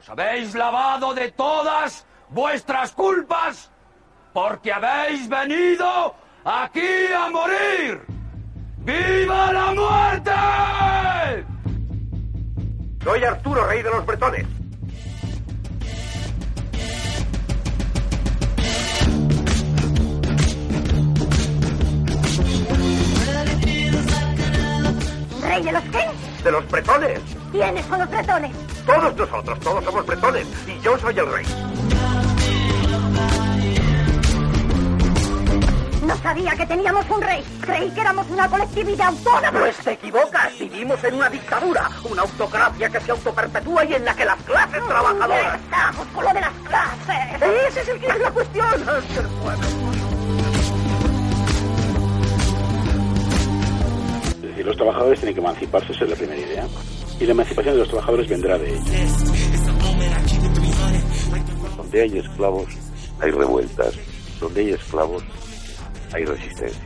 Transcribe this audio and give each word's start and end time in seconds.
Os 0.00 0.08
habéis 0.08 0.54
lavado 0.54 1.12
de 1.12 1.30
todas 1.32 2.06
vuestras 2.30 2.92
culpas 2.92 3.70
porque 4.32 4.72
habéis 4.72 5.28
venido 5.28 6.14
aquí 6.42 7.12
a 7.14 7.28
morir. 7.28 8.00
¡Viva 8.78 9.52
la 9.52 9.74
muerte! 9.74 11.44
Soy 13.04 13.24
Arturo, 13.24 13.66
rey 13.66 13.82
de 13.82 13.90
los 13.90 14.06
bretones. 14.06 14.46
¿Rey 25.42 25.62
de 25.62 25.72
los 25.72 25.82
qué? 25.82 26.10
De 26.42 26.52
los 26.52 26.70
bretones. 26.70 27.39
¿Quiénes 27.52 27.84
son 27.86 27.98
los 27.98 28.10
bretones? 28.10 28.52
Todos 28.86 29.16
nosotros, 29.16 29.60
todos 29.60 29.84
somos 29.84 30.06
bretones. 30.06 30.46
Y 30.68 30.80
yo 30.80 30.96
soy 30.98 31.18
el 31.18 31.32
rey. 31.32 31.46
No 36.06 36.16
sabía 36.16 36.52
que 36.56 36.66
teníamos 36.66 37.08
un 37.10 37.22
rey. 37.22 37.44
Creí 37.60 37.90
que 37.90 38.00
éramos 38.00 38.28
una 38.30 38.48
colectividad 38.48 39.08
autónoma. 39.08 39.60
Pues 39.60 39.76
te 39.78 39.92
equivocas. 39.92 40.58
Vivimos 40.58 41.02
en 41.04 41.14
una 41.14 41.28
dictadura, 41.28 41.88
una 42.08 42.22
autocracia 42.22 42.88
que 42.88 43.00
se 43.00 43.10
autoperpetúa 43.10 43.84
y 43.84 43.94
en 43.94 44.04
la 44.04 44.14
que 44.14 44.24
las 44.24 44.42
clases 44.42 44.86
trabajadoras. 44.86 45.60
Estamos 45.60 46.06
con 46.08 46.24
lo 46.24 46.32
de 46.32 46.40
las 46.40 46.52
clases. 46.68 47.42
Ese 47.68 47.80
es 47.80 47.88
el 47.88 48.00
que 48.00 48.06
es 48.06 48.20
la 48.20 48.30
cuestión. 48.30 48.74
Es 54.34 54.42
decir, 54.42 54.66
los 54.66 54.76
trabajadores 54.76 55.18
tienen 55.20 55.34
que 55.34 55.40
emanciparse, 55.40 55.92
esa 55.92 56.04
es 56.04 56.10
la 56.10 56.16
primera 56.16 56.40
idea. 56.40 56.64
Y 57.20 57.26
la 57.26 57.32
emancipación 57.32 57.74
de 57.74 57.80
los 57.80 57.88
trabajadores 57.88 58.28
vendrá 58.28 58.56
de 58.56 58.70
ellos. 58.70 58.84
Donde 61.76 62.02
hay 62.02 62.18
esclavos, 62.18 62.66
hay 63.20 63.30
revueltas. 63.30 63.94
Donde 64.40 64.60
hay 64.62 64.70
esclavos, 64.70 65.22
hay 66.14 66.24
resistencia. 66.24 66.80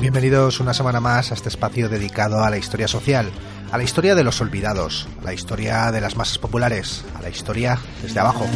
Bienvenidos 0.00 0.60
una 0.60 0.72
semana 0.72 1.00
más 1.00 1.32
a 1.32 1.34
este 1.34 1.48
espacio 1.48 1.88
dedicado 1.88 2.44
a 2.44 2.50
la 2.50 2.58
historia 2.58 2.86
social, 2.86 3.28
a 3.72 3.76
la 3.76 3.82
historia 3.82 4.14
de 4.14 4.22
los 4.22 4.40
olvidados, 4.40 5.08
a 5.20 5.24
la 5.24 5.34
historia 5.34 5.90
de 5.90 6.00
las 6.00 6.16
masas 6.16 6.38
populares, 6.38 7.04
a 7.18 7.22
la 7.22 7.28
historia 7.28 7.76
desde 8.02 8.20
abajo. 8.20 8.46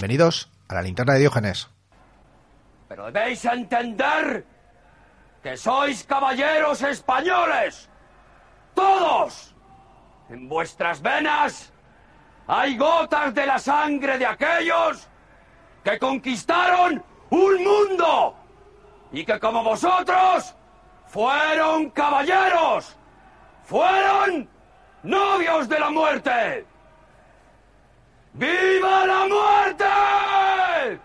Bienvenidos 0.00 0.50
a 0.66 0.76
la 0.76 0.80
linterna 0.80 1.12
de 1.12 1.20
Diógenes. 1.20 1.68
Pero 2.88 3.12
debéis 3.12 3.44
entender 3.44 4.46
que 5.42 5.58
sois 5.58 6.04
caballeros 6.04 6.80
españoles. 6.80 7.90
Todos. 8.74 9.54
En 10.30 10.48
vuestras 10.48 11.02
venas 11.02 11.70
hay 12.46 12.78
gotas 12.78 13.34
de 13.34 13.44
la 13.44 13.58
sangre 13.58 14.16
de 14.16 14.24
aquellos 14.24 15.06
que 15.84 15.98
conquistaron 15.98 17.04
un 17.28 17.62
mundo 17.62 18.34
y 19.12 19.22
que 19.22 19.38
como 19.38 19.62
vosotros 19.62 20.56
fueron 21.08 21.90
caballeros, 21.90 22.96
fueron 23.64 24.48
novios 25.02 25.68
de 25.68 25.78
la 25.78 25.90
muerte. 25.90 26.69
¡Viva 28.34 29.06
la 29.06 29.26
muerte! 29.26 31.00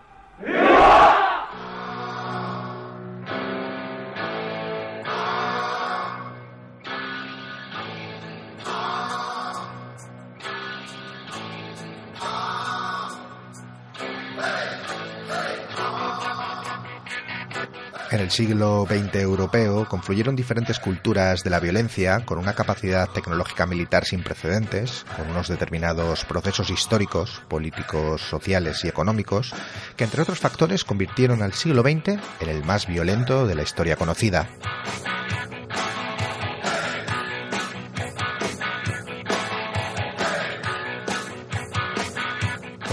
En 18.16 18.22
el 18.22 18.30
siglo 18.30 18.86
XX 18.88 19.16
europeo 19.16 19.86
confluyeron 19.86 20.34
diferentes 20.34 20.80
culturas 20.80 21.44
de 21.44 21.50
la 21.50 21.60
violencia 21.60 22.24
con 22.24 22.38
una 22.38 22.54
capacidad 22.54 23.10
tecnológica 23.10 23.66
militar 23.66 24.06
sin 24.06 24.22
precedentes, 24.22 25.04
con 25.18 25.28
unos 25.28 25.48
determinados 25.48 26.24
procesos 26.24 26.70
históricos, 26.70 27.42
políticos, 27.46 28.22
sociales 28.22 28.82
y 28.86 28.88
económicos, 28.88 29.52
que 29.98 30.04
entre 30.04 30.22
otros 30.22 30.38
factores 30.38 30.82
convirtieron 30.82 31.42
al 31.42 31.52
siglo 31.52 31.82
XX 31.82 32.18
en 32.40 32.48
el 32.48 32.64
más 32.64 32.86
violento 32.86 33.46
de 33.46 33.54
la 33.54 33.62
historia 33.62 33.96
conocida. 33.96 34.48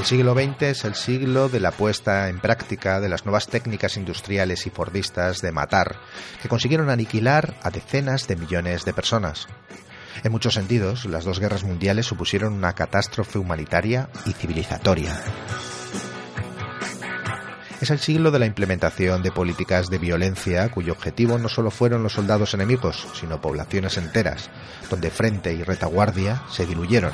El 0.04 0.10
siglo 0.10 0.34
XX 0.34 0.64
es 0.64 0.84
el 0.84 0.96
siglo 0.96 1.48
de 1.48 1.62
la 1.62 1.72
puesta 1.72 2.28
en 2.28 2.42
práctica 2.42 3.00
de 3.00 3.08
las 3.08 3.24
nuevas 3.24 3.48
técnicas 3.48 3.96
industriales 3.96 4.68
y 4.68 4.70
fordistas 4.70 5.40
de 5.40 5.54
matar, 5.54 5.96
que 6.42 6.50
consiguieron 6.50 6.90
aniquilar 6.90 7.56
a 7.64 7.70
decenas 7.70 8.28
de 8.28 8.36
millones 8.36 8.84
de 8.84 8.92
personas. 8.92 9.48
En 10.22 10.34
muchos 10.34 10.56
sentidos, 10.56 11.06
las 11.06 11.24
dos 11.24 11.40
guerras 11.40 11.64
mundiales 11.64 12.06
supusieron 12.06 12.52
una 12.52 12.74
catástrofe 12.74 13.40
humanitaria 13.40 14.10
y 14.26 14.34
civilizatoria. 14.34 15.18
Es 17.80 17.90
el 17.90 18.00
siglo 18.00 18.30
de 18.30 18.40
la 18.40 18.46
implementación 18.46 19.24
de 19.24 19.32
políticas 19.32 19.90
de 19.90 20.00
violencia 20.00 20.70
cuyo 20.70 20.92
objetivo 20.92 21.38
no 21.38 21.48
solo 21.48 21.72
fueron 21.72 22.04
los 22.04 22.12
soldados 22.12 22.54
enemigos, 22.54 23.08
sino 23.14 23.40
poblaciones 23.40 23.98
enteras, 23.98 24.50
donde 24.90 25.10
frente 25.12 25.54
y 25.54 25.64
retaguardia 25.64 26.44
se 26.52 26.66
diluyeron. 26.66 27.14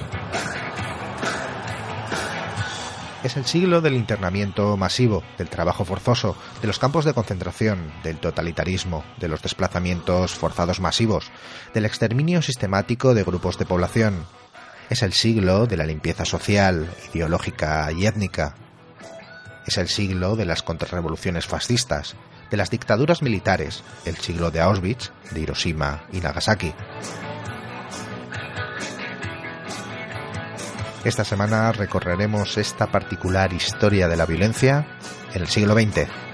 Es 3.21 3.35
el 3.35 3.45
siglo 3.45 3.81
del 3.81 3.95
internamiento 3.95 4.77
masivo, 4.77 5.23
del 5.37 5.49
trabajo 5.49 5.83
forzoso, 5.83 6.37
de 6.61 6.67
los 6.67 6.79
campos 6.79 7.03
de 7.03 7.13
concentración, 7.13 7.91
del 8.01 8.17
totalitarismo, 8.17 9.03
de 9.17 9.27
los 9.27 9.41
desplazamientos 9.41 10.35
forzados 10.35 10.79
masivos, 10.79 11.29
del 11.73 11.85
exterminio 11.85 12.41
sistemático 12.41 13.13
de 13.13 13.23
grupos 13.23 13.57
de 13.57 13.65
población. 13.65 14.25
Es 14.89 15.03
el 15.03 15.11
siglo 15.11 15.67
de 15.67 15.75
la 15.75 15.85
limpieza 15.85 16.23
social, 16.23 16.89
ideológica 17.13 17.91
y 17.91 18.05
étnica. 18.05 18.55
Es 19.67 19.77
el 19.77 19.89
siglo 19.89 20.37
de 20.37 20.45
las 20.45 20.63
contrarrevoluciones 20.63 21.45
fascistas, 21.45 22.15
de 22.49 22.55
las 22.55 22.69
dictaduras 22.69 23.21
militares, 23.21 23.83
el 24.05 24.15
siglo 24.15 24.49
de 24.49 24.61
Auschwitz, 24.61 25.11
de 25.31 25.41
Hiroshima 25.41 26.05
y 26.13 26.21
Nagasaki. 26.21 26.73
Esta 31.03 31.23
semana 31.23 31.71
recorreremos 31.71 32.57
esta 32.57 32.87
particular 32.87 33.53
historia 33.53 34.09
de 34.09 34.17
la 34.17 34.25
violencia 34.25 34.85
en 35.33 35.41
el 35.41 35.47
siglo 35.47 35.73
XX. 35.73 36.28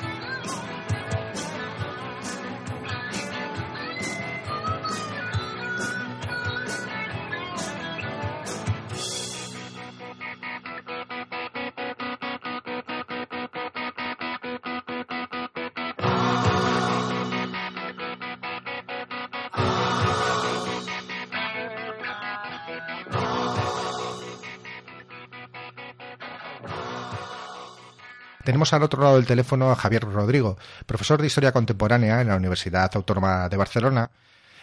Al 28.74 28.84
otro 28.84 29.02
lado 29.02 29.16
del 29.16 29.26
teléfono 29.26 29.72
a 29.72 29.76
Javier 29.76 30.04
Rodrigo, 30.04 30.58
profesor 30.86 31.22
de 31.22 31.28
Historia 31.28 31.52
Contemporánea 31.52 32.22
en 32.22 32.28
la 32.30 32.36
Universidad 32.36 32.90
Autónoma 32.96 33.48
de 33.48 33.58
Barcelona, 33.58 34.10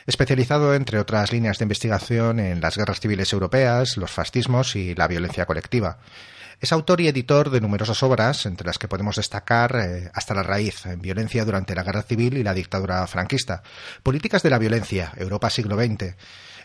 especializado, 0.06 0.74
entre 0.74 0.98
otras 0.98 1.32
líneas 1.32 1.58
de 1.58 1.64
investigación, 1.64 2.40
en 2.40 2.60
las 2.60 2.76
guerras 2.76 3.00
civiles 3.00 3.32
europeas, 3.32 3.96
los 3.96 4.10
fascismos 4.10 4.74
y 4.76 4.94
la 4.94 5.08
violencia 5.08 5.46
colectiva. 5.46 5.98
Es 6.60 6.72
autor 6.72 7.00
y 7.00 7.08
editor 7.08 7.50
de 7.50 7.60
numerosas 7.60 8.02
obras, 8.02 8.46
entre 8.46 8.66
las 8.66 8.78
que 8.78 8.86
podemos 8.88 9.16
destacar 9.16 9.76
eh, 9.76 10.10
Hasta 10.14 10.34
la 10.34 10.42
raíz, 10.44 10.86
en 10.86 11.00
violencia 11.00 11.44
durante 11.44 11.74
la 11.74 11.82
guerra 11.82 12.02
civil 12.02 12.36
y 12.36 12.44
la 12.44 12.54
dictadura 12.54 13.06
franquista, 13.06 13.62
Políticas 14.02 14.42
de 14.42 14.50
la 14.50 14.58
violencia, 14.58 15.12
Europa 15.16 15.50
siglo 15.50 15.76
XX, 15.76 16.14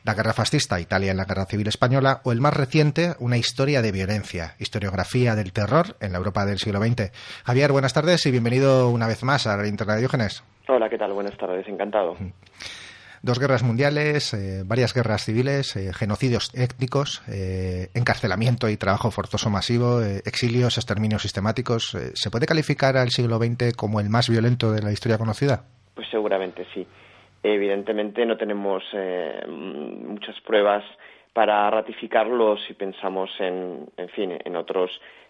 la 0.07 0.13
guerra 0.13 0.31
fascista, 0.31 0.79
Italia 0.79 1.11
en 1.11 1.17
la 1.17 1.25
guerra 1.25 1.45
civil 1.45 1.67
española, 1.67 2.21
o 2.23 2.31
el 2.31 2.39
más 2.39 2.55
reciente, 2.55 3.15
Una 3.19 3.35
historia 3.35 3.81
de 3.81 3.91
violencia, 3.91 4.55
historiografía 4.57 5.35
del 5.35 5.51
terror 5.51 5.97
en 5.99 6.13
la 6.13 6.17
Europa 6.17 6.45
del 6.45 6.59
siglo 6.59 6.79
XX. 6.79 7.11
Javier, 7.43 7.73
buenas 7.73 7.93
tardes 7.93 8.25
y 8.25 8.31
bienvenido 8.31 8.89
una 8.89 9.05
vez 9.05 9.21
más 9.23 9.47
a 9.47 9.57
la 9.57 9.67
Internet 9.67 9.95
de 9.95 9.99
Diógenes. 9.99 10.45
Hola, 10.69 10.87
¿qué 10.89 10.97
tal? 10.97 11.11
Buenas 11.11 11.35
tardes, 11.37 11.67
encantado. 11.67 12.15
Dos 13.21 13.37
guerras 13.37 13.63
mundiales, 13.63 14.33
eh, 14.33 14.63
varias 14.65 14.93
guerras 14.93 15.25
civiles, 15.25 15.75
eh, 15.75 15.91
genocidios 15.91 16.51
étnicos, 16.53 17.21
eh, 17.27 17.89
encarcelamiento 17.93 18.69
y 18.69 18.77
trabajo 18.77 19.11
forzoso 19.11 19.49
masivo, 19.49 20.01
exilios, 20.01 20.77
exterminios 20.77 21.23
sistemáticos. 21.23 21.97
¿Se 22.13 22.31
puede 22.31 22.45
calificar 22.45 22.95
al 22.95 23.09
siglo 23.09 23.39
XX 23.39 23.75
como 23.75 23.99
el 23.99 24.09
más 24.09 24.29
violento 24.29 24.71
de 24.71 24.81
la 24.81 24.93
historia 24.93 25.17
conocida? 25.17 25.65
Pues 25.95 26.07
seguramente 26.09 26.65
sí. 26.73 26.87
Evidentemente 27.43 28.25
no 28.25 28.37
tenemos 28.37 28.83
muchas 29.47 30.39
pruebas 30.41 30.83
para 31.33 31.69
ratificarlo 31.69 32.57
si 32.57 32.73
pensamos 32.73 33.29
en, 33.39 33.87
en 33.95 34.09
fin, 34.09 34.37
en 34.43 34.55
otros 34.55 34.89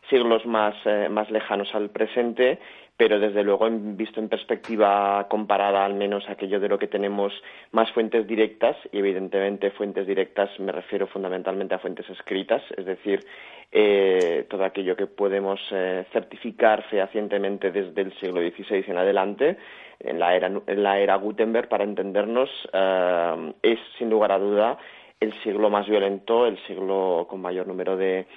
siglos 0.10 0.46
más, 0.46 0.76
más 1.10 1.30
lejanos 1.30 1.74
al 1.76 1.90
presente 1.90 2.60
pero 2.98 3.20
desde 3.20 3.44
luego 3.44 3.70
visto 3.70 4.20
en 4.20 4.28
perspectiva 4.28 5.28
comparada 5.30 5.86
al 5.86 5.94
menos 5.94 6.28
aquello 6.28 6.60
de 6.60 6.68
lo 6.68 6.80
que 6.80 6.88
tenemos 6.88 7.32
más 7.72 7.92
fuentes 7.92 8.28
directas 8.28 8.76
y 8.92 8.98
evidentemente 8.98 9.70
fuentes 9.72 10.08
directas 10.08 10.50
me 10.60 10.72
refiero 10.72 11.06
fundamentalmente 11.06 11.76
a 11.76 11.80
fuentes 11.80 12.10
escritas 12.10 12.64
es 12.76 12.86
decir 12.86 13.24
eh, 13.72 14.46
todo 14.50 14.66
aquello 14.66 14.96
que 14.96 15.06
podemos 15.06 15.60
eh, 15.72 16.06
certificar 16.12 16.84
fehacientemente 16.90 17.72
desde 17.72 18.02
el 18.02 18.14
siglo 18.20 18.42
XVI 18.42 18.84
en 18.88 18.98
adelante 18.98 19.58
en 20.00 20.20
la 20.20 20.36
era, 20.36 20.48
en 20.48 20.84
la 20.84 21.00
era 21.00 21.16
Gutenberg 21.16 21.70
para 21.70 21.84
entendernos 21.84 22.50
eh, 22.74 23.54
es 23.62 23.80
sin 23.98 24.10
lugar 24.10 24.32
a 24.32 24.40
duda 24.40 24.78
el 25.20 25.34
siglo 25.42 25.70
más 25.70 25.88
violento, 25.88 26.46
el 26.46 26.58
siglo 26.68 27.26
con 27.28 27.42
mayor 27.42 27.66
número 27.66 27.98
de, 27.98 28.28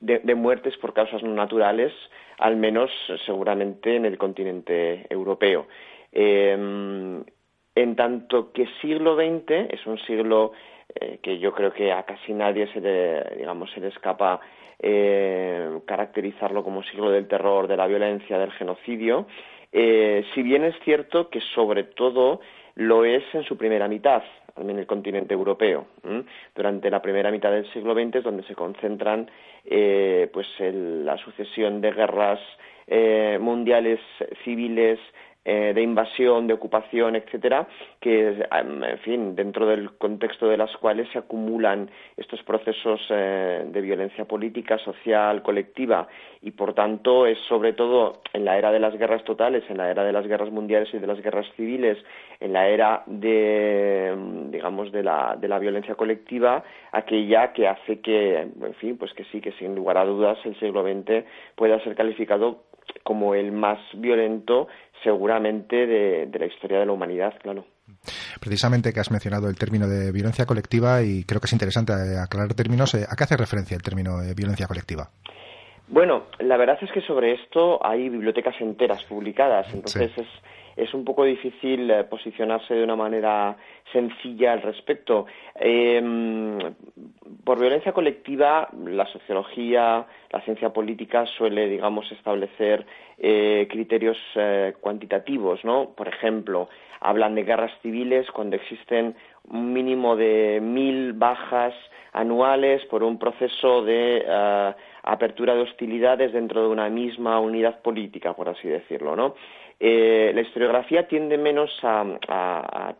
de 0.00 0.34
muertes 0.34 0.76
por 0.78 0.92
causas 0.92 1.22
no 1.22 1.32
naturales, 1.34 1.92
al 2.38 2.56
menos 2.56 2.90
seguramente 3.24 3.94
en 3.94 4.04
el 4.04 4.18
continente 4.18 5.06
europeo. 5.08 5.68
Em, 6.10 7.24
en 7.74 7.96
tanto 7.96 8.52
que 8.52 8.66
siglo 8.82 9.16
XX 9.16 9.70
es 9.70 9.86
un 9.86 9.98
siglo 10.00 10.52
eh, 10.94 11.18
que 11.22 11.38
yo 11.38 11.54
creo 11.54 11.72
que 11.72 11.90
a 11.90 12.02
casi 12.02 12.34
nadie 12.34 12.66
se 12.72 12.80
le, 12.80 13.36
digamos, 13.36 13.70
se 13.70 13.80
le 13.80 13.88
escapa 13.88 14.40
eh, 14.78 15.80
caracterizarlo 15.86 16.62
como 16.62 16.82
siglo 16.82 17.10
del 17.10 17.28
terror, 17.28 17.66
de 17.66 17.78
la 17.78 17.86
violencia, 17.86 18.38
del 18.38 18.52
genocidio, 18.52 19.26
eh, 19.72 20.24
si 20.34 20.42
bien 20.42 20.64
es 20.64 20.74
cierto 20.84 21.30
que 21.30 21.40
sobre 21.54 21.84
todo 21.84 22.40
lo 22.74 23.04
es 23.04 23.22
en 23.32 23.42
su 23.44 23.56
primera 23.56 23.88
mitad, 23.88 24.22
en 24.56 24.78
el 24.78 24.86
continente 24.86 25.34
europeo. 25.34 25.86
Durante 26.54 26.90
la 26.90 27.00
primera 27.00 27.30
mitad 27.30 27.50
del 27.50 27.70
siglo 27.72 27.94
XX 27.94 28.16
es 28.16 28.24
donde 28.24 28.42
se 28.44 28.54
concentran 28.54 29.30
eh, 29.64 30.28
pues 30.32 30.46
la 30.60 31.16
sucesión 31.18 31.80
de 31.80 31.92
guerras 31.92 32.40
eh, 32.86 33.38
mundiales 33.40 34.00
civiles 34.44 34.98
eh, 35.44 35.72
de 35.74 35.82
invasión, 35.82 36.46
de 36.46 36.54
ocupación, 36.54 37.16
etcétera, 37.16 37.66
que, 38.00 38.46
en 38.52 38.98
fin, 38.98 39.34
dentro 39.34 39.66
del 39.66 39.90
contexto 39.98 40.46
de 40.48 40.56
las 40.56 40.70
cuales 40.76 41.08
se 41.12 41.18
acumulan 41.18 41.90
estos 42.16 42.40
procesos 42.44 43.00
eh, 43.10 43.64
de 43.66 43.80
violencia 43.80 44.24
política, 44.24 44.78
social, 44.78 45.42
colectiva, 45.42 46.06
y 46.42 46.52
por 46.52 46.74
tanto 46.74 47.26
es 47.26 47.38
sobre 47.48 47.72
todo 47.72 48.20
en 48.32 48.44
la 48.44 48.56
era 48.56 48.70
de 48.70 48.78
las 48.78 48.96
guerras 48.96 49.24
totales, 49.24 49.64
en 49.68 49.78
la 49.78 49.90
era 49.90 50.04
de 50.04 50.12
las 50.12 50.28
guerras 50.28 50.52
mundiales 50.52 50.94
y 50.94 50.98
de 50.98 51.06
las 51.08 51.20
guerras 51.20 51.46
civiles, 51.56 51.98
en 52.38 52.52
la 52.52 52.68
era 52.68 53.02
de, 53.06 54.14
digamos, 54.50 54.92
de 54.92 55.02
la, 55.02 55.36
de 55.40 55.48
la 55.48 55.58
violencia 55.58 55.96
colectiva, 55.96 56.62
aquella 56.92 57.52
que 57.52 57.66
hace 57.66 58.00
que, 58.00 58.38
en 58.38 58.74
fin, 58.74 58.96
pues 58.96 59.12
que 59.12 59.24
sí, 59.24 59.40
que 59.40 59.50
sin 59.52 59.74
lugar 59.74 59.98
a 59.98 60.04
dudas 60.04 60.38
el 60.44 60.56
siglo 60.60 60.84
XX 60.84 61.24
pueda 61.56 61.80
ser 61.80 61.96
calificado 61.96 62.62
como 63.02 63.34
el 63.34 63.52
más 63.52 63.78
violento 63.94 64.68
seguramente 65.02 65.86
de, 65.86 66.28
la 66.38 66.46
historia 66.46 66.78
de 66.78 66.86
la 66.86 66.92
humanidad, 66.92 67.34
claro. 67.42 67.64
Precisamente 68.40 68.92
que 68.92 69.00
has 69.00 69.10
mencionado 69.10 69.48
el 69.48 69.56
término 69.56 69.86
de 69.86 70.12
violencia 70.12 70.46
colectiva 70.46 71.02
y 71.02 71.24
creo 71.24 71.40
que 71.40 71.46
es 71.46 71.52
interesante 71.52 71.92
aclarar 71.92 72.54
términos. 72.54 72.94
¿A 72.94 73.16
qué 73.16 73.24
hace 73.24 73.36
referencia 73.36 73.76
el 73.76 73.82
término 73.82 74.18
de 74.18 74.34
violencia 74.34 74.66
colectiva? 74.66 75.10
Bueno, 75.88 76.24
la 76.38 76.56
verdad 76.56 76.78
es 76.80 76.90
que 76.92 77.02
sobre 77.02 77.34
esto 77.34 77.84
hay 77.84 78.08
bibliotecas 78.08 78.54
enteras 78.60 79.04
publicadas, 79.04 79.66
entonces 79.74 80.10
es, 80.16 80.26
es 80.76 80.92
un 80.94 81.04
poco 81.04 81.24
difícil 81.24 81.90
eh, 81.90 82.04
posicionarse 82.04 82.74
de 82.74 82.84
una 82.84 82.96
manera 82.96 83.56
sencilla 83.92 84.52
al 84.52 84.62
respecto. 84.62 85.26
Em, 85.54 86.58
por 87.44 87.58
violencia 87.58 87.92
colectiva, 87.92 88.68
la 88.86 89.06
sociología, 89.06 90.06
la 90.30 90.40
ciencia 90.42 90.70
política 90.72 91.26
suele, 91.26 91.68
digamos, 91.68 92.10
establecer 92.12 92.86
eh, 93.18 93.66
criterios 93.70 94.18
eh, 94.34 94.74
cuantitativos, 94.80 95.64
¿no? 95.64 95.90
Por 95.96 96.08
ejemplo, 96.08 96.68
hablan 97.00 97.34
de 97.34 97.44
guerras 97.44 97.72
civiles 97.82 98.30
cuando 98.30 98.56
existen 98.56 99.14
un 99.48 99.72
mínimo 99.72 100.16
de 100.16 100.60
mil 100.62 101.12
bajas 101.12 101.74
anuales 102.12 102.84
por 102.86 103.02
un 103.02 103.18
proceso 103.18 103.82
de 103.82 104.24
apertura 105.02 105.54
de 105.54 105.62
hostilidades 105.62 106.32
dentro 106.32 106.62
de 106.62 106.68
una 106.68 106.88
misma 106.88 107.40
unidad 107.40 107.80
política, 107.80 108.34
por 108.34 108.48
así 108.48 108.68
decirlo, 108.68 109.16
¿no? 109.16 109.34
Eh, 109.84 110.30
la 110.32 110.42
historiografía 110.42 111.08
tiende 111.08 111.36
menos 111.36 111.68
a, 111.82 112.94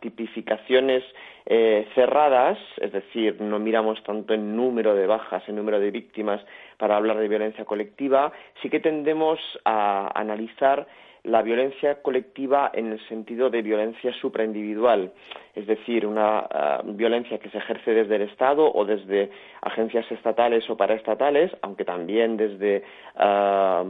tipificaciones 0.00 1.04
eh, 1.44 1.86
cerradas, 1.94 2.56
es 2.78 2.90
decir, 2.90 3.38
no 3.38 3.58
miramos 3.58 4.02
tanto 4.02 4.32
en 4.32 4.56
número 4.56 4.94
de 4.94 5.06
bajas, 5.06 5.46
en 5.46 5.56
número 5.56 5.78
de 5.78 5.90
víctimas 5.90 6.40
para 6.78 6.96
hablar 6.96 7.18
de 7.18 7.28
violencia 7.28 7.66
colectiva, 7.66 8.32
sí 8.62 8.70
que 8.70 8.80
tendemos 8.80 9.38
a 9.66 10.10
analizar 10.18 10.86
la 11.26 11.42
violencia 11.42 12.02
colectiva 12.02 12.70
en 12.72 12.92
el 12.92 13.08
sentido 13.08 13.50
de 13.50 13.60
violencia 13.60 14.12
supraindividual, 14.20 15.12
es 15.54 15.66
decir, 15.66 16.06
una 16.06 16.38
ah, 16.38 16.82
violencia 16.84 17.38
que 17.38 17.50
se 17.50 17.58
ejerce 17.58 17.92
desde 17.92 18.16
el 18.16 18.22
Estado 18.22 18.70
o 18.72 18.84
desde 18.84 19.30
agencias 19.62 20.10
estatales 20.12 20.68
o 20.70 20.76
paraestatales, 20.76 21.50
aunque 21.62 21.84
también 21.84 22.36
desde 22.36 22.84
uh, 23.16 23.84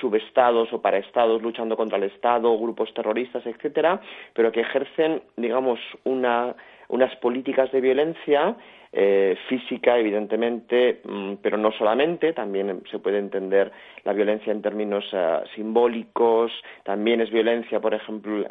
subestados 0.00 0.72
o 0.72 0.80
paraestados 0.80 1.42
luchando 1.42 1.76
contra 1.76 1.98
el 1.98 2.04
Estado, 2.04 2.56
grupos 2.58 2.92
terroristas, 2.94 3.44
etcétera, 3.46 4.00
pero 4.32 4.50
que 4.50 4.60
ejercen, 4.60 5.22
digamos, 5.36 5.78
una, 6.04 6.54
unas 6.94 7.14
políticas 7.16 7.72
de 7.72 7.80
violencia 7.80 8.54
eh, 8.92 9.36
física, 9.48 9.98
evidentemente, 9.98 11.00
mm, 11.02 11.34
pero 11.42 11.56
no 11.56 11.72
solamente, 11.72 12.32
también 12.32 12.82
se 12.88 13.00
puede 13.00 13.18
entender 13.18 13.72
la 14.04 14.12
violencia 14.12 14.52
en 14.52 14.62
términos 14.62 15.04
eh, 15.12 15.40
simbólicos, 15.56 16.52
también 16.84 17.20
es 17.20 17.32
violencia, 17.32 17.80
por 17.80 17.94
ejemplo, 17.94 18.46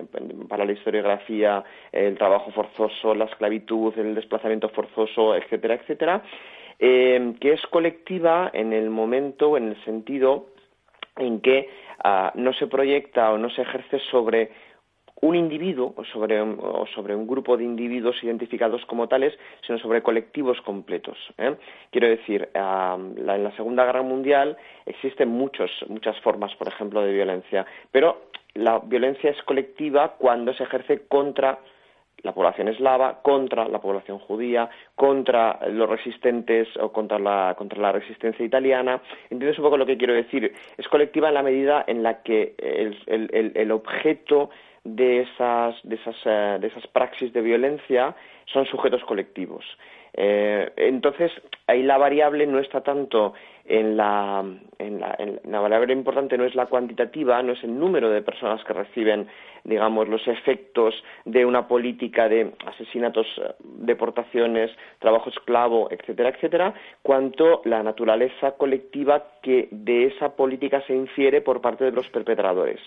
para 0.49 0.65
la 0.65 0.73
historiografía, 0.73 1.63
el 1.93 2.17
trabajo 2.17 2.51
forzoso, 2.51 3.15
la 3.15 3.25
esclavitud, 3.25 3.97
el 3.97 4.13
desplazamiento 4.13 4.67
forzoso, 4.67 5.33
etcétera, 5.33 5.75
etcétera, 5.75 6.21
eh, 6.79 7.35
que 7.39 7.53
es 7.53 7.61
colectiva 7.67 8.51
en 8.53 8.73
el 8.73 8.89
momento, 8.89 9.55
en 9.55 9.69
el 9.69 9.85
sentido 9.85 10.47
en 11.15 11.39
que 11.39 11.69
ah, 12.03 12.33
no 12.35 12.51
se 12.51 12.67
proyecta 12.67 13.31
o 13.31 13.37
no 13.37 13.49
se 13.51 13.61
ejerce 13.61 13.99
sobre 14.11 14.51
un 15.23 15.37
individuo 15.37 15.93
o 15.95 16.03
sobre, 16.03 16.41
o 16.41 16.85
sobre 16.93 17.15
un 17.15 17.25
grupo 17.25 17.55
de 17.55 17.63
individuos 17.63 18.21
identificados 18.23 18.85
como 18.85 19.07
tales, 19.07 19.33
sino 19.65 19.79
sobre 19.79 20.03
colectivos 20.03 20.59
completos. 20.61 21.17
¿eh? 21.37 21.55
Quiero 21.91 22.09
decir, 22.09 22.49
en 22.53 23.25
la 23.25 23.55
Segunda 23.55 23.85
Guerra 23.85 24.01
Mundial 24.01 24.57
existen 24.85 25.29
muchos, 25.29 25.71
muchas 25.87 26.19
formas, 26.19 26.53
por 26.55 26.67
ejemplo, 26.67 27.01
de 27.01 27.13
violencia, 27.13 27.65
pero 27.89 28.23
la 28.53 28.79
violencia 28.79 29.29
es 29.29 29.41
colectiva 29.43 30.15
cuando 30.17 30.53
se 30.53 30.63
ejerce 30.63 31.07
contra 31.07 31.57
la 32.21 32.33
población 32.33 32.67
eslava, 32.67 33.21
contra 33.21 33.67
la 33.67 33.79
población 33.79 34.19
judía, 34.19 34.69
contra 34.95 35.59
los 35.69 35.89
resistentes 35.89 36.67
o 36.77 36.91
contra 36.91 37.17
la, 37.17 37.55
contra 37.57 37.81
la 37.81 37.91
resistencia 37.93 38.45
italiana. 38.45 39.01
¿Entiendes 39.29 39.57
un 39.57 39.65
poco 39.65 39.77
lo 39.77 39.85
que 39.85 39.97
quiero 39.97 40.13
decir? 40.13 40.53
Es 40.77 40.87
colectiva 40.89 41.29
en 41.29 41.33
la 41.33 41.43
medida 41.43 41.83
en 41.87 42.03
la 42.03 42.23
que 42.23 42.55
el, 42.57 42.97
el, 43.07 43.51
el 43.55 43.71
objeto 43.71 44.49
de 44.83 45.21
esas, 45.21 45.75
de 45.83 45.95
esas, 45.95 46.15
eh, 46.25 46.57
de 46.59 46.67
esas 46.67 46.85
praxis 46.87 47.31
de 47.33 47.41
violencia 47.41 48.15
son 48.45 48.65
sujetos 48.65 49.03
colectivos. 49.05 49.65
Eh, 50.15 50.71
entonces, 50.77 51.31
ahí 51.65 51.81
la 51.81 51.97
variable 51.97 52.45
no 52.45 52.59
está 52.59 52.81
tanto 52.81 53.33
en 53.65 53.97
la, 53.97 54.45
en 54.77 54.99
la, 54.99 55.17
la, 55.45 55.59
variable 55.59 55.93
importante 55.93 56.37
no 56.37 56.43
es 56.43 56.53
la 56.53 56.67
cuantitativa, 56.67 57.41
no 57.41 57.53
es 57.53 57.63
el 57.63 57.79
número 57.79 58.09
de 58.09 58.21
personas 58.21 58.63
que 58.63 58.73
reciben, 58.73 59.27
digamos, 59.63 60.07
los 60.09 60.27
efectos 60.27 60.93
de 61.25 61.45
una 61.45 61.67
política 61.67 62.27
de 62.27 62.51
asesinatos, 62.67 63.25
eh, 63.37 63.55
deportaciones, 63.63 64.69
trabajo 64.99 65.29
esclavo, 65.29 65.89
etcétera, 65.89 66.29
etcétera, 66.29 66.73
cuanto 67.01 67.61
la 67.65 67.81
naturaleza 67.81 68.51
colectiva 68.51 69.23
que 69.41 69.69
de 69.71 70.07
esa 70.07 70.35
política 70.35 70.81
se 70.85 70.93
infiere 70.93 71.41
por 71.41 71.61
parte 71.61 71.85
de 71.85 71.91
los 71.91 72.07
perpetradores. 72.09 72.79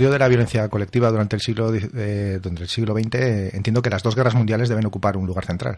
Estudio 0.00 0.14
de 0.14 0.18
la 0.18 0.28
violencia 0.28 0.66
colectiva 0.70 1.10
durante 1.10 1.36
el 1.36 1.42
siglo, 1.42 1.74
eh, 1.74 2.38
durante 2.40 2.62
el 2.62 2.68
siglo 2.68 2.94
XX, 2.94 3.14
eh, 3.16 3.50
entiendo 3.52 3.82
que 3.82 3.90
las 3.90 4.02
dos 4.02 4.16
guerras 4.16 4.34
mundiales 4.34 4.70
deben 4.70 4.86
ocupar 4.86 5.14
un 5.18 5.26
lugar 5.26 5.44
central. 5.44 5.76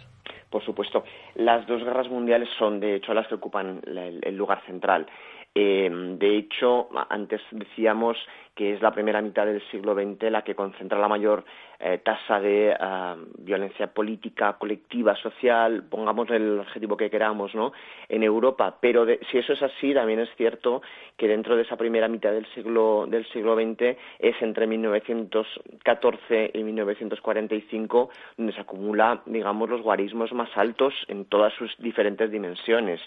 Por 0.49 0.65
supuesto. 0.65 1.03
Las 1.35 1.67
dos 1.67 1.83
guerras 1.83 2.09
mundiales 2.09 2.49
son, 2.57 2.79
de 2.79 2.95
hecho, 2.95 3.15
las 3.15 3.27
que 3.27 3.35
ocupan 3.35 3.81
el 3.85 4.37
lugar 4.37 4.65
central. 4.65 5.09
Eh, 5.57 5.91
de 5.91 6.39
hecho, 6.39 6.89
antes 7.11 7.41
decíamos 7.51 8.17
que 8.55 8.75
es 8.75 8.83
la 8.83 8.93
primera 8.93 9.23
mitad 9.23 9.47
del 9.47 9.63
siglo 9.71 9.95
XX 9.95 10.31
la 10.31 10.43
que 10.43 10.55
concentra 10.55 10.99
la 10.99 11.09
mayor 11.09 11.45
eh, 11.81 11.99
tasa 12.05 12.39
de 12.39 12.77
ah, 12.79 13.17
violencia 13.39 13.89
política, 13.89 14.53
colectiva, 14.59 15.17
social, 15.17 15.85
pongamos 15.89 16.31
el 16.31 16.61
adjetivo 16.61 16.97
que 16.97 17.11
queramos, 17.11 17.55
¿no? 17.55 17.73
En 18.09 18.23
Europa. 18.23 18.77
Pero 18.81 19.07
si 19.31 19.39
eso 19.39 19.55
es 19.55 19.63
así, 19.63 19.95
también 19.95 20.21
es 20.21 20.29
cierto 20.37 20.83
que 21.17 21.29
dentro 21.29 21.57
de 21.57 21.63
esa 21.63 21.77
primera 21.77 22.09
mitad 22.09 22.31
del 22.31 22.47
siglo 22.55 23.07
del 23.09 23.27
siglo 23.31 23.57
XX 23.57 23.97
es 24.19 24.41
entre 24.43 24.67
1914 24.67 26.51
y 26.55 26.63
1945 26.63 28.11
donde 28.37 28.53
se 28.53 28.61
acumula, 28.61 29.23
digamos, 29.27 29.69
los 29.69 29.83
guarismos 29.83 30.33
más 30.33 30.51
altos 30.57 30.95
en 31.09 31.25
todas 31.25 31.53
sus 31.55 31.75
diferentes 31.79 32.31
dimensiones. 32.31 33.01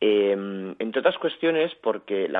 Eh, 0.00 0.32
entre 0.78 1.00
otras 1.00 1.18
cuestiones, 1.18 1.74
porque 1.76 2.30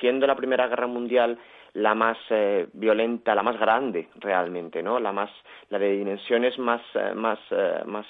siendo 0.00 0.26
la 0.26 0.36
Primera 0.36 0.68
Guerra 0.68 0.86
Mundial 0.86 1.38
la 1.74 1.94
más 1.94 2.16
eh, 2.30 2.66
violenta, 2.72 3.34
la 3.34 3.42
más 3.42 3.58
grande 3.58 4.08
realmente, 4.16 4.82
¿no? 4.82 4.98
La 4.98 5.12
más, 5.12 5.30
la 5.70 5.78
de 5.78 5.92
dimensiones 5.92 6.58
más, 6.58 6.80
eh, 6.94 7.12
más, 7.14 7.38
eh, 7.50 7.82
más 7.86 8.06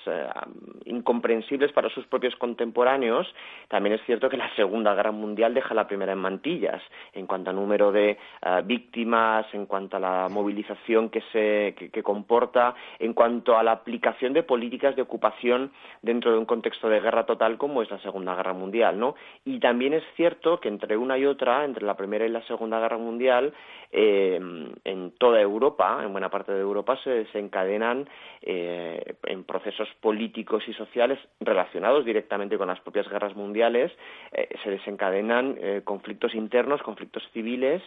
incomprensibles 0.84 1.72
para 1.72 1.88
sus 1.90 2.06
propios 2.06 2.34
contemporáneos. 2.36 3.26
También 3.68 3.94
es 3.94 4.02
cierto 4.06 4.28
que 4.28 4.36
la 4.36 4.54
Segunda 4.54 4.94
Guerra 4.94 5.12
Mundial 5.12 5.54
deja 5.54 5.74
la 5.74 5.86
primera 5.86 6.12
en 6.12 6.18
mantillas 6.18 6.82
en 7.12 7.26
cuanto 7.26 7.50
a 7.50 7.52
número 7.52 7.92
de 7.92 8.16
víctimas, 8.64 9.46
en 9.52 9.66
cuanto 9.66 9.96
a 9.96 10.00
la 10.00 10.28
movilización 10.30 11.10
que 11.10 11.22
se 11.32 11.74
que, 11.74 12.02
comporta, 12.02 12.74
en 12.98 13.12
cuanto 13.12 13.58
a 13.58 13.62
la 13.62 13.72
aplicación 13.72 14.32
de 14.32 14.42
políticas 14.42 14.96
de 14.96 15.02
ocupación 15.02 15.72
dentro 16.02 16.32
de 16.32 16.38
un 16.38 16.46
contexto 16.46 16.88
de 16.88 17.00
guerra 17.00 17.26
total 17.26 17.58
como 17.58 17.82
es 17.82 17.90
la 17.90 17.98
Segunda 17.98 18.34
Guerra 18.34 18.52
Mundial, 18.52 18.98
¿no? 18.98 19.14
Y 19.44 19.58
también 19.58 19.94
es 19.94 20.04
cierto 20.16 20.60
que 20.60 20.68
entre 20.68 20.96
una 20.96 21.18
y 21.18 21.26
otra, 21.26 21.64
entre 21.64 21.84
la 21.84 21.96
Primera 21.96 22.26
y 22.26 22.30
la 22.30 22.42
Segunda 22.42 22.80
Guerra 22.80 22.98
Mundial 22.98 23.47
eh, 23.90 24.38
en 24.84 25.10
toda 25.12 25.40
Europa, 25.40 26.00
en 26.04 26.12
buena 26.12 26.28
parte 26.28 26.52
de 26.52 26.60
Europa, 26.60 26.98
se 27.02 27.10
desencadenan 27.10 28.08
eh, 28.42 29.14
en 29.24 29.44
procesos 29.44 29.88
políticos 30.00 30.62
y 30.68 30.74
sociales 30.74 31.18
relacionados 31.40 32.04
directamente 32.04 32.58
con 32.58 32.68
las 32.68 32.80
propias 32.80 33.08
guerras 33.08 33.34
mundiales, 33.34 33.90
eh, 34.32 34.48
se 34.62 34.70
desencadenan 34.70 35.58
conflictos 35.84 36.34
internos, 36.34 36.82
conflictos 36.82 37.22
civiles, 37.32 37.82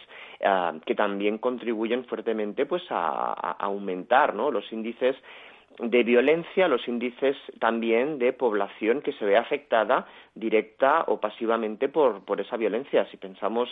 que 0.84 0.94
también 0.94 1.38
contribuyen 1.38 2.04
fuertemente 2.04 2.66
pues 2.66 2.82
a, 2.90 3.52
aumentar 3.58 4.34
los 4.34 4.70
índices 4.72 5.16
de 5.78 6.02
violencia, 6.02 6.68
los 6.68 6.86
índices 6.88 7.36
también 7.58 8.18
de 8.18 8.32
población 8.32 9.00
que 9.02 9.12
se 9.12 9.24
ve 9.24 9.36
afectada 9.36 10.06
directa 10.34 11.04
o 11.06 11.20
pasivamente 11.20 11.88
por 11.88 12.40
esa 12.40 12.56
violencia. 12.56 13.06
Si 13.10 13.16
pensamos 13.16 13.68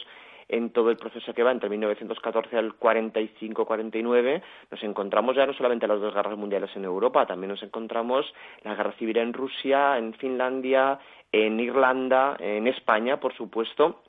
en 0.50 0.71
todo 0.71 0.90
el 0.90 0.97
proceso 0.97 1.33
que 1.33 1.42
va 1.42 1.52
entre 1.52 1.69
1914 1.69 2.57
al 2.57 2.78
45-49, 2.78 4.42
nos 4.71 4.83
encontramos 4.83 5.37
ya 5.37 5.47
no 5.47 5.52
solamente 5.54 5.87
las 5.87 6.00
dos 6.00 6.12
guerras 6.12 6.37
mundiales 6.37 6.71
en 6.75 6.85
Europa, 6.85 7.26
también 7.26 7.50
nos 7.50 7.62
encontramos 7.62 8.26
la 8.62 8.75
guerra 8.75 8.92
civil 8.92 9.16
en 9.19 9.33
Rusia, 9.33 9.97
en 9.97 10.12
Finlandia, 10.14 10.99
en 11.30 11.61
Irlanda, 11.61 12.37
en 12.40 12.66
España, 12.66 13.21
por 13.21 13.33
supuesto, 13.35 14.02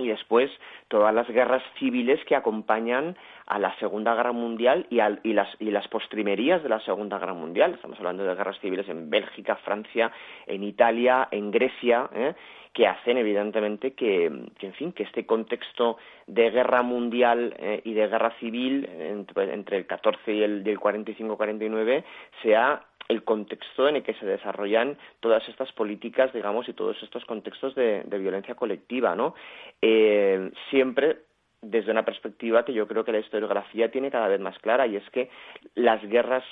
y 0.00 0.08
después 0.08 0.50
todas 0.88 1.14
las 1.14 1.28
guerras 1.28 1.62
civiles 1.78 2.24
que 2.24 2.36
acompañan 2.36 3.16
a 3.46 3.58
la 3.58 3.76
Segunda 3.78 4.14
Guerra 4.14 4.32
Mundial 4.32 4.86
y, 4.90 5.00
y, 5.22 5.32
las, 5.32 5.48
y 5.58 5.70
las 5.70 5.86
postrimerías 5.88 6.62
de 6.62 6.68
la 6.68 6.80
Segunda 6.80 7.18
Guerra 7.18 7.34
Mundial. 7.34 7.74
Estamos 7.74 7.98
hablando 7.98 8.24
de 8.24 8.34
guerras 8.34 8.58
civiles 8.60 8.88
en 8.88 9.10
Bélgica, 9.10 9.56
Francia, 9.56 10.12
en 10.46 10.62
Italia, 10.62 11.28
en 11.30 11.50
Grecia, 11.50 12.08
¿eh? 12.14 12.34
que 12.72 12.86
hacen 12.86 13.18
evidentemente 13.18 13.92
que, 13.94 14.26
en 14.26 14.72
fin, 14.74 14.92
que 14.92 15.02
este 15.02 15.26
contexto 15.26 15.98
de 16.26 16.50
guerra 16.50 16.82
mundial 16.82 17.54
eh, 17.58 17.80
y 17.84 17.94
de 17.94 18.06
guerra 18.06 18.32
civil 18.38 18.88
entre, 18.88 19.78
el 19.78 19.86
14 19.86 20.32
y 20.32 20.42
el, 20.42 20.64
45-49 20.64 22.04
sea 22.42 22.82
el 23.10 23.24
contexto 23.24 23.88
en 23.88 23.96
el 23.96 24.02
que 24.04 24.14
se 24.14 24.24
desarrollan 24.24 24.96
todas 25.18 25.46
estas 25.48 25.72
políticas, 25.72 26.32
digamos, 26.32 26.68
y 26.68 26.74
todos 26.74 26.96
estos 27.02 27.24
contextos 27.24 27.74
de, 27.74 28.04
violencia 28.08 28.54
colectiva, 28.54 29.16
¿no? 29.16 29.34
Eh, 29.82 30.52
siempre 30.70 31.22
desde 31.60 31.90
una 31.90 32.04
perspectiva 32.04 32.64
que 32.64 32.72
yo 32.72 32.86
creo 32.86 33.04
que 33.04 33.12
la 33.12 33.18
historiografía 33.18 33.90
tiene 33.90 34.12
cada 34.12 34.28
vez 34.28 34.40
más 34.40 34.56
clara, 34.60 34.86
y 34.86 34.94
es 34.94 35.10
que 35.10 35.28
las 35.74 36.00
guerras 36.08 36.44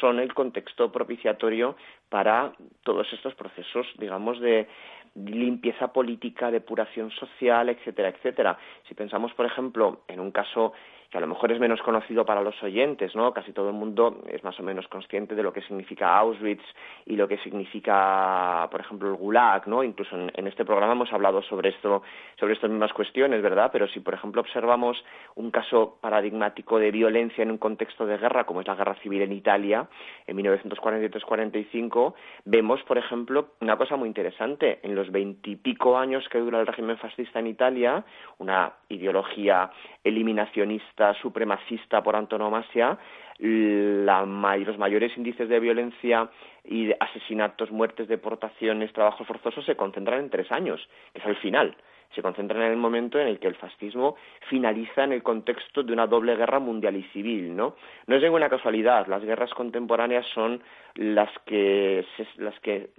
son 0.00 0.18
el 0.18 0.34
contexto 0.34 0.90
propiciatorio 0.90 1.76
para 2.08 2.52
todos 2.82 3.10
estos 3.12 3.34
procesos, 3.36 3.86
digamos, 3.98 4.40
de 4.40 4.66
limpieza 5.14 5.92
política, 5.92 6.50
depuración 6.50 7.12
social, 7.12 7.68
etcétera, 7.68 8.08
etcétera. 8.08 8.58
Si 8.88 8.94
pensamos, 8.94 9.32
por 9.34 9.46
ejemplo, 9.46 10.02
en 10.08 10.18
un 10.18 10.32
caso 10.32 10.72
que 11.12 11.18
a 11.18 11.20
lo 11.20 11.26
mejor 11.26 11.52
es 11.52 11.60
menos 11.60 11.82
conocido 11.82 12.24
para 12.24 12.40
los 12.40 12.60
oyentes, 12.62 13.14
¿no? 13.14 13.34
Casi 13.34 13.52
todo 13.52 13.68
el 13.68 13.74
mundo 13.74 14.22
es 14.28 14.42
más 14.42 14.58
o 14.58 14.62
menos 14.62 14.88
consciente 14.88 15.34
de 15.34 15.42
lo 15.42 15.52
que 15.52 15.60
significa 15.60 16.16
Auschwitz 16.16 16.64
y 17.04 17.16
lo 17.16 17.28
que 17.28 17.36
significa, 17.38 18.66
por 18.70 18.80
ejemplo, 18.80 19.10
el 19.10 19.16
Gulag, 19.16 19.68
¿no? 19.68 19.84
Incluso 19.84 20.16
en, 20.16 20.46
este 20.46 20.64
programa 20.64 20.94
hemos 20.94 21.12
hablado 21.12 21.42
sobre 21.42 21.68
esto, 21.68 22.02
sobre 22.40 22.54
estas 22.54 22.70
mismas 22.70 22.94
cuestiones, 22.94 23.42
¿verdad? 23.42 23.68
Pero 23.70 23.88
si, 23.88 24.00
por 24.00 24.14
ejemplo, 24.14 24.40
observamos 24.40 25.04
un 25.34 25.50
caso 25.50 25.98
paradigmático 26.00 26.78
de 26.78 26.90
violencia 26.90 27.42
en 27.42 27.50
un 27.50 27.58
contexto 27.58 28.06
de 28.06 28.16
guerra, 28.16 28.44
como 28.44 28.62
es 28.62 28.66
la 28.66 28.74
guerra 28.74 28.94
civil 29.02 29.20
en 29.20 29.32
Italia, 29.32 29.88
en 30.26 30.38
1943-45, 30.38 32.14
vemos, 32.46 32.82
por 32.84 32.96
ejemplo, 32.96 33.50
una 33.60 33.76
cosa 33.76 33.96
muy 33.96 34.08
interesante. 34.08 34.80
En 34.82 34.94
los 34.94 35.12
veintipico 35.12 35.98
años 35.98 36.26
que 36.30 36.38
dura 36.38 36.58
el 36.58 36.66
régimen 36.66 36.96
fascista 36.96 37.38
en 37.38 37.48
Italia, 37.48 38.02
una 38.38 38.72
ideología 38.88 39.70
eliminacionista, 40.04 41.01
supremacista 41.20 42.02
por 42.02 42.16
antonomasia, 42.16 42.98
la, 43.38 44.24
los 44.24 44.78
mayores 44.78 45.16
índices 45.16 45.48
de 45.48 45.60
violencia 45.60 46.30
y 46.64 46.92
asesinatos, 47.00 47.70
muertes, 47.70 48.08
deportaciones, 48.08 48.92
trabajos 48.92 49.26
forzosos 49.26 49.64
se 49.64 49.76
concentran 49.76 50.20
en 50.20 50.30
tres 50.30 50.50
años, 50.52 50.88
que 51.12 51.20
es 51.20 51.26
el 51.26 51.36
final 51.36 51.76
se 52.14 52.22
concentran 52.22 52.62
en 52.62 52.72
el 52.72 52.76
momento 52.76 53.18
en 53.18 53.26
el 53.26 53.38
que 53.38 53.48
el 53.48 53.54
fascismo 53.56 54.16
finaliza 54.48 55.04
en 55.04 55.12
el 55.12 55.22
contexto 55.22 55.82
de 55.82 55.92
una 55.92 56.06
doble 56.06 56.36
guerra 56.36 56.58
mundial 56.58 56.96
y 56.96 57.02
civil, 57.04 57.56
¿no? 57.56 57.76
No 58.06 58.16
es 58.16 58.22
ninguna 58.22 58.48
casualidad, 58.48 59.06
las 59.06 59.22
guerras 59.24 59.52
contemporáneas 59.54 60.26
son 60.34 60.62
las 60.94 61.30
que 61.46 62.04
se, 62.16 62.26
las 62.42 62.58
que 62.60 62.90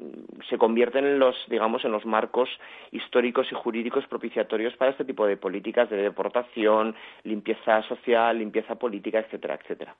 se 0.49 0.57
convierten 0.57 1.05
en 1.05 1.19
los 1.19 1.35
digamos 1.47 1.85
en 1.85 1.91
los 1.91 2.05
marcos 2.05 2.49
históricos 2.91 3.47
y 3.51 3.55
jurídicos 3.55 4.05
propiciatorios 4.07 4.75
para 4.77 4.91
este 4.91 5.05
tipo 5.05 5.27
de 5.27 5.37
políticas 5.37 5.89
de 5.89 5.97
deportación, 5.97 6.95
limpieza 7.23 7.83
social, 7.83 8.37
limpieza 8.37 8.75
política, 8.75 9.19
etcétera, 9.19 9.59
etcétera. 9.61 9.95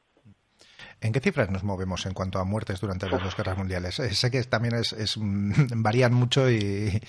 ¿En 1.04 1.12
qué 1.12 1.20
cifras 1.20 1.52
nos 1.52 1.66
movemos 1.66 2.06
en 2.06 2.14
cuanto 2.14 2.40
a 2.40 2.46
muertes 2.46 2.80
durante 2.80 3.10
las 3.10 3.22
dos 3.22 3.36
guerras 3.36 3.58
mundiales? 3.58 4.00
Eh, 4.00 4.14
sé 4.14 4.32
que 4.32 4.42
también 4.44 4.76
es, 4.76 5.18
mm, 5.18 5.52
varían 5.84 6.14
mucho, 6.14 6.50
y, 6.50 7.02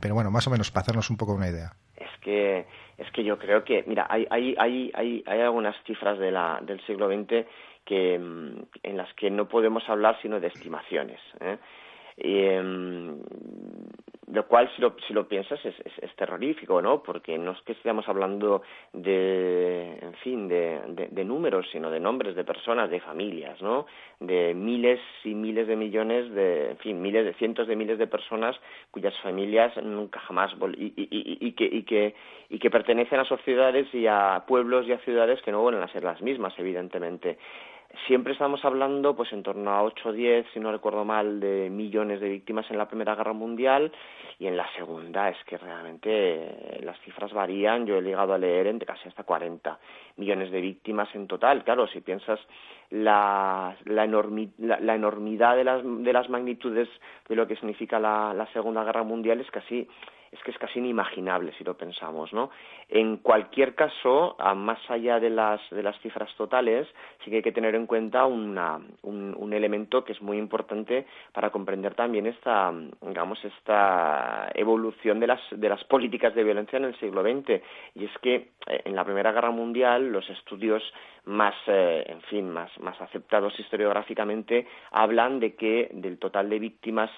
pero 0.00 0.14
bueno, 0.14 0.30
más 0.30 0.46
o 0.46 0.50
menos 0.50 0.70
para 0.70 0.82
hacernos 0.82 1.10
un 1.10 1.18
poco 1.18 1.34
una 1.34 1.48
idea. 1.48 1.72
Es 1.94 2.20
que 2.22 2.66
es 2.96 3.10
que 3.12 3.22
yo 3.22 3.38
creo 3.38 3.62
que, 3.64 3.84
mira, 3.86 4.06
hay, 4.10 4.26
hay, 4.30 4.54
hay, 4.58 4.90
hay, 4.94 5.22
hay 5.26 5.40
algunas 5.40 5.76
cifras 5.84 6.18
de 6.18 6.32
la, 6.32 6.58
del 6.62 6.84
siglo 6.86 7.08
XX 7.08 7.46
que, 7.84 8.18
mm, 8.18 8.62
en 8.82 8.96
las 8.96 9.12
que 9.14 9.30
no 9.30 9.46
podemos 9.46 9.86
hablar 9.88 10.18
sino 10.20 10.40
de 10.40 10.48
estimaciones. 10.48 11.20
¿eh? 11.40 11.58
Em, 12.20 13.16
lo 14.32 14.46
cual, 14.46 14.70
si 14.74 14.82
lo, 14.82 14.94
si 15.06 15.14
lo 15.14 15.26
piensas, 15.26 15.64
es, 15.64 15.74
es, 16.02 16.14
terrorífico, 16.16 16.82
¿no? 16.82 17.02
Porque 17.02 17.38
no 17.38 17.52
es 17.52 17.62
que 17.62 17.72
estemos 17.72 18.06
hablando 18.08 18.62
de, 18.92 19.98
en 20.02 20.14
fin, 20.22 20.48
de, 20.48 21.08
de, 21.10 21.24
números, 21.24 21.66
sino 21.72 21.90
de 21.90 22.00
nombres 22.00 22.34
de 22.34 22.44
personas, 22.44 22.90
de 22.90 23.00
familias, 23.00 23.62
¿no? 23.62 23.86
De 24.20 24.52
miles 24.52 25.00
y 25.24 25.34
miles 25.34 25.66
de 25.66 25.76
millones 25.76 26.30
de, 26.34 26.72
en 26.72 26.78
fin, 26.78 27.00
miles 27.00 27.24
de 27.24 27.34
cientos 27.34 27.68
de 27.68 27.76
miles 27.76 27.98
de 27.98 28.06
personas 28.06 28.56
cuyas 28.90 29.16
familias 29.22 29.74
nunca 29.82 30.20
jamás 30.20 30.52
y, 30.76 30.92
y, 30.96 31.38
y, 31.40 31.52
que, 31.52 31.64
y, 31.64 31.82
que, 31.84 32.14
y 32.50 32.58
que 32.58 32.70
pertenecen 32.70 33.20
a 33.20 33.24
sociedades 33.24 33.92
y 33.94 34.06
a 34.06 34.44
pueblos 34.46 34.86
y 34.86 34.92
a 34.92 34.98
ciudades 34.98 35.40
que 35.42 35.52
no 35.52 35.62
vuelven 35.62 35.82
a 35.82 35.92
ser 35.92 36.04
las 36.04 36.20
mismas, 36.20 36.52
evidentemente 36.58 37.38
siempre 38.06 38.32
estamos 38.32 38.64
hablando 38.64 39.16
pues 39.16 39.32
en 39.32 39.42
torno 39.42 39.70
a 39.70 39.82
8 39.82 40.08
o 40.08 40.12
10, 40.12 40.46
si 40.52 40.60
no 40.60 40.72
recuerdo 40.72 41.04
mal, 41.04 41.40
de 41.40 41.70
millones 41.70 42.20
de 42.20 42.28
víctimas 42.28 42.70
en 42.70 42.78
la 42.78 42.88
Primera 42.88 43.14
Guerra 43.14 43.32
Mundial 43.32 43.92
y 44.38 44.46
en 44.46 44.56
la 44.56 44.70
Segunda 44.76 45.28
es 45.28 45.36
que 45.44 45.56
realmente 45.56 46.08
eh, 46.10 46.80
las 46.82 46.98
cifras 47.00 47.32
varían, 47.32 47.86
yo 47.86 47.96
he 47.96 48.02
llegado 48.02 48.34
a 48.34 48.38
leer 48.38 48.66
entre 48.66 48.86
casi 48.86 49.08
hasta 49.08 49.24
40 49.24 49.78
millones 50.16 50.50
de 50.50 50.60
víctimas 50.60 51.08
en 51.14 51.26
total. 51.26 51.64
Claro, 51.64 51.86
si 51.88 52.00
piensas 52.00 52.40
la, 52.90 53.76
la, 53.84 54.04
enormidad 54.04 55.56
de 55.56 55.64
las, 55.64 55.82
de 55.84 56.12
las 56.12 56.28
magnitudes 56.28 56.88
de 57.28 57.36
lo 57.36 57.46
que 57.46 57.56
significa 57.56 57.98
la, 57.98 58.32
la 58.34 58.46
Segunda 58.52 58.84
Guerra 58.84 59.02
Mundial 59.02 59.40
es 59.40 59.50
casi 59.50 59.88
es 60.32 60.42
que 60.42 60.50
es 60.50 60.58
casi 60.58 60.78
inimaginable 60.78 61.52
si 61.58 61.64
lo 61.64 61.76
pensamos, 61.76 62.32
¿no? 62.32 62.50
En 62.88 63.18
cualquier 63.18 63.74
caso, 63.74 64.36
más 64.56 64.78
allá 64.90 65.20
de 65.20 65.30
las, 65.30 65.60
de 65.70 65.82
las 65.82 65.98
cifras 66.00 66.34
totales, 66.36 66.86
sí 67.22 67.30
que 67.30 67.36
hay 67.36 67.42
que 67.42 67.52
tener 67.52 67.74
en 67.74 67.86
cuenta 67.86 68.26
una, 68.26 68.80
un, 69.02 69.34
un, 69.36 69.52
elemento 69.52 70.04
que 70.04 70.12
es 70.12 70.22
muy 70.22 70.38
importante 70.38 71.06
para 71.32 71.50
comprender 71.50 71.94
también 71.94 72.26
esta, 72.26 72.72
digamos, 73.02 73.42
esta 73.44 74.50
evolución 74.54 75.20
de 75.20 75.26
las, 75.26 75.40
de 75.50 75.68
las 75.68 75.82
políticas 75.84 76.34
de 76.34 76.44
violencia 76.44 76.78
en 76.78 76.84
el 76.84 76.98
siglo 76.98 77.22
XX. 77.22 77.62
Y 77.94 78.04
es 78.04 78.18
que 78.22 78.34
eh, 78.66 78.82
en 78.84 78.96
la 78.96 79.04
Primera 79.04 79.32
Guerra 79.32 79.50
Mundial 79.50 80.10
los 80.10 80.28
estudios 80.30 80.82
más, 81.24 81.54
eh, 81.66 82.04
en 82.06 82.22
fin, 82.22 82.50
más, 82.50 82.70
más 82.80 82.98
aceptados 83.00 83.58
historiográficamente 83.60 84.66
hablan 84.90 85.40
de 85.40 85.54
que 85.54 85.90
del 85.92 86.18
total 86.18 86.48
de 86.48 86.58
víctimas 86.58 87.10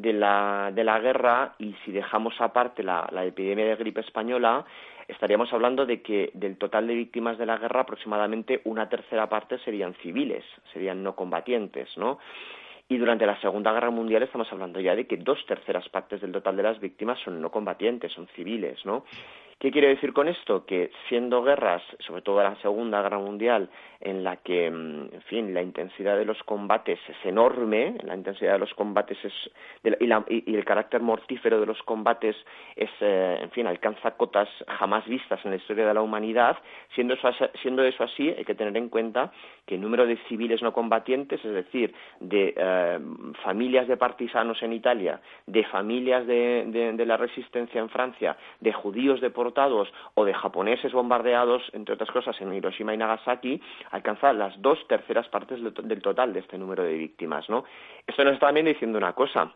de 0.00 0.12
la, 0.12 0.70
de 0.74 0.84
la 0.84 0.98
guerra 0.98 1.54
y 1.58 1.74
si 1.84 1.92
dejamos 1.92 2.40
aparte 2.40 2.82
la, 2.82 3.08
la 3.12 3.24
epidemia 3.24 3.66
de 3.66 3.76
gripe 3.76 4.00
española, 4.00 4.64
estaríamos 5.08 5.52
hablando 5.52 5.86
de 5.86 6.02
que 6.02 6.30
del 6.34 6.56
total 6.56 6.86
de 6.86 6.94
víctimas 6.94 7.38
de 7.38 7.46
la 7.46 7.58
guerra 7.58 7.80
aproximadamente 7.80 8.60
una 8.64 8.88
tercera 8.88 9.28
parte 9.28 9.58
serían 9.58 9.94
civiles, 9.94 10.44
serían 10.72 11.02
no 11.02 11.14
combatientes, 11.14 11.88
¿no? 11.96 12.18
Y 12.88 12.98
durante 12.98 13.24
la 13.24 13.40
Segunda 13.40 13.72
Guerra 13.72 13.90
Mundial 13.90 14.24
estamos 14.24 14.50
hablando 14.52 14.80
ya 14.80 14.96
de 14.96 15.06
que 15.06 15.16
dos 15.16 15.38
terceras 15.46 15.88
partes 15.90 16.20
del 16.20 16.32
total 16.32 16.56
de 16.56 16.64
las 16.64 16.80
víctimas 16.80 17.20
son 17.20 17.40
no 17.40 17.50
combatientes, 17.50 18.12
son 18.12 18.26
civiles, 18.34 18.84
¿no? 18.84 19.04
¿Qué 19.60 19.70
quiere 19.70 19.88
decir 19.88 20.14
con 20.14 20.26
esto? 20.26 20.64
Que 20.64 20.90
siendo 21.10 21.42
guerras, 21.42 21.82
sobre 21.98 22.22
todo 22.22 22.42
la 22.42 22.56
Segunda 22.62 23.02
Guerra 23.02 23.18
Mundial, 23.18 23.68
en 24.00 24.24
la 24.24 24.36
que, 24.36 24.70
mm, 24.70 25.14
en 25.14 25.22
fin, 25.28 25.52
la 25.52 25.60
intensidad 25.60 26.16
de 26.16 26.24
los 26.24 26.42
combates 26.44 26.98
es 27.06 27.26
enorme, 27.26 27.96
la 28.02 28.14
intensidad 28.14 28.54
de 28.54 28.58
los 28.58 28.72
combates 28.72 29.18
es, 29.22 29.34
y, 29.84 30.54
el 30.56 30.64
carácter 30.64 31.02
mortífero 31.02 31.60
de 31.60 31.66
los 31.66 31.82
combates 31.82 32.34
es, 32.74 32.88
eh, 33.00 33.38
en 33.42 33.50
fin, 33.50 33.66
alcanza 33.66 34.12
cotas 34.12 34.48
jamás 34.66 35.06
vistas 35.06 35.38
en 35.44 35.50
la 35.50 35.58
historia 35.58 35.86
de 35.86 35.92
la 35.92 36.00
humanidad, 36.00 36.56
siendo 36.94 37.12
eso, 37.12 37.30
siendo 37.60 37.84
eso 37.84 38.04
así, 38.04 38.30
hay 38.30 38.46
que 38.46 38.54
tener 38.54 38.74
en 38.78 38.88
cuenta 38.88 39.30
que 39.66 39.74
el 39.74 39.82
número 39.82 40.06
de 40.06 40.16
civiles 40.28 40.62
no 40.62 40.72
combatientes, 40.72 41.44
es 41.44 41.52
decir, 41.52 41.94
de 42.18 42.54
eh, 42.56 42.98
familias 43.44 43.86
de 43.88 43.98
partisanos 43.98 44.62
en 44.62 44.72
Italia, 44.72 45.20
de 45.46 45.64
familias 45.64 46.26
de, 46.26 46.64
de 46.94 47.06
la 47.06 47.18
resistencia 47.18 47.78
en 47.78 47.90
Francia, 47.90 48.38
de 48.60 48.72
judíos 48.72 49.20
o 50.14 50.24
de 50.24 50.34
japoneses 50.34 50.92
bombardeados, 50.92 51.62
entre 51.72 51.94
otras 51.94 52.10
cosas, 52.10 52.40
en 52.40 52.52
Hiroshima 52.52 52.94
y 52.94 52.96
Nagasaki, 52.96 53.60
alcanza 53.90 54.32
las 54.32 54.60
dos 54.60 54.78
terceras 54.88 55.28
partes 55.28 55.60
del 55.62 56.02
total 56.02 56.32
de 56.32 56.40
este 56.40 56.58
número 56.58 56.82
de 56.82 56.94
víctimas, 56.94 57.48
¿no? 57.48 57.64
Esto 58.06 58.24
nos 58.24 58.34
está 58.34 58.46
también 58.46 58.66
diciendo 58.66 58.98
una 58.98 59.12
cosa, 59.12 59.52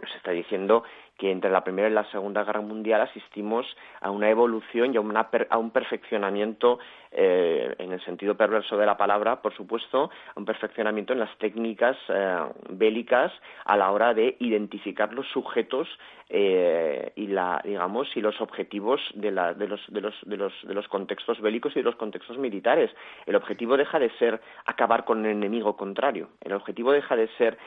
nos 0.00 0.14
está 0.16 0.30
diciendo 0.30 0.84
que 1.18 1.30
entre 1.30 1.50
la 1.50 1.62
Primera 1.62 1.88
y 1.88 1.92
la 1.92 2.10
Segunda 2.10 2.42
Guerra 2.42 2.60
Mundial 2.60 3.02
asistimos 3.02 3.66
a 4.00 4.10
una 4.10 4.28
evolución 4.28 4.92
y 4.92 4.96
a, 4.96 5.28
a 5.50 5.58
un 5.58 5.70
perfeccionamiento, 5.70 6.78
eh, 7.16 7.74
en 7.78 7.92
el 7.92 8.04
sentido 8.04 8.36
perverso 8.36 8.76
de 8.76 8.86
la 8.86 8.96
palabra, 8.96 9.40
por 9.40 9.54
supuesto, 9.54 10.10
un 10.34 10.44
perfeccionamiento 10.44 11.12
en 11.12 11.20
las 11.20 11.36
técnicas 11.38 11.96
eh, 12.08 12.38
bélicas 12.70 13.32
a 13.64 13.76
la 13.76 13.90
hora 13.92 14.14
de 14.14 14.36
identificar 14.40 15.12
los 15.14 15.26
sujetos 15.28 15.88
eh, 16.28 17.12
y 17.16 17.28
la, 17.28 17.60
digamos 17.62 18.08
y 18.16 18.20
los 18.20 18.40
objetivos 18.40 19.00
de, 19.14 19.30
la, 19.30 19.54
de, 19.54 19.68
los, 19.68 19.80
de, 19.88 20.00
los, 20.00 20.14
de, 20.22 20.36
los, 20.36 20.52
de 20.66 20.74
los 20.74 20.88
contextos 20.88 21.40
bélicos 21.40 21.72
y 21.76 21.80
de 21.80 21.84
los 21.84 21.96
contextos 21.96 22.38
militares. 22.38 22.90
El 23.26 23.36
objetivo 23.36 23.76
deja 23.76 23.98
de 23.98 24.10
ser 24.18 24.40
acabar 24.64 25.04
con 25.04 25.24
el 25.24 25.32
enemigo 25.32 25.76
contrario. 25.76 26.30
El 26.40 26.52
objetivo 26.54 26.92
deja 26.92 27.14
de 27.14 27.28
ser 27.38 27.58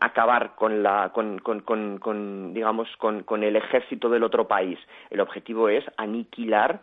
acabar 0.00 0.54
con 0.54 0.82
la 0.82 1.10
con, 1.12 1.38
con, 1.40 1.60
con, 1.60 1.98
con 1.98 2.54
digamos, 2.54 2.88
con, 2.96 3.42
el 3.42 3.56
ejército 3.56 4.08
del 4.08 4.22
otro 4.22 4.48
país. 4.48 4.78
El 5.10 5.20
objetivo 5.20 5.68
es 5.68 5.84
aniquilar 5.96 6.80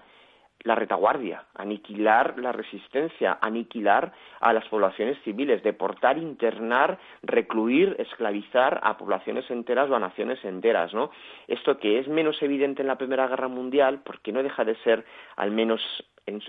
la 0.63 0.75
retaguardia, 0.75 1.45
aniquilar 1.55 2.37
la 2.37 2.51
resistencia, 2.51 3.37
aniquilar 3.41 4.11
a 4.41 4.51
las 4.51 4.65
poblaciones 4.67 5.17
civiles, 5.23 5.63
deportar, 5.63 6.17
internar, 6.17 6.99
recluir, 7.23 7.95
esclavizar 7.97 8.79
a 8.83 8.97
poblaciones 8.97 9.49
enteras 9.49 9.89
o 9.89 9.95
a 9.95 9.99
naciones 9.99 10.43
enteras, 10.43 10.93
¿no? 10.93 11.11
Esto 11.47 11.77
que 11.79 11.99
es 11.99 12.07
menos 12.07 12.41
evidente 12.41 12.81
en 12.81 12.87
la 12.87 12.97
Primera 12.97 13.27
Guerra 13.27 13.47
Mundial, 13.47 14.01
porque 14.03 14.33
no 14.33 14.43
deja 14.43 14.65
de 14.65 14.75
ser, 14.77 15.05
al 15.37 15.51
menos 15.51 15.81
en, 16.25 16.41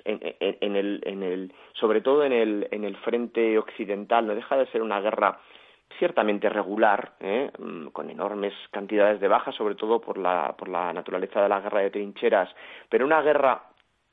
el, 0.77 1.01
en 1.05 1.23
el, 1.23 1.53
sobre 1.75 2.01
todo 2.01 2.25
en 2.25 2.33
el, 2.33 2.69
en 2.71 2.85
el 2.85 2.97
frente 2.97 3.59
occidental, 3.59 4.27
no 4.27 4.35
deja 4.35 4.57
de 4.57 4.67
ser 4.67 4.83
una 4.83 5.01
guerra 5.01 5.39
ciertamente 5.99 6.49
regular, 6.49 7.13
¿eh? 7.21 7.51
mm, 7.59 7.89
con 7.89 8.11
enormes 8.11 8.55
cantidades 8.71 9.21
de 9.21 9.29
bajas, 9.29 9.55
sobre 9.55 9.75
todo 9.75 10.01
por 10.01 10.19
la, 10.19 10.55
por 10.57 10.69
la 10.69 10.93
naturaleza 10.93 11.43
de 11.43 11.49
la 11.49 11.61
guerra 11.61 11.81
de 11.81 11.91
trincheras, 11.91 12.49
pero 12.89 13.05
una 13.05 13.23
guerra 13.23 13.70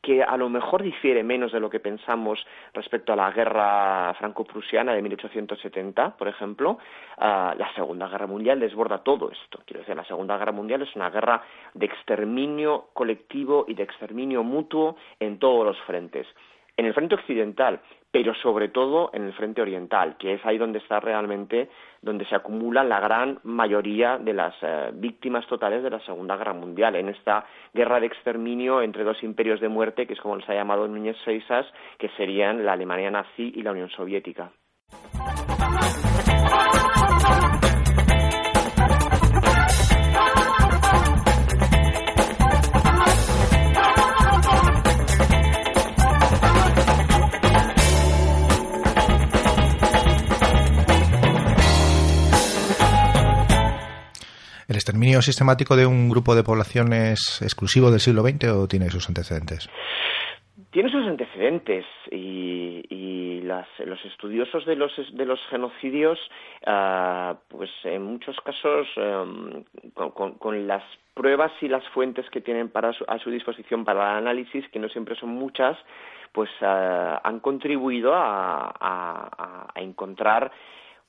que 0.07 0.23
a 0.23 0.37
lo 0.37 0.47
mejor 0.47 0.83
difiere 0.83 1.21
menos 1.21 1.51
de 1.51 1.59
lo 1.59 1.69
que 1.69 1.81
pensamos 1.81 2.39
respecto 2.73 3.11
a 3.11 3.15
la 3.17 3.29
guerra 3.29 4.13
franco-prusiana 4.13 4.93
de 4.93 5.01
1870, 5.01 6.15
por 6.15 6.29
ejemplo, 6.29 6.77
ah, 7.17 7.53
la 7.57 7.73
Segunda 7.73 8.07
Guerra 8.07 8.25
Mundial 8.25 8.57
desborda 8.57 8.99
todo 8.99 9.29
esto. 9.29 9.59
Quiero 9.65 9.81
decir, 9.81 9.97
la 9.97 10.05
Segunda 10.05 10.37
Guerra 10.37 10.53
Mundial 10.53 10.81
es 10.83 10.95
una 10.95 11.09
guerra 11.09 11.43
de 11.73 11.87
exterminio 11.87 12.85
colectivo 12.93 13.65
y 13.67 13.73
de 13.73 13.83
exterminio 13.83 14.43
mutuo 14.43 14.95
en 15.19 15.39
todos 15.39 15.65
los 15.65 15.77
frentes. 15.81 16.25
En 16.77 16.85
el 16.85 16.93
frente 16.93 17.15
occidental, 17.15 17.81
pero 18.11 18.33
sobre 18.35 18.69
todo 18.69 19.09
en 19.13 19.25
el 19.25 19.33
frente 19.33 19.61
oriental, 19.61 20.17
que 20.17 20.33
es 20.33 20.45
ahí 20.45 20.57
donde 20.57 20.79
está 20.79 20.99
realmente, 20.99 21.69
donde 22.01 22.25
se 22.25 22.35
acumula 22.35 22.83
la 22.83 22.99
gran 22.99 23.39
mayoría 23.43 24.17
de 24.17 24.33
las 24.33 24.55
eh, 24.61 24.91
víctimas 24.93 25.45
totales 25.47 25.83
de 25.83 25.89
la 25.89 25.99
Segunda 26.01 26.37
Guerra 26.37 26.53
Mundial, 26.53 26.95
en 26.95 27.09
esta 27.09 27.45
guerra 27.73 27.99
de 27.99 28.07
exterminio 28.07 28.81
entre 28.81 29.03
dos 29.03 29.21
imperios 29.23 29.59
de 29.59 29.69
muerte, 29.69 30.07
que 30.07 30.13
es 30.13 30.21
como 30.21 30.35
les 30.35 30.49
ha 30.49 30.53
llamado 30.53 30.87
Núñez 30.87 31.17
Seisas, 31.25 31.65
que 31.97 32.09
serían 32.17 32.65
la 32.65 32.73
Alemania 32.73 33.11
nazi 33.11 33.51
y 33.55 33.61
la 33.61 33.71
Unión 33.71 33.89
Soviética. 33.89 34.51
¿El 54.67 54.75
exterminio 54.75 55.21
sistemático 55.21 55.77
de 55.77 55.85
un 55.85 56.09
grupo 56.09 56.35
de 56.35 56.43
poblaciones 56.43 57.41
exclusivo 57.41 57.89
del 57.89 58.01
siglo 58.01 58.21
XX 58.21 58.49
o 58.49 58.67
tiene 58.67 58.89
sus 58.89 59.07
antecedentes? 59.07 59.69
Tiene 60.71 60.91
sus 60.91 61.07
antecedentes 61.07 61.85
y, 62.11 63.41
los 63.85 64.03
estudiosos 64.03 64.65
de 64.65 64.75
los, 64.75 64.91
de 65.13 65.25
los 65.25 65.39
genocidios, 65.49 66.19
ah, 66.65 67.37
pues 67.47 67.69
en 67.85 68.03
muchos 68.03 68.35
casos, 68.41 68.87
em, 68.97 69.63
con, 69.93 70.67
las 70.67 70.83
pruebas 71.13 71.51
y 71.61 71.69
las 71.69 71.87
fuentes 71.89 72.29
que 72.29 72.41
tienen 72.41 72.67
para 72.67 72.91
a 73.07 73.19
su 73.19 73.29
disposición 73.29 73.85
para 73.85 74.11
el 74.11 74.17
análisis, 74.17 74.67
que 74.69 74.79
no 74.79 74.89
siempre 74.89 75.15
son 75.15 75.29
muchas, 75.29 75.77
pues 76.33 76.49
ah, 76.61 77.21
han 77.23 77.39
contribuido 77.39 78.11
a 78.13 79.71
encontrar 79.75 80.51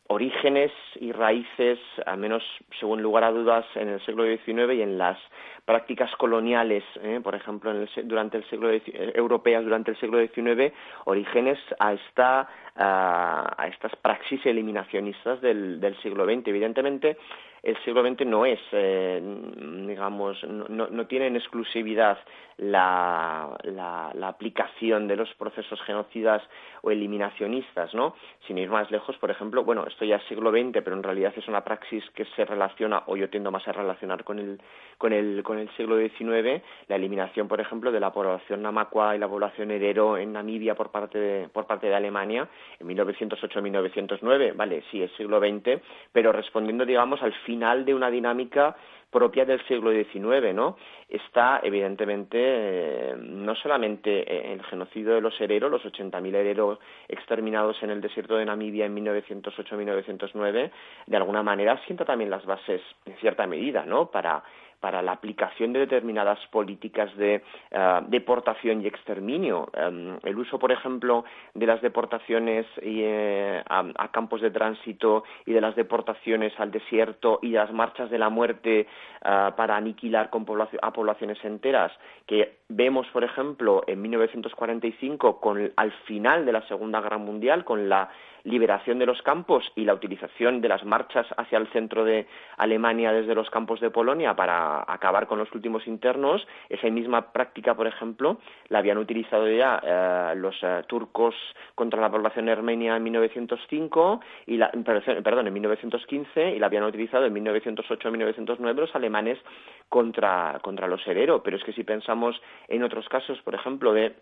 orígenes 0.08 0.72
y 0.96 1.12
raíces, 1.12 1.78
al 2.06 2.18
menos 2.18 2.42
según 2.80 3.02
lugar 3.02 3.24
a 3.24 3.30
dudas, 3.30 3.64
en 3.74 3.88
el 3.88 4.00
siglo 4.04 4.24
XIX 4.24 4.74
y 4.74 4.82
en 4.82 4.98
las 4.98 5.18
prácticas 5.64 6.10
coloniales, 6.16 6.82
¿eh? 7.02 7.20
por 7.22 7.34
ejemplo, 7.34 7.70
en 7.70 7.82
el, 7.82 8.08
durante 8.08 8.38
el 8.38 8.44
siglo 8.48 8.70
eh, 8.70 8.82
europeas 9.14 9.62
durante 9.62 9.90
el 9.90 9.98
siglo 9.98 10.18
XIX, 10.18 10.72
orígenes 11.04 11.58
a 11.78 11.92
esta 11.92 12.48
a, 12.80 13.66
estas 13.68 13.94
praxis 13.96 14.44
eliminacionistas 14.46 15.40
del, 15.40 15.80
del 15.80 15.96
siglo 16.00 16.24
XX. 16.24 16.46
Evidentemente, 16.46 17.18
el 17.62 17.76
siglo 17.84 18.02
XX 18.02 18.26
no 18.26 18.44
es, 18.44 18.60
eh, 18.72 19.20
digamos, 19.86 20.42
no, 20.44 20.88
no, 20.88 21.06
tiene 21.06 21.26
en 21.26 21.36
exclusividad 21.36 22.18
la, 22.58 23.56
la, 23.64 24.12
la, 24.14 24.28
aplicación 24.28 25.06
de 25.06 25.16
los 25.16 25.32
procesos 25.34 25.80
genocidas 25.82 26.42
o 26.82 26.90
eliminacionistas, 26.90 27.94
¿no? 27.94 28.14
Sin 28.46 28.58
ir 28.58 28.68
más 28.68 28.90
lejos, 28.90 29.16
por 29.18 29.30
ejemplo, 29.30 29.64
bueno, 29.64 29.86
esto 29.86 30.04
ya 30.04 30.16
es 30.16 30.22
siglo 30.24 30.50
XX, 30.50 30.82
pero 30.82 30.96
en 30.96 31.02
realidad 31.02 31.32
es 31.36 31.46
una 31.48 31.64
praxis 31.64 32.04
que 32.14 32.24
se 32.36 32.44
relaciona, 32.44 33.02
o 33.06 33.16
yo 33.16 33.30
tiendo 33.30 33.50
más 33.50 33.66
a 33.68 33.72
relacionar 33.72 34.24
con 34.24 34.38
el, 34.38 34.60
con 34.98 35.12
el, 35.12 35.42
con 35.42 35.58
el 35.58 35.68
siglo 35.76 35.98
XIX, 35.98 36.62
la 36.88 36.96
eliminación, 36.96 37.48
por 37.48 37.60
ejemplo, 37.60 37.92
de 37.92 38.00
la 38.00 38.12
población 38.12 38.62
namacua 38.62 39.14
y 39.14 39.18
la 39.18 39.28
población 39.28 39.70
herero 39.70 40.16
en 40.16 40.32
Namibia 40.32 40.74
por 40.74 40.90
parte 40.90 41.18
de, 41.18 41.48
por 41.48 41.66
parte 41.66 41.88
de 41.88 41.94
Alemania 41.94 42.48
en 42.80 42.88
1908-1909, 42.88 44.56
vale, 44.56 44.82
sí, 44.90 45.02
es 45.02 45.12
siglo 45.12 45.38
XX, 45.38 45.80
pero 46.12 46.32
respondiendo, 46.32 46.84
digamos, 46.84 47.22
al 47.22 47.32
final 47.48 47.86
de 47.86 47.94
una 47.94 48.10
dinámica 48.10 48.76
propia 49.10 49.46
del 49.46 49.64
siglo 49.66 49.90
XIX, 49.90 50.54
¿no? 50.54 50.76
Está, 51.08 51.60
evidentemente, 51.62 52.36
eh, 52.38 53.14
no 53.16 53.54
solamente 53.54 54.52
el 54.52 54.62
genocidio 54.64 55.14
de 55.14 55.22
los 55.22 55.40
hereros, 55.40 55.70
los 55.70 55.82
80.000 55.82 56.34
hereros 56.34 56.78
exterminados 57.08 57.82
en 57.82 57.88
el 57.88 58.02
desierto 58.02 58.36
de 58.36 58.44
Namibia 58.44 58.84
en 58.84 58.94
1908-1909, 58.96 60.70
de 61.06 61.16
alguna 61.16 61.42
manera 61.42 61.80
sienta 61.86 62.04
también 62.04 62.28
las 62.28 62.44
bases, 62.44 62.82
en 63.06 63.16
cierta 63.16 63.46
medida, 63.46 63.86
¿no?, 63.86 64.10
para 64.10 64.42
para 64.80 65.02
la 65.02 65.12
aplicación 65.12 65.72
de 65.72 65.80
determinadas 65.80 66.38
políticas 66.50 67.14
de 67.16 67.42
eh, 67.70 68.00
deportación 68.08 68.82
y 68.82 68.86
exterminio. 68.86 69.68
Em, 69.74 70.18
el 70.22 70.38
uso, 70.38 70.58
por 70.58 70.72
ejemplo, 70.72 71.24
de 71.54 71.66
las 71.66 71.82
deportaciones 71.82 72.66
eh, 72.82 73.62
a, 73.68 74.08
campos 74.12 74.40
de 74.40 74.50
tránsito 74.50 75.24
y 75.46 75.52
de 75.52 75.60
las 75.60 75.76
deportaciones 75.76 76.52
al 76.58 76.70
desierto 76.70 77.38
y 77.42 77.50
las 77.50 77.72
marchas 77.72 78.10
de 78.10 78.18
la 78.18 78.28
muerte 78.28 78.80
eh, 78.80 79.50
para 79.56 79.76
aniquilar 79.76 80.30
a 80.82 80.92
poblaciones 80.92 81.44
enteras, 81.44 81.92
que 82.26 82.58
vemos, 82.68 83.06
por 83.08 83.24
ejemplo, 83.24 83.82
en 83.86 84.00
1945, 84.02 85.40
con, 85.40 85.72
al 85.76 85.92
final 86.06 86.46
de 86.46 86.52
la 86.52 86.66
Segunda 86.68 87.00
Guerra 87.00 87.18
Mundial, 87.18 87.64
con 87.64 87.88
la 87.88 88.10
liberación 88.48 88.98
de 88.98 89.06
los 89.06 89.22
campos 89.22 89.70
y 89.76 89.84
la 89.84 89.94
utilización 89.94 90.60
de 90.60 90.68
las 90.68 90.84
marchas 90.84 91.26
hacia 91.36 91.58
el 91.58 91.68
centro 91.68 92.04
de 92.04 92.26
Alemania 92.56 93.12
desde 93.12 93.34
los 93.34 93.50
campos 93.50 93.80
de 93.80 93.90
Polonia 93.90 94.34
para 94.34 94.84
acabar 94.86 95.26
con 95.26 95.38
los 95.38 95.52
últimos 95.54 95.86
internos, 95.86 96.46
esa 96.68 96.88
misma 96.88 97.32
práctica, 97.32 97.74
por 97.74 97.86
ejemplo, 97.86 98.38
la 98.68 98.78
habían 98.78 98.98
utilizado 98.98 99.48
ya 99.48 99.80
eh, 99.82 100.34
los 100.36 100.56
eh, 100.62 100.82
turcos 100.86 101.34
contra 101.74 102.00
la 102.00 102.10
población 102.10 102.48
armenia 102.48 102.96
en 102.96 103.02
1905 103.04 104.20
y 104.46 104.56
la, 104.56 104.70
perdón, 104.70 105.46
en 105.46 105.52
1915 105.52 106.56
y 106.56 106.58
la 106.58 106.66
habían 106.66 106.84
utilizado 106.84 107.26
en 107.26 107.34
1908-1909 107.34 108.74
los 108.74 108.94
alemanes 108.94 109.38
contra, 109.88 110.58
contra 110.62 110.86
los 110.86 111.06
hereros. 111.06 111.42
Pero 111.44 111.56
es 111.56 111.64
que 111.64 111.72
si 111.72 111.84
pensamos 111.84 112.40
en 112.68 112.82
otros 112.82 113.08
casos, 113.08 113.40
por 113.42 113.54
ejemplo, 113.54 113.92
de 113.92 114.14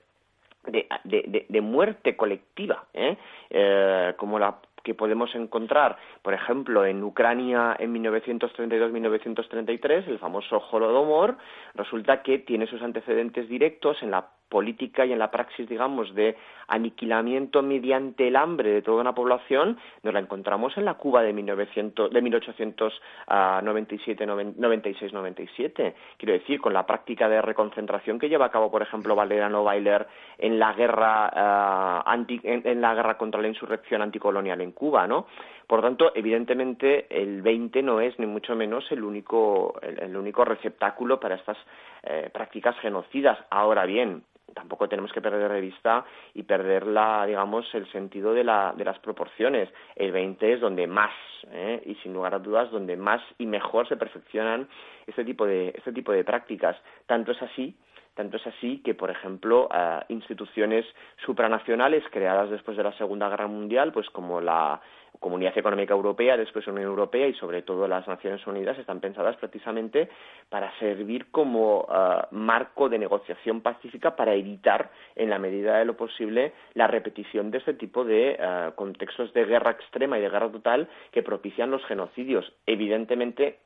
de, 0.66 0.86
de, 1.04 1.46
de, 1.48 1.60
muerte 1.60 2.16
colectiva, 2.16 2.84
¿eh? 2.94 3.16
Eh, 3.50 4.14
como 4.16 4.38
la 4.38 4.56
que 4.86 4.94
podemos 4.94 5.34
encontrar, 5.34 5.98
por 6.22 6.32
ejemplo, 6.32 6.86
en 6.86 7.02
Ucrania 7.02 7.74
en 7.76 7.92
1932-1933, 7.92 10.06
el 10.06 10.20
famoso 10.20 10.62
Holodomor, 10.70 11.36
resulta 11.74 12.22
que 12.22 12.38
tiene 12.38 12.68
sus 12.68 12.80
antecedentes 12.82 13.48
directos 13.48 14.00
en 14.02 14.12
la 14.12 14.28
política 14.48 15.04
y 15.04 15.12
en 15.12 15.18
la 15.18 15.30
praxis, 15.30 15.68
digamos, 15.68 16.14
de 16.14 16.36
aniquilamiento 16.68 17.62
mediante 17.62 18.28
el 18.28 18.36
hambre 18.36 18.70
de 18.70 18.82
toda 18.82 19.00
una 19.00 19.14
población, 19.14 19.78
nos 20.02 20.14
la 20.14 20.20
encontramos 20.20 20.76
en 20.76 20.84
la 20.84 20.94
Cuba 20.94 21.22
de, 21.22 21.32
1900, 21.32 22.10
de 22.10 22.22
1897, 22.22 24.26
96, 24.26 25.12
97. 25.12 25.94
Quiero 26.16 26.32
decir, 26.32 26.60
con 26.60 26.72
la 26.72 26.86
práctica 26.86 27.28
de 27.28 27.42
reconcentración 27.42 28.18
que 28.18 28.28
lleva 28.28 28.46
a 28.46 28.50
cabo, 28.50 28.70
por 28.70 28.82
ejemplo, 28.82 29.14
Valeriano 29.14 29.64
Bailer 29.64 30.06
en 30.38 30.58
la 30.58 30.72
guerra, 30.72 31.30
ah, 31.32 32.02
anti, 32.06 32.40
en, 32.42 32.80
la 32.80 32.94
guerra 32.94 33.16
contra 33.16 33.40
la 33.40 33.48
insurrección 33.48 34.02
anticolonial 34.02 34.60
en 34.60 34.72
Cuba, 34.72 35.06
¿no? 35.06 35.26
Por 35.66 35.82
tanto, 35.82 36.12
evidentemente, 36.14 37.06
el 37.10 37.42
20 37.42 37.82
no 37.82 38.00
es 38.00 38.16
ni 38.20 38.26
mucho 38.26 38.54
menos 38.54 38.84
el 38.92 39.02
único, 39.02 39.74
el, 39.82 40.16
único 40.16 40.44
receptáculo 40.44 41.18
para 41.18 41.34
estas 41.34 41.58
eh, 42.06 42.30
prácticas 42.32 42.78
genocidas. 42.80 43.38
Ahora 43.50 43.84
bien, 43.84 44.22
tampoco 44.54 44.88
tenemos 44.88 45.12
que 45.12 45.20
perder 45.20 45.52
de 45.52 45.60
vista 45.60 46.04
y 46.34 46.42
perder 46.42 46.86
la, 46.86 47.26
digamos, 47.26 47.66
el 47.74 47.90
sentido 47.92 48.32
de, 48.32 48.44
la, 48.44 48.72
de 48.76 48.84
las 48.84 48.98
proporciones. 48.98 49.68
El 49.94 50.12
20 50.12 50.54
es 50.54 50.60
donde 50.60 50.86
más, 50.86 51.12
¿eh? 51.50 51.82
y 51.84 51.94
sin 51.96 52.12
lugar 52.14 52.34
a 52.34 52.38
dudas, 52.38 52.70
donde 52.70 52.96
más 52.96 53.22
y 53.38 53.46
mejor 53.46 53.88
se 53.88 53.96
perfeccionan 53.96 54.68
este 55.06 55.24
tipo 55.24 55.46
de, 55.46 55.68
este 55.76 55.92
tipo 55.92 56.12
de 56.12 56.24
prácticas. 56.24 56.76
Tanto 57.06 57.32
es 57.32 57.42
así 57.42 57.76
tanto 58.16 58.38
es 58.38 58.46
así 58.46 58.80
que, 58.82 58.94
por 58.94 59.10
ejemplo, 59.10 59.68
instituciones 60.08 60.86
supranacionales 61.26 62.02
creadas 62.10 62.48
después 62.48 62.74
de 62.78 62.82
la 62.82 62.96
Segunda 62.96 63.28
Guerra 63.28 63.46
Mundial, 63.46 63.92
pues 63.92 64.08
como 64.08 64.40
la 64.40 64.80
Comunidad 65.20 65.56
Económica 65.56 65.94
Europea, 65.94 66.36
después 66.36 66.66
Unión 66.66 66.86
Europea 66.86 67.26
y 67.26 67.34
sobre 67.34 67.62
todo 67.62 67.88
las 67.88 68.06
Naciones 68.06 68.46
Unidas 68.46 68.78
están 68.78 69.00
pensadas 69.00 69.36
precisamente 69.36 70.08
para 70.48 70.76
servir 70.78 71.30
como 71.30 71.86
ah, 71.88 72.28
marco 72.30 72.88
de 72.88 72.98
negociación 72.98 73.60
pacífica 73.60 74.16
para 74.16 74.34
evitar, 74.34 74.90
en 75.14 75.30
la 75.30 75.38
medida 75.38 75.78
de 75.78 75.84
lo 75.84 75.96
posible, 75.96 76.52
la 76.74 76.86
repetición 76.86 77.50
de 77.50 77.58
este 77.58 77.74
tipo 77.74 78.04
de 78.04 78.36
ah, 78.40 78.72
contextos 78.74 79.32
de 79.32 79.44
guerra 79.44 79.72
extrema 79.72 80.18
y 80.18 80.22
de 80.22 80.30
guerra 80.30 80.50
total 80.50 80.88
que 81.10 81.22
propician 81.22 81.70
los 81.70 81.84
genocidios. 81.86 82.52
Evidentemente, 82.66 83.58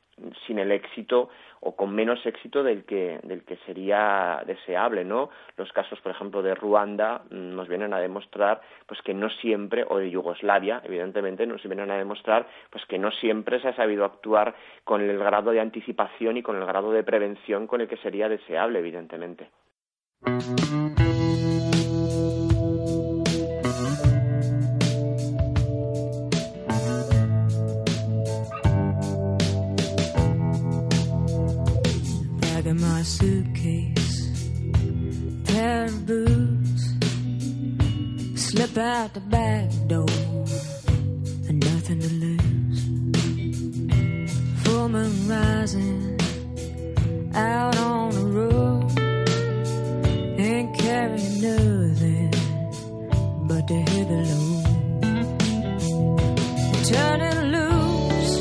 sin 0.46 0.58
el 0.58 0.72
éxito 0.72 1.30
o 1.60 1.76
con 1.76 1.94
menos 1.94 2.24
éxito 2.24 2.62
del 2.62 2.84
que, 2.84 3.20
del 3.22 3.44
que 3.44 3.56
sería 3.66 4.42
deseable, 4.46 5.04
¿no? 5.04 5.30
Los 5.56 5.72
casos, 5.72 6.00
por 6.00 6.12
ejemplo, 6.12 6.42
de 6.42 6.54
Ruanda 6.54 7.22
mm, 7.30 7.54
nos 7.54 7.68
vienen 7.68 7.92
a 7.92 8.00
demostrar 8.00 8.60
pues 8.86 9.00
que 9.02 9.14
no 9.14 9.28
siempre, 9.28 9.84
o 9.88 9.98
de 9.98 10.10
Yugoslavia, 10.10 10.80
evidentemente, 10.84 11.46
nos 11.46 11.62
vienen 11.62 11.90
a 11.90 11.96
demostrar 11.96 12.46
pues 12.70 12.84
que 12.86 12.98
no 12.98 13.10
siempre 13.10 13.60
se 13.60 13.68
ha 13.68 13.76
sabido 13.76 14.04
actuar 14.04 14.54
con 14.84 15.00
el 15.02 15.18
grado 15.18 15.50
de 15.50 15.60
anticipación 15.60 16.36
y 16.36 16.42
con 16.42 16.56
el 16.56 16.66
grado 16.66 16.92
de 16.92 17.04
prevención 17.04 17.66
con 17.66 17.80
el 17.80 17.88
que 17.88 17.96
sería 17.98 18.28
deseable, 18.28 18.78
evidentemente. 18.78 19.48
My 33.00 33.04
suitcase, 33.04 34.30
pair 35.44 35.86
of 35.86 36.06
boots, 36.06 36.84
slip 38.34 38.76
out 38.76 39.14
the 39.14 39.20
back 39.20 39.70
door, 39.86 40.04
and 41.48 41.64
nothing 41.64 41.98
to 41.98 42.10
lose. 42.24 42.80
Full 44.64 44.88
moon 44.90 45.28
rising 45.28 46.20
out 47.34 47.78
on 47.78 48.10
the 48.10 48.26
road, 48.38 48.98
ain't 50.38 50.78
carrying 50.78 51.40
nothing 51.40 52.30
but 53.48 53.66
the 53.66 53.80
heavy 53.92 54.20
load. 54.30 54.64
Turning 56.84 57.40
loose 57.54 58.34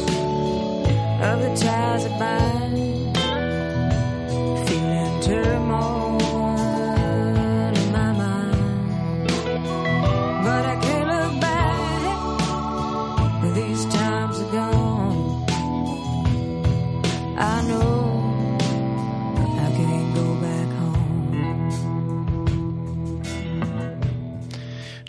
of 1.29 1.39
the 1.43 1.51
ties 1.63 2.03
that 2.03 2.19
bind. 2.19 2.48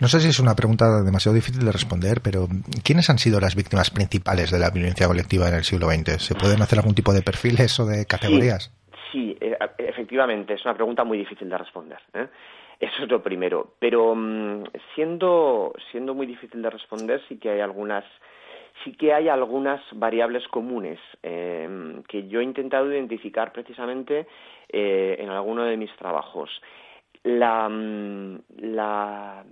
No 0.01 0.07
sé 0.07 0.19
si 0.19 0.29
es 0.29 0.39
una 0.39 0.55
pregunta 0.55 1.03
demasiado 1.05 1.35
difícil 1.35 1.63
de 1.63 1.71
responder, 1.71 2.21
pero 2.23 2.47
¿quiénes 2.83 3.07
han 3.11 3.19
sido 3.19 3.39
las 3.39 3.55
víctimas 3.55 3.91
principales 3.91 4.49
de 4.49 4.57
la 4.57 4.71
violencia 4.71 5.05
colectiva 5.05 5.47
en 5.47 5.53
el 5.53 5.63
siglo 5.63 5.91
XX? 5.91 6.17
¿Se 6.17 6.33
pueden 6.33 6.59
hacer 6.59 6.79
algún 6.79 6.95
tipo 6.95 7.13
de 7.13 7.21
perfiles 7.21 7.79
o 7.79 7.85
de 7.85 8.07
categorías? 8.07 8.73
Sí, 9.11 9.37
eh, 9.39 9.55
efectivamente, 9.77 10.55
es 10.55 10.65
una 10.65 10.73
pregunta 10.73 11.03
muy 11.03 11.19
difícil 11.19 11.47
de 11.47 11.55
responder. 11.55 11.99
¿eh? 12.15 12.25
Eso 12.79 13.03
es 13.03 13.09
lo 13.11 13.21
primero. 13.21 13.75
Pero 13.77 14.15
mm, 14.15 14.63
siendo, 14.95 15.71
siendo 15.91 16.15
muy 16.15 16.25
difícil 16.25 16.63
de 16.63 16.71
responder, 16.71 17.21
sí 17.29 17.37
que 17.37 17.51
hay 17.51 17.59
algunas 17.59 18.03
sí 18.83 18.93
que 18.93 19.13
hay 19.13 19.29
algunas 19.29 19.81
variables 19.91 20.47
comunes 20.47 20.97
em, 21.21 22.01
que 22.09 22.27
yo 22.27 22.39
he 22.39 22.43
intentado 22.43 22.91
identificar 22.91 23.51
precisamente 23.51 24.25
eh, 24.67 25.17
en 25.19 25.29
alguno 25.29 25.63
de 25.63 25.77
mis 25.77 25.95
trabajos. 25.97 26.49
La, 27.23 27.69
mm, 27.69 28.39
la 28.57 29.45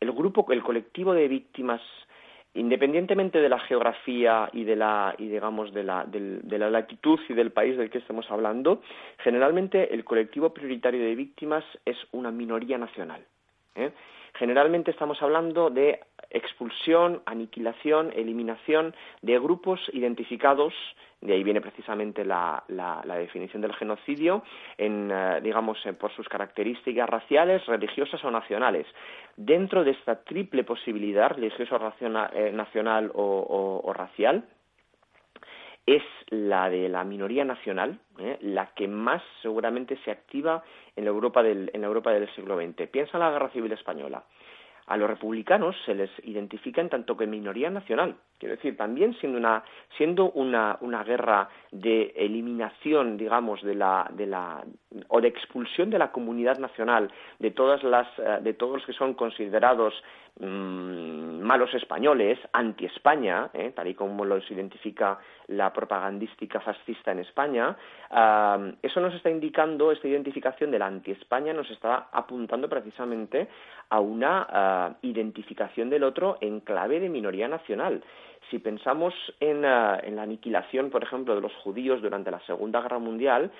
el 0.00 0.12
grupo, 0.12 0.46
el 0.50 0.62
colectivo 0.62 1.14
de 1.14 1.28
víctimas, 1.28 1.80
independientemente 2.54 3.40
de 3.40 3.48
la 3.48 3.58
geografía 3.60 4.48
y 4.52 4.64
de 4.64 4.76
la, 4.76 5.14
y 5.18 5.28
digamos, 5.28 5.72
de 5.72 5.84
la, 5.84 6.04
de 6.06 6.58
la 6.58 6.70
latitud 6.70 7.18
y 7.28 7.34
del 7.34 7.52
país 7.52 7.76
del 7.76 7.90
que 7.90 7.98
estemos 7.98 8.30
hablando, 8.30 8.82
generalmente 9.18 9.92
el 9.92 10.04
colectivo 10.04 10.54
prioritario 10.54 11.02
de 11.02 11.14
víctimas 11.14 11.64
es 11.84 11.96
una 12.12 12.30
minoría 12.30 12.78
nacional. 12.78 13.24
¿eh? 13.74 13.92
Generalmente 14.38 14.90
estamos 14.90 15.22
hablando 15.22 15.70
de 15.70 16.00
expulsión, 16.30 17.22
aniquilación, 17.24 18.12
eliminación 18.14 18.94
de 19.22 19.38
grupos 19.38 19.80
identificados, 19.92 20.74
de 21.22 21.32
ahí 21.32 21.42
viene 21.42 21.62
precisamente 21.62 22.24
la, 22.24 22.62
definición 23.18 23.62
del 23.62 23.74
genocidio, 23.74 24.42
en, 24.76 25.10
eh, 25.10 25.40
digamos, 25.42 25.78
por 25.98 26.12
sus 26.12 26.28
características 26.28 27.08
raciales, 27.08 27.64
religiosas 27.66 28.22
o 28.24 28.30
nacionales. 28.30 28.86
Dentro 29.36 29.82
de 29.84 29.92
esta 29.92 30.22
triple 30.22 30.64
posibilidad, 30.64 31.30
religioso, 31.30 31.78
eh, 32.34 32.52
nacional 32.52 33.10
o, 33.14 33.92
racial, 33.94 34.44
es 35.86 36.02
la 36.30 36.68
de 36.68 36.88
la 36.88 37.04
minoría 37.04 37.44
nacional, 37.44 37.98
¿eh? 38.18 38.38
la 38.40 38.74
que 38.74 38.88
más 38.88 39.22
seguramente 39.40 39.96
se 40.04 40.10
activa 40.10 40.64
en 40.96 41.04
la 41.04 41.10
Europa 41.10 41.42
del, 41.42 41.70
en 41.72 41.80
la 41.80 41.86
Europa 41.86 42.10
del 42.10 42.28
siglo 42.34 42.56
XX. 42.56 42.88
Piensa 42.90 43.16
en 43.16 43.20
la 43.20 43.30
Guerra 43.30 43.50
Civil 43.50 43.72
Española. 43.72 44.24
A 44.86 44.96
los 44.96 45.08
republicanos 45.08 45.74
se 45.84 45.94
les 45.94 46.10
identifica 46.24 46.80
en 46.80 46.88
tanto 46.88 47.16
que 47.16 47.26
minoría 47.26 47.70
nacional, 47.70 48.16
Quiero 48.38 48.54
decir, 48.56 48.76
también 48.76 49.14
siendo 49.14 49.38
una, 49.38 49.64
siendo 49.96 50.30
una, 50.32 50.76
una 50.82 51.02
guerra 51.04 51.48
de 51.72 52.12
eliminación, 52.16 53.16
digamos, 53.16 53.62
de 53.62 53.74
la, 53.74 54.10
de 54.12 54.26
la, 54.26 54.62
o 55.08 55.20
de 55.20 55.28
expulsión 55.28 55.90
de 55.90 55.98
la 55.98 56.12
comunidad 56.12 56.58
nacional, 56.58 57.10
de 57.38 57.50
todas 57.50 57.82
las, 57.82 58.06
eh, 58.18 58.38
de 58.42 58.54
todos 58.54 58.76
los 58.76 58.86
que 58.86 58.92
son 58.92 59.14
considerados 59.14 59.94
mm, 60.40 61.40
malos 61.40 61.72
españoles, 61.74 62.38
anti-España, 62.52 63.50
eh, 63.54 63.72
tal 63.74 63.88
y 63.88 63.94
como 63.94 64.24
los 64.24 64.50
identifica 64.50 65.18
la 65.48 65.72
propagandística 65.72 66.60
fascista 66.60 67.12
en 67.12 67.20
España, 67.20 67.76
eso 68.82 69.00
nos 69.00 69.14
está 69.14 69.30
indicando, 69.30 69.92
esta 69.92 70.08
identificación 70.08 70.70
de 70.70 70.78
la 70.78 70.86
anti-España 70.86 71.52
nos 71.52 71.70
está 71.70 72.08
apuntando 72.12 72.68
precisamente 72.68 73.48
a 73.90 74.00
una 74.00 74.46
ah, 74.48 74.94
identificación 75.02 75.90
del 75.90 76.04
otro 76.04 76.38
en 76.40 76.60
clave 76.60 77.00
de 77.00 77.08
minoría 77.08 77.48
nacional. 77.48 78.02
Si 78.50 78.58
pensamos 78.58 79.14
en, 79.40 79.64
ah, 79.64 80.00
en 80.02 80.16
la 80.16 80.22
aniquilación, 80.22 80.90
por 80.90 81.02
ejemplo, 81.02 81.34
de 81.34 81.40
los 81.40 81.54
judíos 81.56 82.02
durante 82.02 82.30
la 82.30 82.40
Segunda 82.40 82.80
Guerra 82.80 82.98
Mundial, 82.98 83.50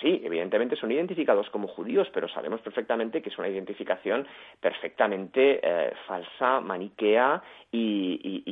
sí, 0.00 0.22
evidentemente 0.24 0.76
son 0.76 0.92
identificados 0.92 1.50
como 1.50 1.66
judíos, 1.66 2.08
pero 2.12 2.28
sabemos 2.28 2.60
perfectamente 2.60 3.20
que 3.20 3.30
es 3.30 3.38
una 3.38 3.48
identificación 3.48 4.26
perfectamente 4.60 5.60
eh, 5.62 5.92
falsa, 6.06 6.60
maniquea 6.60 7.42
y, 7.72 8.42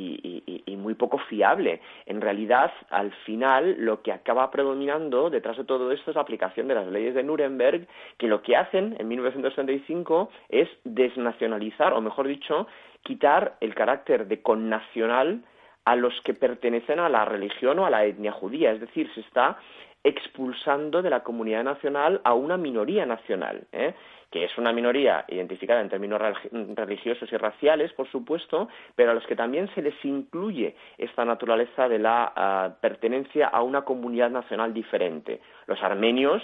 y, 0.67 0.77
muy 0.77 0.95
poco 0.95 1.19
fiable. 1.19 1.81
En 2.07 2.21
realidad, 2.21 2.73
al 2.91 3.13
final, 3.27 3.77
lo 3.79 4.01
que 4.01 4.13
acaba 4.13 4.51
predominando 4.51 5.29
detrás 5.29 5.57
de 5.57 5.65
todo 5.65 5.93
esto 5.93 6.11
es 6.11 6.15
la 6.15 6.23
aplicación 6.23 6.69
de 6.69 6.75
las 6.75 6.87
leyes 6.87 7.15
de 7.15 7.25
Nuremberg, 7.25 7.87
que 8.17 8.29
lo 8.29 8.43
que 8.43 8.57
hacen 8.57 8.97
en 8.99 9.09
1935 9.09 10.31
es 10.49 10.69
desnacionalizar, 10.85 11.93
o 11.93 12.01
mejor 12.01 12.27
dicho, 12.27 12.69
quitar 13.03 13.57
el 13.61 13.75
carácter 13.75 14.29
de 14.29 14.41
connacional 14.41 15.43
a 15.85 15.97
los 15.97 16.15
que 16.23 16.35
pertenecen 16.35 17.01
a 17.01 17.09
la 17.09 17.25
religión 17.25 17.79
o 17.79 17.87
a 17.87 17.91
la 17.91 18.05
etnia 18.05 18.33
judía. 18.33 18.73
Es 18.73 18.81
decir, 18.81 19.11
se 19.15 19.21
está 19.21 19.59
expulsando 20.05 21.03
de 21.03 21.11
la 21.11 21.23
comunidad 21.23 21.65
nacional 21.65 22.21
a 22.25 22.35
una 22.35 22.57
minoría 22.57 23.05
nacional, 23.05 23.67
¿eh? 23.73 23.95
que 24.31 24.45
es 24.45 24.59
una 24.59 24.73
minoría 24.73 25.25
identificada 25.29 25.81
en 25.81 25.89
términos 25.89 26.21
religiosos 26.51 27.33
y 27.33 27.37
raciales, 27.37 27.93
por 27.95 28.11
supuesto, 28.11 28.69
pero 28.95 29.11
a 29.11 29.15
los 29.15 29.27
que 29.27 29.37
también 29.37 29.73
se 29.75 29.83
les 29.83 29.95
incluye 30.05 30.77
esta 30.99 31.25
naturaleza 31.25 31.89
de 31.89 31.99
la 31.99 32.33
ah, 32.37 32.75
pertenencia 32.81 33.49
a 33.49 33.63
una 33.63 33.83
comunidad 33.83 34.31
nacional 34.31 34.75
diferente. 34.75 35.41
Los 35.67 35.83
armenios 35.83 36.43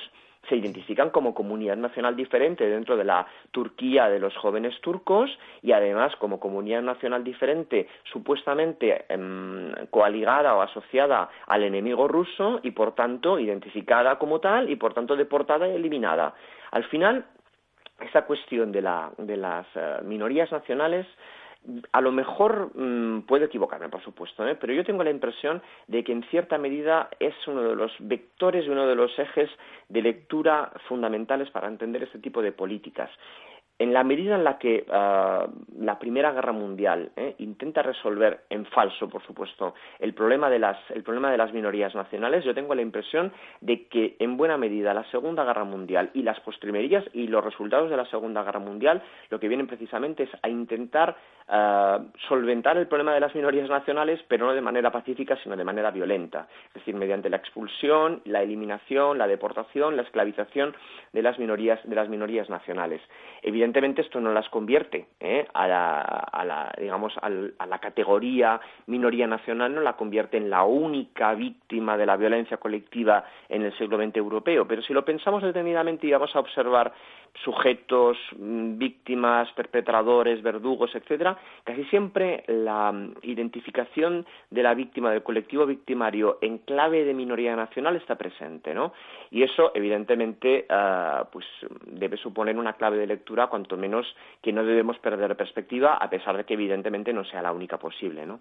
se 0.49 0.57
identifican 0.57 1.11
como 1.11 1.35
comunidad 1.35 1.77
nacional 1.77 2.17
diferente 2.17 2.69
dentro 2.69 2.97
de 2.97 3.05
la 3.05 3.27
Turquía 3.51 4.09
de 4.09 4.19
los 4.19 4.37
jóvenes 4.37 4.81
turcos 4.81 5.31
y 5.63 5.73
además 5.73 6.15
como 6.17 6.41
comunidad 6.41 6.83
nacional 6.83 7.25
diferente 7.25 7.89
supuestamente 8.13 9.05
em, 9.09 9.73
coaligada 9.91 10.55
o 10.55 10.63
asociada 10.63 11.29
al 11.47 11.63
enemigo 11.63 12.09
ruso 12.09 12.61
y 12.63 12.71
por 12.73 12.95
tanto 12.95 13.39
identificada 13.39 14.19
como 14.19 14.41
tal 14.41 14.71
y 14.71 14.77
por 14.77 14.95
tanto 14.95 15.17
deportada 15.17 15.69
y 15.69 15.75
eliminada. 15.75 16.35
Al 16.71 16.85
final, 16.85 17.25
esa 18.01 18.23
cuestión 18.23 18.73
de, 18.73 18.83
de 19.19 19.37
las 19.37 19.67
eh, 19.75 19.99
minorías 20.03 20.51
nacionales 20.51 21.07
a 21.93 22.01
lo 22.01 22.13
mejor 22.13 22.71
mm, 22.75 23.23
puedo 23.23 23.47
equivocarme, 23.47 23.89
por 23.89 24.03
supuesto, 24.03 24.47
¿eh? 24.47 24.55
pero 24.55 24.73
yo 24.73 24.85
tengo 24.85 25.03
la 25.03 25.11
impresión 25.11 25.63
de 25.87 26.05
que 26.05 26.13
en 26.13 26.23
cierta 26.25 26.59
medida 26.59 27.09
es 27.19 27.35
uno 27.47 27.63
de 27.63 27.75
los 27.75 27.93
vectores 28.01 28.67
y 28.67 28.69
uno 28.69 28.87
de 28.87 28.95
los 28.95 29.19
ejes 29.19 29.51
de 29.89 30.03
lectura 30.03 30.73
fundamentales 30.89 31.51
para 31.51 31.69
entender 31.69 32.03
este 32.03 32.19
tipo 32.19 32.43
de 32.43 32.53
políticas 32.53 33.11
en 33.79 33.93
la 33.93 34.05
medida 34.05 34.37
en 34.37 34.45
la 34.45 34.59
que 34.59 34.87
ah, 34.91 35.47
la 35.79 35.99
Primera 35.99 36.33
Guerra 36.33 36.53
Mundial 36.53 37.11
eh, 37.17 37.35
intenta 37.39 37.83
resolver 37.83 38.45
en 38.49 38.67
falso, 38.67 39.09
por 39.09 39.23
supuesto, 39.25 39.75
el 39.99 40.15
problema, 40.15 40.49
de 40.49 40.61
las, 40.61 40.79
el 40.91 41.03
problema 41.03 41.31
de 41.31 41.39
las 41.39 41.53
minorías 41.53 41.95
nacionales, 41.95 42.45
yo 42.45 42.55
tengo 42.55 42.75
la 42.75 42.83
impresión 42.83 43.33
de 43.61 43.87
que 43.89 44.17
en 44.21 44.37
buena 44.37 44.57
medida 44.57 44.95
la 44.95 45.05
Segunda 45.11 45.45
Guerra 45.45 45.65
Mundial 45.65 46.11
y 46.15 46.23
las 46.23 46.39
postrimerías 46.41 47.05
y 47.13 47.27
los 47.27 47.45
resultados 47.45 47.91
de 47.91 47.97
la 47.97 48.07
Segunda 48.07 48.45
Guerra 48.45 48.61
Mundial 48.61 49.03
lo 49.31 49.41
que 49.41 49.49
vienen 49.49 49.67
precisamente 49.67 50.25
es 50.25 50.31
a 50.43 50.49
intentar 50.49 51.17
ah, 51.49 52.01
solventar 52.29 52.77
el 52.77 52.87
problema 52.87 53.13
de 53.13 53.21
las 53.21 53.35
minorías 53.35 53.69
nacionales, 53.69 54.21
pero 54.29 54.47
no 54.47 54.55
de 54.55 54.61
manera 54.61 54.93
pacífica, 54.93 55.37
sino 55.43 55.57
de 55.57 55.65
manera 55.65 55.91
violenta, 55.91 56.47
es 56.69 56.75
decir, 56.75 56.95
mediante 56.95 57.29
la 57.29 57.39
expulsión, 57.39 58.23
la 58.25 58.43
eliminación, 58.43 59.19
la 59.19 59.27
deportación, 59.27 59.97
la 59.97 60.03
esclavización 60.03 60.77
de 61.13 61.23
las 61.23 61.39
minorías, 61.41 61.81
de 61.83 61.95
las 61.97 62.09
minorías 62.09 62.49
nacionales 62.49 63.01
esto 63.99 64.21
no 64.21 64.33
las 64.33 64.49
convierte 64.49 65.07
¿eh? 65.21 65.47
a, 65.55 65.67
la, 65.67 66.75
digamos, 66.79 67.13
a 67.21 67.67
la 67.67 67.79
categoría 67.79 68.61
minoría 68.87 69.27
nacional, 69.27 69.75
no 69.75 69.81
la 69.81 69.95
convierte 69.95 70.37
en 70.37 70.51
la 70.51 70.65
única 70.65 71.35
víctima 71.35 71.97
de 71.97 72.07
la 72.07 72.17
violencia 72.17 72.57
colectiva 72.57 73.25
en 73.49 73.63
el 73.63 73.77
siglo 73.79 73.97
XX 73.97 74.17
europeo. 74.17 74.67
Pero 74.67 74.83
si 74.83 74.93
lo 74.93 75.05
pensamos 75.05 75.43
detenidamente 75.43 76.07
y 76.07 76.13
vamos 76.13 76.35
a 76.35 76.41
observar 76.41 76.93
sujetos, 77.43 78.17
mm, 78.39 78.79
víctimas, 78.79 79.51
perpetradores, 79.53 80.43
verdugos, 80.43 80.95
etcétera, 80.95 81.37
casi 81.65 81.85
siempre 81.87 82.45
la 82.47 82.93
mm, 82.93 83.15
identificación 83.23 84.25
de 84.51 84.63
la 84.63 84.75
víctima 84.75 85.11
del 85.11 85.23
colectivo 85.23 85.67
victimario 85.67 86.39
en 86.41 86.59
clave 86.59 87.05
de 87.05 87.15
minoría 87.15 87.57
nacional 87.57 87.97
está 87.97 88.17
presente, 88.17 88.73
¿no? 88.73 88.93
Y 89.31 89.43
eso, 89.43 89.73
evidentemente, 89.75 90.67
ah, 90.69 91.29
pues 91.33 91.45
debe 91.87 92.17
suponer 92.17 92.57
una 92.57 92.75
clave 92.75 92.99
de 92.99 93.07
lectura, 93.07 93.49
cuanto 93.49 93.77
menos 93.77 94.07
que 94.43 94.53
no 94.53 94.65
debemos 94.65 94.99
perder 94.99 95.37
perspectiva, 95.37 95.97
a 95.97 96.09
pesar 96.09 96.37
de 96.37 96.45
que 96.45 96.55
evidentemente 96.55 97.13
no 97.13 97.25
sea 97.25 97.43
la 97.43 97.53
única 97.53 97.79
posible, 97.79 98.27
¿no? 98.27 98.41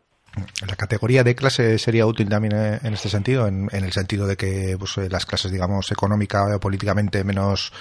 La 0.67 0.75
categoría 0.75 1.23
de 1.23 1.35
clase 1.35 1.77
sería 1.77 2.07
útil 2.07 2.27
también 2.27 2.55
eh, 2.55 2.79
en 2.83 2.93
este 2.93 3.07
sentido, 3.07 3.47
en, 3.47 3.67
el 3.71 3.91
sentido 3.91 4.25
de 4.25 4.35
que 4.35 4.75
pues, 4.79 4.97
eh, 4.97 5.07
las 5.11 5.27
clases, 5.27 5.51
digamos, 5.51 5.91
económica 5.91 6.43
o 6.55 6.59
políticamente 6.59 7.23
menos, 7.23 7.71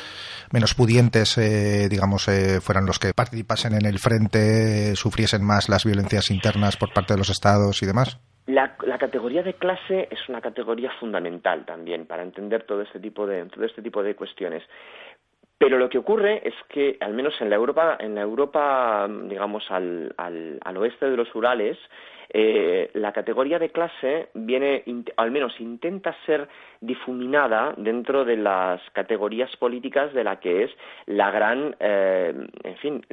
menos 0.53 0.75
pudientes, 0.75 1.39
eh, 1.39 1.89
digamos, 1.89 2.27
fueran 2.61 2.85
los 2.85 2.99
que 2.99 3.15
participasen 3.15 3.73
en 3.75 3.87
el 3.87 3.99
frente, 3.99 4.95
sufriesen 4.97 5.43
más 5.43 5.71
las 5.71 5.87
violencias 5.87 6.31
internas 6.31 6.77
por 6.77 6.93
parte 6.93 7.15
de 7.15 7.19
los 7.19 7.31
estados 7.31 7.83
y 7.83 7.87
demás. 7.87 8.21
La, 8.47 8.77
la, 8.85 8.99
categoría 8.99 9.43
de 9.43 9.55
clase 9.55 10.09
es 10.11 10.29
una 10.29 10.41
categoría 10.41 10.91
fundamental 10.99 11.65
también 11.65 12.07
para 12.07 12.23
entender 12.23 12.65
todo 12.65 12.83
este 12.83 12.99
tipo 12.99 13.27
de 13.27 13.47
todo 13.47 13.65
este 13.65 13.81
tipo 13.81 14.03
de 14.03 14.15
cuestiones. 14.15 14.63
Pero 15.57 15.79
lo 15.79 15.89
que 15.89 15.99
ocurre 15.99 16.47
es 16.47 16.55
que, 16.69 16.97
al 17.01 17.15
menos 17.15 17.35
en 17.41 17.49
la 17.49 17.55
Europa, 17.55 17.97
en 18.01 18.17
la 18.17 18.23
Europa, 18.23 19.09
digamos, 19.29 19.63
al, 19.71 20.13
al, 20.19 20.59
al 20.61 20.77
oeste 20.77 21.09
de 21.09 21.17
los 21.17 21.33
Urales, 21.37 21.79
eh, 22.35 22.91
la 22.95 23.13
categoría 23.13 23.59
de 23.59 23.71
clase 23.71 24.29
viene, 24.35 24.85
al 25.17 25.31
menos 25.31 25.61
intenta 25.61 26.17
ser 26.25 26.49
difuminada 26.83 27.73
dentro 27.77 28.25
de 28.25 28.37
las 28.37 28.83
categorías 28.91 29.57
políticas 29.57 30.13
de 30.13 30.25
la 30.25 30.41
que 30.41 30.65
es 30.65 30.71
la 31.07 31.31
gran, 31.31 31.75
eh, 31.81 32.35
en 32.65 32.77
fin, 32.77 33.07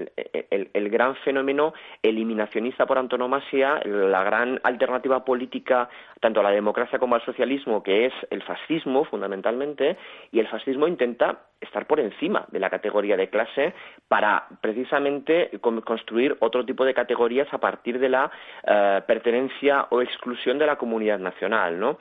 el, 0.50 0.90
gran 0.90 1.16
fenómeno 1.18 1.74
eliminacionista 2.02 2.86
por 2.86 2.98
antonomasia, 2.98 3.80
la 3.86 4.24
gran 4.24 4.60
alternativa 4.64 5.24
política 5.24 5.88
tanto 6.20 6.42
a 6.42 6.44
la 6.44 6.52
democracia 6.52 7.00
como 7.00 7.16
al 7.16 7.24
socialismo, 7.24 7.82
que 7.84 8.08
es 8.08 8.14
el 8.30 8.42
fascismo 8.44 9.06
fundamentalmente, 9.06 9.98
y 10.32 10.40
el 10.40 10.48
fascismo 10.48 10.88
intenta 10.88 11.44
estar 11.62 11.86
por 11.86 12.00
encima 12.00 12.46
de 12.52 12.60
la 12.60 12.70
categoría 12.70 13.16
de 13.16 13.30
clase 13.30 13.74
para 14.08 14.48
precisamente 14.62 15.52
construir 15.62 16.36
otro 16.40 16.66
tipo 16.66 16.84
de 16.86 16.94
categorías 16.94 17.48
a 17.54 17.60
partir 17.60 18.00
de 18.00 18.10
la 18.10 18.32
eh, 18.66 19.02
pertenencia 19.06 19.88
o 19.92 20.02
exclusión 20.02 20.58
de 20.58 20.66
la 20.66 20.78
comunidad 20.78 21.20
nacional, 21.20 21.80
¿no? 21.80 22.00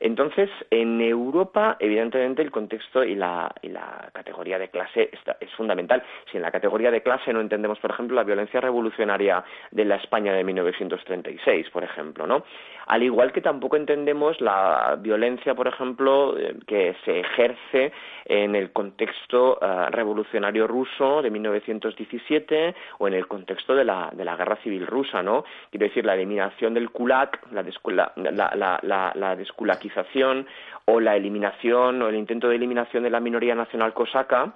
Entonces, 0.00 0.48
en 0.70 1.00
Europa, 1.02 1.76
evidentemente, 1.78 2.40
el 2.40 2.50
contexto 2.50 3.04
y 3.04 3.14
la, 3.14 3.54
categoría 4.12 4.58
de 4.58 4.68
clase 4.68 5.10
es 5.40 5.50
fundamental. 5.52 6.02
Si 6.30 6.38
en 6.38 6.42
la 6.42 6.50
categoría 6.50 6.90
de 6.90 7.02
clase 7.02 7.32
no 7.32 7.40
entendemos, 7.40 7.78
por 7.78 7.90
ejemplo, 7.90 8.16
la 8.16 8.24
violencia 8.24 8.60
revolucionaria 8.60 9.44
de 9.70 9.84
la 9.84 9.96
España 9.96 10.32
de 10.32 10.42
1936, 10.42 11.68
por 11.70 11.84
ejemplo, 11.84 12.26
¿no? 12.26 12.44
Al 12.86 13.02
igual 13.02 13.32
que 13.32 13.40
tampoco 13.40 13.76
entendemos 13.76 14.40
la 14.40 14.96
violencia, 14.98 15.54
por 15.54 15.68
ejemplo, 15.68 16.36
eh, 16.38 16.56
que 16.66 16.96
se 17.04 17.20
ejerce 17.20 17.92
en 18.24 18.54
el 18.56 18.72
contexto 18.72 19.58
eh, 19.60 19.86
revolucionario 19.90 20.66
ruso 20.66 21.22
de 21.22 21.30
1917 21.30 22.74
o 22.98 23.06
en 23.06 23.14
el 23.14 23.28
contexto 23.28 23.74
de 23.74 23.84
la, 23.84 24.10
de 24.12 24.24
la 24.24 24.36
guerra 24.36 24.56
civil 24.56 24.86
rusa, 24.86 25.22
¿no? 25.22 25.44
Quiero 25.70 25.86
decir, 25.86 26.04
la 26.04 26.14
eliminación 26.14 26.74
del 26.74 26.90
kulak, 26.90 27.46
la, 27.52 27.62
la, 28.16 28.80
la, 28.82 29.12
la 29.14 29.36
o 30.86 31.00
la 31.00 31.16
eliminación 31.16 32.02
o 32.02 32.08
el 32.08 32.16
intento 32.16 32.48
de 32.48 32.56
eliminación 32.56 33.02
de 33.02 33.10
la 33.10 33.20
minoría 33.20 33.54
nacional 33.54 33.92
cosaca 33.92 34.54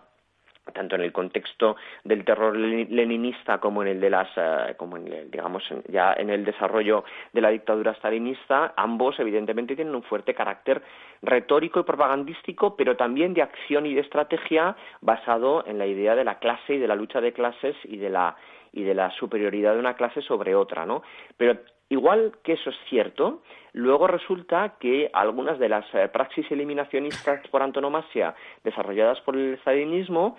tanto 0.73 0.95
en 0.95 1.03
el 1.03 1.13
contexto 1.13 1.77
del 2.05 2.25
terror 2.25 2.57
leninista 2.57 3.59
como 3.59 3.83
en 3.83 3.89
el 3.89 4.01
de 4.01 4.11
las 4.11 4.29
eh, 4.37 4.75
como 4.77 4.97
en 4.97 5.31
digamos 5.31 5.63
ya 5.89 6.15
en 6.17 6.31
el 6.31 6.45
desarrollo 6.45 7.05
de 7.33 7.41
la 7.41 7.51
dictadura 7.51 7.95
stalinista 7.95 8.73
ambos 8.77 9.19
evidentemente 9.21 9.77
tienen 9.77 9.95
un 9.95 10.03
fuerte 10.03 10.35
carácter 10.35 10.83
retórico 11.23 11.81
y 11.81 11.83
propagandístico 11.83 12.77
pero 12.77 12.97
también 12.97 13.35
de 13.35 13.43
acción 13.43 13.85
y 13.87 13.95
de 13.95 14.01
estrategia 14.01 14.75
basado 15.03 15.65
en 15.67 15.79
la 15.79 15.87
idea 15.87 16.15
de 16.15 16.25
la 16.25 16.39
clase 16.39 16.75
y 16.75 16.79
de 16.79 16.89
la 16.89 16.97
lucha 16.97 17.21
de 17.21 17.33
clases 17.33 17.77
y 17.85 17.99
de 17.99 18.09
la 18.09 18.37
y 18.73 18.83
de 18.83 18.95
la 18.95 19.11
superioridad 19.13 19.75
de 19.75 19.79
una 19.79 19.95
clase 19.95 20.21
sobre 20.23 20.55
otra, 20.55 20.85
¿no? 20.85 21.05
Pero 21.37 21.61
igual 21.89 22.33
que 22.43 22.55
eso 22.55 22.71
es 22.71 22.77
cierto, 22.89 23.43
luego 23.73 24.07
resulta 24.07 24.77
que 24.79 25.11
algunas 25.13 25.59
de 25.59 25.69
las 25.69 25.87
eh, 25.95 26.09
praxis 26.09 26.51
eliminacionistas 26.51 27.47
por 27.49 27.63
antonomasia 27.63 28.35
desarrolladas 28.63 29.21
por 29.21 29.37
el 29.37 29.55
estalinismo 29.55 30.37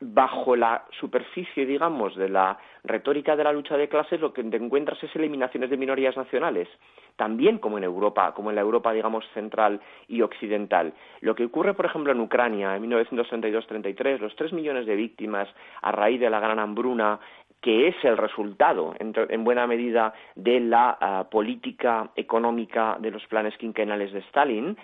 bajo 0.00 0.56
la 0.56 0.84
superficie, 0.98 1.64
digamos, 1.64 2.16
de 2.16 2.28
la 2.28 2.58
retórica 2.82 3.36
de 3.36 3.44
la 3.44 3.52
lucha 3.52 3.76
de 3.76 3.88
clases, 3.88 4.20
lo 4.20 4.32
que 4.32 4.42
te 4.42 4.56
encuentras 4.56 5.02
es 5.02 5.14
eliminaciones 5.16 5.70
de 5.70 5.76
minorías 5.76 6.16
nacionales, 6.16 6.68
también 7.16 7.58
como 7.58 7.78
en 7.78 7.84
Europa, 7.84 8.34
como 8.34 8.50
en 8.50 8.56
la 8.56 8.62
Europa, 8.62 8.92
digamos, 8.92 9.24
central 9.32 9.80
y 10.08 10.20
occidental. 10.22 10.92
Lo 11.20 11.34
que 11.34 11.46
ocurre, 11.46 11.74
por 11.74 11.86
ejemplo, 11.86 12.12
en 12.12 12.20
Ucrania 12.20 12.76
en 12.76 12.90
1932-33, 12.90 14.18
los 14.18 14.34
tres 14.36 14.52
millones 14.52 14.86
de 14.86 14.96
víctimas 14.96 15.48
a 15.80 15.92
raíz 15.92 16.20
de 16.20 16.28
la 16.28 16.40
gran 16.40 16.58
hambruna, 16.58 17.20
que 17.64 17.88
es 17.88 17.96
el 18.04 18.18
resultado, 18.18 18.94
en, 18.98 19.42
buena 19.42 19.66
medida, 19.66 20.12
de 20.34 20.60
la 20.60 20.98
ah, 21.00 21.26
política 21.30 22.10
económica 22.14 22.98
de 23.00 23.10
los 23.10 23.26
planes 23.26 23.56
quinquenales 23.56 24.12
de 24.12 24.18
Stalin, 24.18 24.76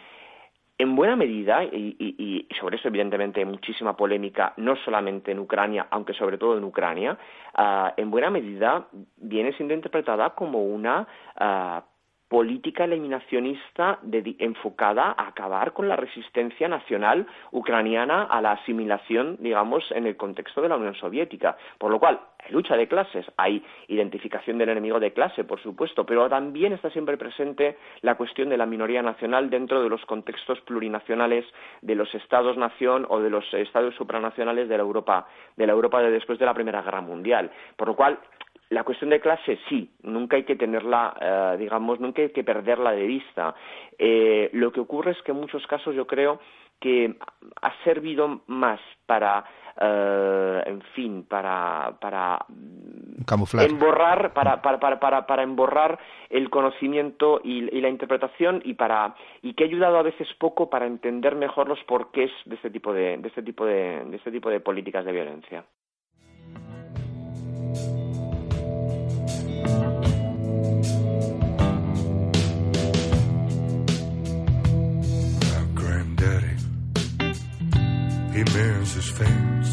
en 0.79 0.97
buena 0.97 1.15
medida, 1.15 1.63
y, 1.63 2.49
sobre 2.59 2.79
eso 2.79 2.89
evidentemente 2.89 3.41
hay 3.41 3.45
muchísima 3.45 3.95
polémica, 3.95 4.55
no 4.57 4.77
solamente 4.77 5.31
en 5.31 5.41
Ucrania, 5.41 5.89
aunque 5.91 6.15
sobre 6.15 6.39
todo 6.39 6.57
en 6.57 6.65
Ucrania, 6.65 7.19
ah, 7.53 7.93
en 7.99 8.11
buena 8.11 8.31
medida 8.31 8.87
viene 9.19 9.53
siendo 9.53 9.75
interpretada 9.75 10.31
como 10.31 10.65
una 10.65 11.07
ah, 11.37 11.85
política 12.31 12.85
eliminacionista 12.85 13.99
enfocada 14.39 15.17
a 15.19 15.27
acabar 15.27 15.73
con 15.73 15.89
la 15.89 15.97
resistencia 15.97 16.69
nacional 16.69 17.27
ucraniana 17.51 18.23
a 18.23 18.41
la 18.41 18.53
asimilación, 18.53 19.37
digamos, 19.41 19.85
en 19.91 20.07
el 20.07 20.17
contexto 20.17 20.63
de 20.63 20.69
la 20.69 20.77
Unión 20.77 20.95
Soviética. 20.95 21.57
Por 21.77 21.91
lo 21.91 21.99
cual, 21.99 22.21
hay 22.39 22.53
lucha 22.53 22.77
de 22.77 22.87
clases, 22.87 23.27
hay 23.37 23.65
identificación 23.89 24.59
del 24.59 24.69
enemigo 24.69 25.01
de 25.01 25.13
clase, 25.13 25.43
por 25.43 25.61
supuesto, 25.61 26.07
pero 26.07 26.29
también 26.29 26.73
está 26.73 26.89
siempre 26.91 27.17
presente 27.17 27.77
la 28.03 28.15
cuestión 28.15 28.49
de 28.49 28.57
la 28.57 28.65
minoría 28.65 29.03
nacional 29.03 29.51
dentro 29.51 29.83
de 29.83 29.89
los 29.89 30.07
contextos 30.07 30.61
plurinacionales 30.61 31.45
de 31.83 31.97
los 31.97 32.15
Estados-nación 32.15 33.07
o 33.09 33.19
de 33.19 33.31
los 33.31 33.53
Estados 33.55 33.97
supranacionales 33.97 34.69
de 34.69 34.77
la 34.77 34.85
Europa, 34.85 35.27
de 35.57 35.67
la 35.67 35.73
Europa 35.73 36.01
de 36.01 36.13
después 36.13 36.39
de 36.39 36.47
la 36.47 36.55
Primera 36.55 36.83
Guerra 36.83 37.01
Mundial. 37.01 37.51
Por 37.77 37.89
lo 37.89 37.97
cual, 37.97 38.21
la 38.71 38.85
cuestión 38.85 39.11
de 39.11 39.21
clase 39.21 39.59
sí, 39.69 39.91
nunca 40.03 40.37
hay 40.37 40.45
que 40.45 40.55
tenerla, 40.55 41.17
eh, 41.21 41.57
digamos, 41.59 41.99
nunca 41.99 42.23
hay 42.23 42.31
que 42.31 42.45
perderla 42.45 42.93
de 42.93 43.05
vista. 43.05 43.55
Eh, 43.99 44.49
lo 44.53 44.71
que 44.73 44.81
ocurre 44.81 45.11
es 45.11 45.23
que 45.23 45.33
en 45.33 45.39
muchos 45.39 45.67
casos 45.67 45.95
yo 45.95 46.07
creo 46.07 46.41
que 46.79 47.17
ha 47.61 47.85
servido 47.85 48.43
más 48.47 48.81
para, 49.07 49.45
eh, 49.79 50.63
en 50.67 50.83
fin, 50.95 51.25
para, 51.29 51.99
para 52.01 52.39
camuflar, 53.27 53.69
emborrar, 53.69 54.33
para, 54.33 54.63
para, 54.63 54.79
para, 54.79 55.27
para, 55.27 55.43
emborrar 55.43 55.99
el 56.31 56.49
conocimiento 56.49 57.41
y, 57.43 57.63
la 57.81 57.89
interpretación 57.89 58.63
y 58.65 58.75
para 58.75 59.17
y 59.43 59.55
que 59.55 59.65
ha 59.65 59.67
ayudado 59.67 59.99
a 59.99 60.03
veces 60.03 60.29
poco 60.39 60.71
para 60.71 60.87
entender 60.87 61.35
mejor 61.35 61.69
los 61.69 61.83
porqués 61.85 62.31
de 62.47 62.55
este 62.55 62.71
tipo 62.71 62.93
de, 62.93 63.19
de 63.19 63.29
este 63.29 63.43
tipo 63.43 63.67
de, 63.67 64.05
de 64.05 64.17
este 64.17 64.31
tipo 64.31 64.49
de 64.49 64.61
políticas 64.61 65.05
de 65.05 65.13
violencia. 65.13 65.65
He 78.41 78.45
mends 78.57 78.95
his 78.95 79.11
fence. 79.11 79.71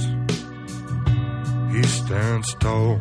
He 1.72 1.84
stands 1.84 2.54
tall, 2.56 3.00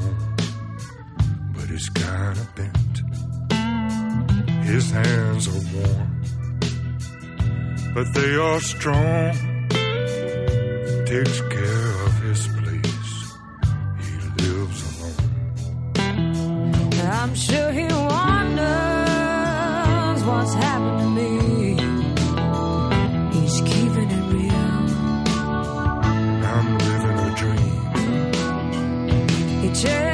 but 1.54 1.66
he's 1.68 1.88
kinda 1.88 2.46
bent. 2.54 3.02
His 4.64 4.92
hands 4.92 5.48
are 5.48 5.64
warm, 5.74 6.22
but 7.96 8.06
they 8.14 8.36
are 8.36 8.60
strong. 8.60 9.32
Takes 11.04 11.40
care 11.56 11.92
of 12.06 12.12
his 12.28 12.46
place. 12.58 13.14
He 14.04 14.12
lives 14.44 14.80
alone. 14.90 15.30
I'm 17.20 17.34
sure 17.34 17.72
he 17.72 17.86
wonders 18.12 18.70
what's 20.30 20.54
happened 20.54 21.00
to 21.00 21.08
me. 21.10 21.45
future. 29.76 30.05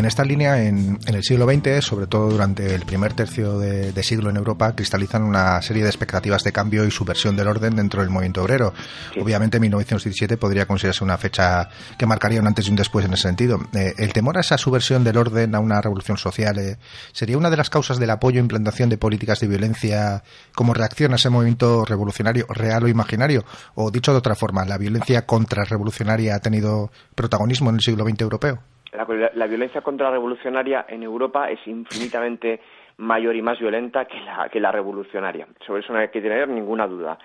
En 0.00 0.06
esta 0.06 0.24
línea, 0.24 0.62
en, 0.62 0.98
el 1.08 1.22
siglo 1.22 1.44
XX, 1.44 1.84
sobre 1.84 2.06
todo 2.06 2.30
durante 2.30 2.74
el 2.74 2.86
primer 2.86 3.12
tercio 3.12 3.58
de, 3.58 4.02
siglo 4.02 4.30
en 4.30 4.36
Europa, 4.38 4.74
cristalizan 4.74 5.22
una 5.22 5.60
serie 5.60 5.82
de 5.82 5.90
expectativas 5.90 6.42
de 6.42 6.52
cambio 6.52 6.86
y 6.86 6.90
subversión 6.90 7.36
del 7.36 7.48
orden 7.48 7.76
dentro 7.76 8.00
del 8.00 8.08
movimiento 8.08 8.42
obrero. 8.42 8.72
Obviamente, 9.20 9.60
1917 9.60 10.38
podría 10.38 10.64
considerarse 10.64 11.04
una 11.04 11.18
fecha 11.18 11.68
que 11.98 12.06
marcaría 12.06 12.40
un 12.40 12.46
antes 12.46 12.66
y 12.66 12.70
un 12.70 12.76
después 12.76 13.04
en 13.04 13.12
ese 13.12 13.24
sentido. 13.24 13.60
Eh, 13.74 13.92
¿El 13.98 14.14
temor 14.14 14.38
a 14.38 14.40
esa 14.40 14.56
subversión 14.56 15.04
del 15.04 15.18
orden, 15.18 15.54
a 15.54 15.60
una 15.60 15.82
revolución 15.82 16.16
social, 16.16 16.58
eh, 16.58 16.78
sería 17.12 17.36
una 17.36 17.50
de 17.50 17.58
las 17.58 17.68
causas 17.68 17.98
del 17.98 18.08
apoyo 18.08 18.38
e 18.38 18.40
implantación 18.40 18.88
de 18.88 18.96
políticas 18.96 19.40
de 19.40 19.48
violencia 19.48 20.24
como 20.54 20.72
reacción 20.72 21.12
a 21.12 21.16
ese 21.16 21.28
movimiento 21.28 21.84
revolucionario 21.84 22.46
real 22.48 22.84
o 22.84 22.88
imaginario? 22.88 23.44
O 23.74 23.90
dicho 23.90 24.12
de 24.12 24.18
otra 24.18 24.34
forma, 24.34 24.64
¿la 24.64 24.78
violencia 24.78 25.26
contrarrevolucionaria 25.26 26.36
ha 26.36 26.38
tenido 26.38 26.90
protagonismo 27.14 27.68
en 27.68 27.76
el 27.76 27.82
siglo 27.82 28.04
XX 28.08 28.22
europeo? 28.22 28.62
La, 28.92 29.46
violencia 29.46 29.80
contrarrevolucionaria 29.82 30.86
en 30.88 31.02
Europa 31.02 31.50
es 31.50 31.60
infinitamente 31.66 32.60
mayor 32.98 33.36
y 33.36 33.42
más 33.42 33.58
violenta 33.58 34.04
que 34.04 34.20
la, 34.20 34.48
que 34.48 34.60
la 34.60 34.72
revolucionaria. 34.72 35.46
Sobre 35.66 35.82
eso 35.82 35.92
no 35.92 35.98
hay 35.98 36.08
que 36.08 36.20
tener 36.20 36.48
ninguna 36.48 36.86
duda. 36.86 37.18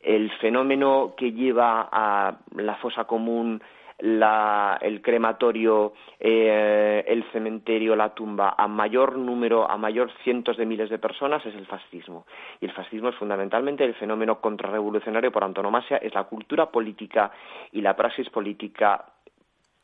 El 0.00 0.30
fenómeno 0.38 1.14
que 1.16 1.32
lleva 1.32 1.88
a 1.90 2.36
la 2.56 2.74
fosa 2.76 3.04
común, 3.04 3.62
el 3.98 5.00
crematorio, 5.02 5.94
eh, 6.18 7.04
el 7.06 7.24
cementerio, 7.32 7.94
la 7.96 8.14
tumba, 8.14 8.54
a 8.58 8.66
mayor 8.66 9.16
número, 9.16 9.70
a 9.70 9.76
mayor 9.76 10.10
cientos 10.22 10.56
de 10.56 10.66
miles 10.66 10.90
de 10.90 10.98
personas 10.98 11.44
es 11.46 11.54
el 11.54 11.66
fascismo. 11.66 12.26
Y 12.60 12.66
el 12.66 12.72
fascismo 12.72 13.08
es 13.08 13.14
fundamentalmente 13.14 13.84
el 13.84 13.94
fenómeno 13.94 14.40
contrarrevolucionario 14.40 15.32
por 15.32 15.44
antonomasia, 15.44 15.98
es 15.98 16.12
la 16.12 16.24
cultura 16.24 16.66
política 16.66 17.30
y 17.72 17.80
la 17.80 17.96
praxis 17.96 18.28
política 18.30 19.04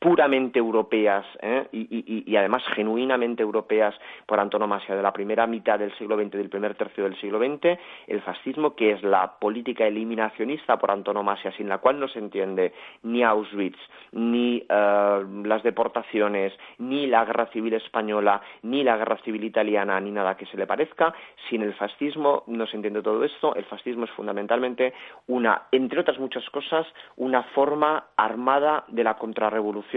puramente 0.00 0.58
europeas 0.58 1.26
¿eh? 1.42 1.68
y, 1.72 2.34
además 2.34 2.62
genuinamente 2.74 3.42
europeas 3.42 3.94
por 4.24 4.40
antonomasia 4.40 4.96
de 4.96 5.02
la 5.02 5.12
primera 5.12 5.46
mitad 5.46 5.78
del 5.78 5.92
siglo 5.98 6.16
XX, 6.16 6.30
del 6.30 6.48
primer 6.48 6.74
tercio 6.74 7.04
del 7.04 7.20
siglo 7.20 7.38
XX, 7.38 7.78
el 8.06 8.22
fascismo, 8.22 8.74
que 8.74 8.92
es 8.92 9.02
la 9.02 9.38
política 9.38 9.86
eliminacionista 9.86 10.78
por 10.78 10.90
antonomasia, 10.90 11.52
sin 11.52 11.68
la 11.68 11.78
cual 11.78 12.00
no 12.00 12.08
se 12.08 12.18
entiende 12.18 12.72
ni 13.02 13.22
Auschwitz, 13.22 13.78
ni 14.12 14.64
eh, 14.66 15.24
las 15.44 15.62
deportaciones, 15.62 16.54
ni 16.78 17.06
la 17.06 17.26
guerra 17.26 17.46
civil 17.52 17.74
española, 17.74 18.40
ni 18.62 18.82
la 18.82 18.96
guerra 18.96 19.18
civil 19.18 19.44
italiana, 19.44 20.00
ni 20.00 20.10
nada 20.10 20.34
que 20.34 20.46
se 20.46 20.56
le 20.56 20.66
parezca. 20.66 21.12
Sin 21.50 21.60
el 21.60 21.74
fascismo 21.74 22.44
no 22.46 22.66
se 22.66 22.76
entiende 22.76 23.02
todo 23.02 23.22
esto. 23.22 23.54
El 23.54 23.64
fascismo 23.66 24.06
es 24.06 24.10
fundamentalmente 24.12 24.94
una, 25.26 25.64
entre 25.72 26.00
otras 26.00 26.18
muchas 26.18 26.48
cosas, 26.48 26.86
una 27.16 27.42
forma 27.54 28.06
armada 28.16 28.84
de 28.88 29.04
la 29.04 29.18
contrarrevolución 29.18 29.89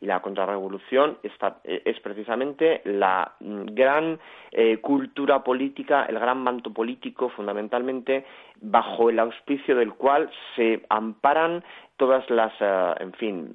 y 0.00 0.06
la 0.06 0.20
contrarrevolución 0.20 1.18
eh, 1.22 1.82
es 1.84 2.00
precisamente 2.00 2.82
la 2.84 3.32
mm, 3.40 3.64
gran 3.72 4.18
eh, 4.52 4.78
cultura 4.78 5.42
política, 5.42 6.04
el 6.04 6.18
gran 6.18 6.38
manto 6.42 6.72
político, 6.72 7.28
fundamentalmente, 7.30 8.24
bajo 8.60 9.10
el 9.10 9.18
auspicio 9.18 9.76
del 9.76 9.94
cual 9.94 10.30
se 10.56 10.82
amparan 10.88 11.64
todas 11.96 12.28
las, 12.30 12.52
eh, 12.60 12.94
en 13.00 13.12
fin, 13.14 13.52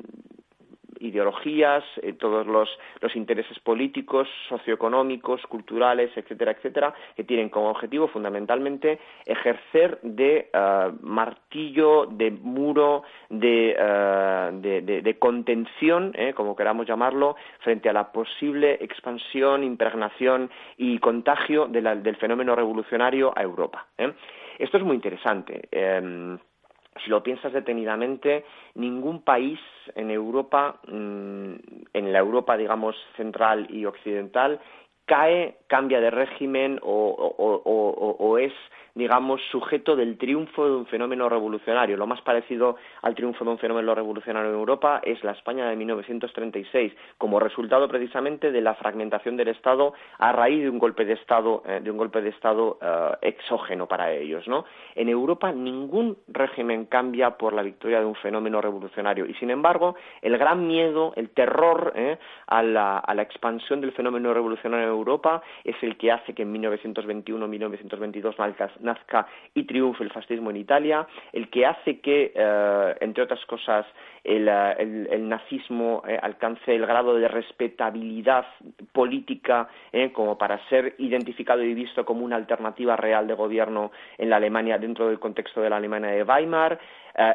ideologías, 0.99 1.83
eh, 2.01 2.13
todos 2.13 2.45
los, 2.47 2.69
intereses 3.15 3.57
políticos, 3.59 4.27
socioeconómicos, 4.49 5.41
culturales, 5.43 6.11
etcétera, 6.15 6.51
etcétera, 6.51 6.93
que 7.15 7.23
tienen 7.23 7.49
como 7.49 7.69
objetivo 7.69 8.07
fundamentalmente 8.07 8.99
ejercer 9.25 9.99
de 10.01 10.49
eh, 10.51 10.91
martillo, 11.01 12.07
de 12.07 12.31
muro, 12.31 13.03
de, 13.29 13.75
eh, 13.77 15.15
contención, 15.19 16.13
como 16.35 16.55
queramos 16.55 16.85
llamarlo, 16.87 17.35
frente 17.59 17.89
a 17.89 17.93
la 17.93 18.11
posible 18.11 18.77
expansión, 18.81 19.63
impregnación 19.63 20.49
y 20.77 20.97
contagio 20.99 21.67
del 21.67 22.15
fenómeno 22.17 22.55
revolucionario 22.55 23.31
a 23.35 23.41
Europa. 23.41 23.87
Esto 24.57 24.77
es 24.77 24.83
muy 24.83 24.95
interesante. 24.95 25.69
Si 27.03 27.09
lo 27.09 27.21
piensas 27.23 27.51
detenidamente, 27.53 28.45
ningún 28.75 29.21
país 29.21 29.59
en 29.95 30.11
Europa, 30.11 30.79
mm, 30.87 31.53
en 31.93 32.13
la 32.13 32.19
Europa, 32.19 32.55
digamos, 32.57 32.95
central 33.17 33.67
y 33.69 33.85
occidental, 33.85 34.59
cae, 35.05 35.57
cambia 35.67 35.99
de 35.99 36.09
régimen 36.09 36.79
o- 36.81 38.15
o 38.19 38.37
es 38.37 38.53
digamos, 38.95 39.41
sujeto 39.51 39.95
del 39.95 40.17
triunfo 40.17 40.65
de 40.65 40.75
un 40.75 40.85
fenómeno 40.85 41.27
revolucionario. 41.27 41.97
Lo 41.97 42.07
más 42.07 42.21
parecido 42.21 42.77
al 43.01 43.13
triunfo 43.13 43.43
de 43.43 43.51
un 43.51 43.57
fenómeno 43.57 43.93
revolucionario 43.93 44.49
en 44.49 44.55
Europa 44.55 45.01
es 45.03 45.21
la 45.23 45.33
España 45.33 45.69
de 45.69 45.75
1936, 45.75 46.93
como 47.17 47.39
resultado 47.39 47.89
precisamente 47.89 48.53
de 48.53 48.61
la 48.61 48.73
fragmentación 48.75 49.35
del 49.35 49.49
Estado 49.49 49.93
a 50.17 50.31
raíz 50.31 50.63
de 50.63 50.69
un 50.69 50.79
golpe 50.79 51.03
de 51.03 51.13
Estado, 51.13 51.61
eh, 51.67 51.81
de 51.83 51.91
un 51.91 51.97
golpe 51.97 52.21
de 52.21 52.29
Estado 52.29 52.79
eh, 52.81 53.11
exógeno 53.21 53.85
para 53.85 54.13
ellos, 54.13 54.47
¿no? 54.47 54.63
En 54.95 55.09
Europa 55.09 55.51
ningún 55.51 56.17
régimen 56.29 56.85
cambia 56.85 57.31
por 57.31 57.53
la 57.53 57.63
victoria 57.63 57.99
de 57.99 58.05
un 58.05 58.15
fenómeno 58.15 58.61
revolucionario 58.61 59.25
y, 59.25 59.33
sin 59.33 59.49
embargo, 59.49 59.95
el 60.21 60.37
gran 60.37 60.67
miedo, 60.67 61.11
el 61.17 61.31
terror 61.31 61.91
eh, 61.95 62.17
a, 62.47 62.63
la, 62.63 62.99
a 62.99 63.13
la 63.13 63.23
expansión 63.23 63.81
del 63.81 63.91
fenómeno 63.91 64.33
revolucionario 64.33 64.85
en 64.85 64.91
Europa 64.91 65.41
es 65.65 65.75
el 65.81 65.97
que 65.97 66.13
hace 66.13 66.33
que 66.33 66.43
en 66.43 66.53
1921-1922 66.55 68.39
nazca 68.85 69.27
y 69.53 69.63
triunfe 69.63 70.03
el 70.03 70.11
fascismo 70.11 70.49
en 70.51 70.57
Italia, 70.57 71.07
el 71.33 71.49
que 71.49 71.65
hace 71.65 71.99
que, 71.99 72.31
eh, 72.33 72.95
entre 73.01 73.23
otras 73.23 73.43
cosas, 73.45 73.85
el, 74.23 74.47
eh, 74.47 75.07
el- 75.11 75.27
nazismo 75.29 76.03
eh, 76.07 76.17
alcance 76.21 76.73
el 76.73 76.85
grado 76.85 77.15
de 77.15 77.27
respetabilidad 77.27 78.45
política 78.91 79.67
como 80.13 80.37
para 80.37 80.57
ser 80.69 80.93
identificado 80.99 81.63
y 81.63 81.73
visto 81.73 82.05
como 82.05 82.23
una 82.23 82.35
alternativa 82.35 82.95
real 82.95 83.27
de 83.27 83.33
gobierno 83.33 83.91
en 84.17 84.29
la 84.29 84.35
Alemania 84.37 84.77
dentro 84.77 85.07
del 85.07 85.19
contexto 85.19 85.61
de 85.61 85.69
la 85.69 85.77
Alemania 85.77 86.11
de 86.11 86.23
Weimar. 86.23 86.79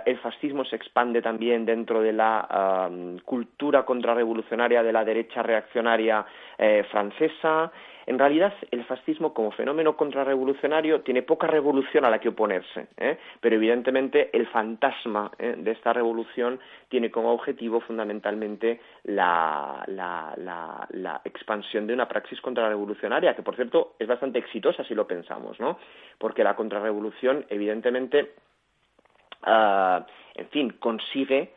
El 0.04 0.18
fascismo 0.18 0.64
se 0.64 0.76
expande 0.76 1.22
también 1.22 1.64
dentro 1.64 2.02
de 2.02 2.12
la 2.12 2.90
cultura 3.24 3.84
contrarrevolucionaria 3.84 4.82
de 4.82 4.92
la 4.92 5.04
derecha 5.04 5.42
reaccionaria 5.42 6.24
francesa. 6.90 7.72
En 8.06 8.18
realidad, 8.18 8.52
el 8.70 8.84
fascismo 8.84 9.34
como 9.34 9.50
fenómeno 9.52 9.96
contrarrevolucionario 9.96 11.02
tiene 11.02 11.22
poca 11.22 11.46
revolución 11.46 12.04
a 12.04 12.10
la 12.10 12.18
que 12.18 12.28
oponerse, 12.28 12.88
¿eh? 12.96 13.18
pero 13.40 13.56
evidentemente 13.56 14.30
el 14.32 14.46
fantasma 14.48 15.30
¿eh? 15.38 15.54
de 15.56 15.70
esta 15.70 15.92
revolución 15.92 16.60
tiene 16.88 17.10
como 17.10 17.32
objetivo 17.32 17.80
fundamentalmente 17.80 18.80
la, 19.04 19.84
la, 19.86 20.34
la, 20.36 20.86
la 20.90 21.20
expansión 21.24 21.86
de 21.86 21.94
una 21.94 22.08
praxis 22.08 22.40
contrarrevolucionaria, 22.40 23.34
que 23.34 23.42
por 23.42 23.56
cierto 23.56 23.94
es 23.98 24.08
bastante 24.08 24.38
exitosa 24.38 24.84
si 24.84 24.94
lo 24.94 25.06
pensamos, 25.06 25.58
¿no? 25.60 25.78
Porque 26.18 26.44
la 26.44 26.56
contrarrevolución, 26.56 27.44
evidentemente, 27.48 28.32
ah, 29.42 30.06
en 30.34 30.48
fin, 30.48 30.70
consigue 30.78 31.52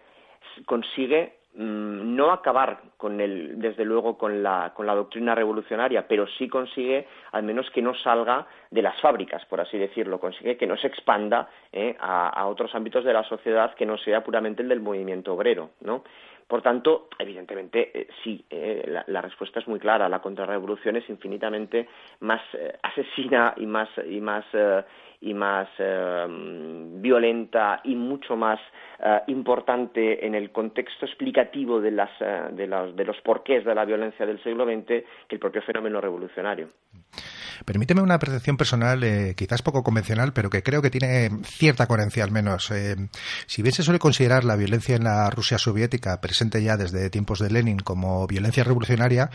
consigue 0.65 1.33
mm, 1.55 2.15
no 2.15 2.31
acabar 2.31 2.81
con 2.97 3.19
el, 3.21 3.59
desde 3.59 3.85
luego 3.85 4.17
con 4.17 4.43
la, 4.43 4.73
con 4.75 4.85
la 4.85 4.95
doctrina 4.95 5.35
revolucionaria, 5.35 6.07
pero 6.07 6.27
sí 6.37 6.47
consigue 6.47 7.07
al 7.31 7.43
menos 7.43 7.69
que 7.71 7.81
no 7.81 7.93
salga 7.95 8.47
de 8.71 8.81
las 8.81 8.99
fábricas, 9.01 9.45
por 9.45 9.61
así 9.61 9.77
decirlo, 9.77 10.19
consigue 10.19 10.57
que 10.57 10.67
no 10.67 10.77
se 10.77 10.87
expanda 10.87 11.49
eh, 11.71 11.95
a, 11.99 12.45
otros 12.47 12.73
ámbitos 12.75 13.03
de 13.03 13.13
la 13.13 13.23
sociedad 13.23 13.73
que 13.75 13.85
no 13.85 13.97
sea 13.97 14.23
puramente 14.23 14.61
el 14.61 14.69
del 14.69 14.81
movimiento 14.81 15.33
obrero, 15.33 15.71
¿no? 15.81 16.03
Por 16.47 16.61
tanto, 16.61 17.07
evidentemente, 17.17 17.89
eh, 17.93 18.07
sí, 18.23 18.45
eh, 18.49 19.01
la, 19.07 19.21
respuesta 19.21 19.59
es 19.59 19.67
muy 19.67 19.79
clara. 19.79 20.09
La 20.09 20.21
contrarrevolución 20.21 20.95
es 20.97 21.09
infinitamente 21.09 21.87
más 22.19 22.41
eh, 22.53 22.77
asesina 22.83 23.53
y 23.57 23.65
más 23.65 23.89
y 24.07 24.19
más 24.19 24.45
y 25.23 25.33
más 25.33 25.69
eh, 25.79 26.25
violenta 26.27 27.79
y 27.85 27.95
mucho 27.95 28.35
más 28.35 28.59
eh, 28.99 29.21
importante 29.27 30.25
en 30.25 30.35
el 30.35 30.51
contexto 30.51 31.05
explicativo 31.05 31.79
de, 31.79 31.91
las, 31.91 32.09
eh, 32.19 32.49
de, 32.51 32.67
los, 32.67 32.95
de 32.95 33.05
los 33.05 33.19
porqués 33.21 33.63
de 33.63 33.73
la 33.73 33.85
violencia 33.85 34.25
del 34.25 34.43
siglo 34.43 34.65
XX 34.65 34.85
que 34.85 35.35
el 35.35 35.39
propio 35.39 35.61
fenómeno 35.61 36.01
revolucionario. 36.01 36.69
Permíteme 37.65 38.01
una 38.01 38.19
percepción 38.19 38.57
personal, 38.57 39.03
eh, 39.03 39.35
quizás 39.37 39.61
poco 39.61 39.83
convencional, 39.83 40.33
pero 40.33 40.49
que 40.49 40.63
creo 40.63 40.81
que 40.81 40.89
tiene 40.89 41.29
cierta 41.43 41.87
coherencia 41.87 42.23
al 42.23 42.31
menos. 42.31 42.71
Eh, 42.71 42.95
si 43.45 43.61
bien 43.61 43.73
se 43.73 43.83
suele 43.83 43.99
considerar 43.99 44.43
la 44.43 44.55
violencia 44.55 44.95
en 44.95 45.03
la 45.03 45.29
Rusia 45.29 45.57
soviética, 45.57 46.19
presente 46.19 46.61
ya 46.61 46.77
desde 46.77 47.09
tiempos 47.09 47.39
de 47.39 47.49
Lenin, 47.49 47.79
como 47.79 48.27
violencia 48.27 48.63
revolucionaria, 48.63 49.29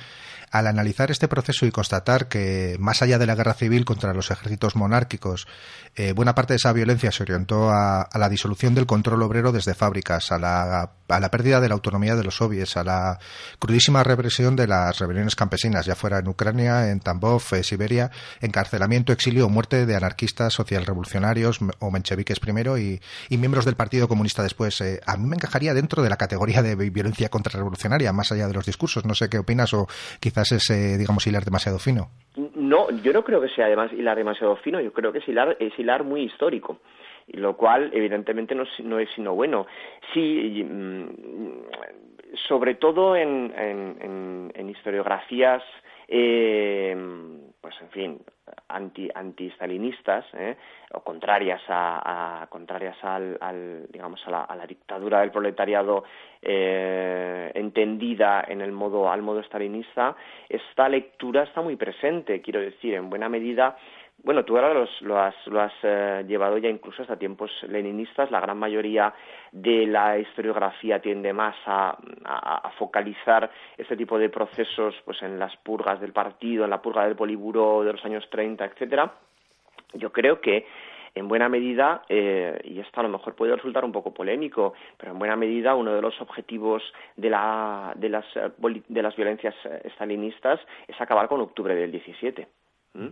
al 0.51 0.66
analizar 0.66 1.11
este 1.11 1.28
proceso 1.28 1.66
y 1.66 1.70
constatar 1.70 2.28
que, 2.28 2.76
más 2.78 3.03
allá 3.03 3.18
de 3.18 3.26
la 3.26 3.34
guerra 3.34 3.55
civil 3.55 3.84
contra 3.84 4.14
los 4.14 4.30
ejércitos 4.30 4.76
monárquicos, 4.76 5.47
eh, 5.95 6.12
buena 6.12 6.35
parte 6.35 6.53
de 6.53 6.59
esa 6.59 6.72
violencia 6.72 7.11
se 7.12 7.22
orientó 7.22 7.70
a, 7.70 8.09
la 8.14 8.29
disolución 8.29 8.74
del 8.74 8.87
control 8.87 9.22
obrero 9.22 9.53
desde 9.53 9.74
fábricas, 9.74 10.31
a 10.33 10.39
la, 10.39 10.93
a 11.09 11.20
la 11.20 11.31
pérdida 11.31 11.61
de 11.61 11.68
la 11.68 11.74
autonomía 11.74 12.16
de 12.16 12.24
los 12.24 12.37
soviets, 12.37 12.76
a 12.76 12.85
la 12.85 13.18
crudísima 13.59 14.03
represión 14.03 14.57
de 14.57 14.66
las 14.66 14.99
rebeliones 14.99 15.37
campesinas, 15.37 15.87
ya 15.87 15.95
fuera 15.95 16.18
en 16.18 16.29
Ucrania, 16.29 16.91
en 16.91 17.01
Tambov, 17.01 17.43
eh, 17.53 17.62
Siberia, 17.62 18.11
encarcelamiento, 18.41 19.12
exilio 19.12 19.47
o 19.47 19.49
muerte 19.49 19.87
de 19.87 19.97
anarquistas, 19.97 20.53
socialrevolucionarios 20.53 21.61
o 21.79 21.91
mencheviques 21.91 22.41
primero 22.41 22.79
y, 22.79 23.01
y, 23.29 23.39
miembros 23.39 23.64
del 23.64 23.76
Partido 23.76 24.09
Comunista 24.09 24.43
después. 24.43 24.81
Eh, 24.81 25.01
a 25.07 25.16
mí 25.16 25.26
me 25.26 25.37
encajaría 25.37 25.74
dentro 25.74 26.03
de 26.03 26.11
la 26.11 26.16
categoría 26.16 26.62
de 26.62 26.74
violencia 26.74 27.29
contrarrevolucionaria, 27.29 28.12
más 28.12 28.33
allá 28.33 28.47
de 28.47 28.55
los 28.55 28.66
discursos. 28.66 29.05
No 29.05 29.14
sé 29.14 29.29
qué 29.29 29.39
opinas 29.39 29.72
o 29.74 29.89
quizás 30.20 30.53
es, 30.53 30.70
eh, 30.70 30.99
digamos, 30.99 31.26
hilar 31.26 31.45
demasiado 31.45 31.79
fino. 31.79 32.11
No, 32.69 32.91
yo 33.03 33.12
no 33.12 33.25
creo 33.25 33.41
que 33.41 33.49
sea 33.49 33.66
además 33.66 33.93
hilar 33.93 34.16
demasiado 34.16 34.57
fino, 34.57 34.81
yo 34.81 34.93
creo 34.93 35.12
que 35.12 35.19
es 35.19 35.29
hilar, 35.29 35.57
es 35.59 35.79
hilar 35.79 36.05
muy 36.05 36.23
histórico 36.23 36.79
lo 37.33 37.57
cual 37.57 37.91
evidentemente 37.93 38.55
no, 38.55 38.64
no 38.85 38.99
es 38.99 39.09
sino 39.14 39.35
bueno. 39.35 39.66
Sí, 40.14 40.66
sobre 42.49 42.75
todo 42.75 43.16
en, 43.16 43.53
en, 43.57 43.97
en, 44.01 44.53
en 44.55 44.71
historiografías, 44.71 45.62
eh, 46.09 46.97
pues 47.69 47.83
en 47.83 47.91
fin, 47.91 48.21
anti 48.69 49.11
anti-stalinistas 49.14 50.25
¿eh? 50.33 50.57
o 50.95 51.01
contrarias 51.01 51.61
a, 51.69 52.47
contrarias 52.49 52.97
al, 53.03 53.37
al, 53.43 53.87
digamos 53.93 54.27
a 54.27 54.31
la, 54.31 54.45
a 54.45 54.57
la, 54.57 54.66
dictadura 54.66 55.21
del 55.21 55.31
proletariado 55.31 56.05
eh, 56.41 57.51
entendida 57.55 58.43
en 58.49 58.62
el 58.62 58.73
modo 58.73 59.11
al 59.11 59.21
modo 59.21 59.43
stalinista 59.43 60.16
esta 60.49 60.89
lectura 60.89 61.43
está 61.43 61.61
muy 61.61 61.77
presente 61.77 62.41
quiero 62.41 62.61
decir 62.61 62.95
en 62.95 63.11
buena 63.11 63.29
medida 63.29 63.77
bueno, 64.25 64.45
tú 64.45 64.57
ahora 64.57 64.75
los, 64.75 64.91
lo 65.03 65.19
has, 65.19 65.35
lo 65.47 65.61
has 65.61 65.73
eh, 65.83 66.25
llevado 66.27 66.59
ya 66.59 66.69
incluso 66.69 67.03
hasta 67.03 67.16
tiempos 67.16 67.51
leninistas. 67.69 68.31
La 68.31 68.41
gran 68.41 68.59
mayoría 68.59 69.14
de 69.53 69.87
la 69.87 70.19
historiografía 70.19 71.01
tiende 71.01 71.33
más 71.33 71.55
a, 71.66 71.97
a, 72.25 72.69
a, 72.69 72.71
focalizar 72.73 73.51
este 73.77 73.97
tipo 73.97 74.19
de 74.19 74.29
procesos 74.29 74.95
pues, 75.05 75.23
en 75.23 75.39
las 75.39 75.57
purgas 75.59 76.01
del 76.01 76.12
partido, 76.12 76.64
en 76.64 76.71
la 76.71 76.83
purga 76.83 77.05
del 77.05 77.16
Poliburo 77.16 77.85
de 77.85 77.93
los 77.93 78.05
años 78.05 78.29
30, 78.31 78.64
etcétera. 78.64 79.14
Yo 79.95 80.12
creo 80.12 80.41
que 80.41 80.66
en 81.14 81.29
buena 81.29 81.49
medida, 81.49 82.03
eh, 82.09 82.61
y 82.64 82.81
esto 82.81 83.01
a 83.01 83.03
lo 83.03 83.09
mejor 83.09 83.35
puede 83.35 83.55
resultar 83.57 83.85
un 83.85 83.93
poco 83.93 84.12
polémico, 84.12 84.75
pero 84.97 85.12
en 85.12 85.19
buena 85.19 85.37
medida 85.37 85.75
uno 85.75 85.95
de 85.95 86.03
los 86.03 86.21
objetivos 86.21 86.83
de, 87.16 87.31
la, 87.31 87.93
de, 87.97 88.09
las, 88.09 88.27
de 88.89 89.03
las 89.03 89.16
violencias 89.16 89.55
estalinistas 89.85 90.61
es 90.87 91.01
acabar 91.01 91.29
con 91.29 91.41
octubre 91.41 91.75
del 91.75 91.93
17. 91.93 92.47
¿Mm? 92.95 93.09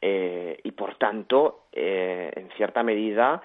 Eh, 0.00 0.60
y 0.62 0.72
por 0.72 0.96
tanto, 0.96 1.66
eh, 1.72 2.30
en 2.36 2.50
cierta 2.56 2.82
medida, 2.82 3.42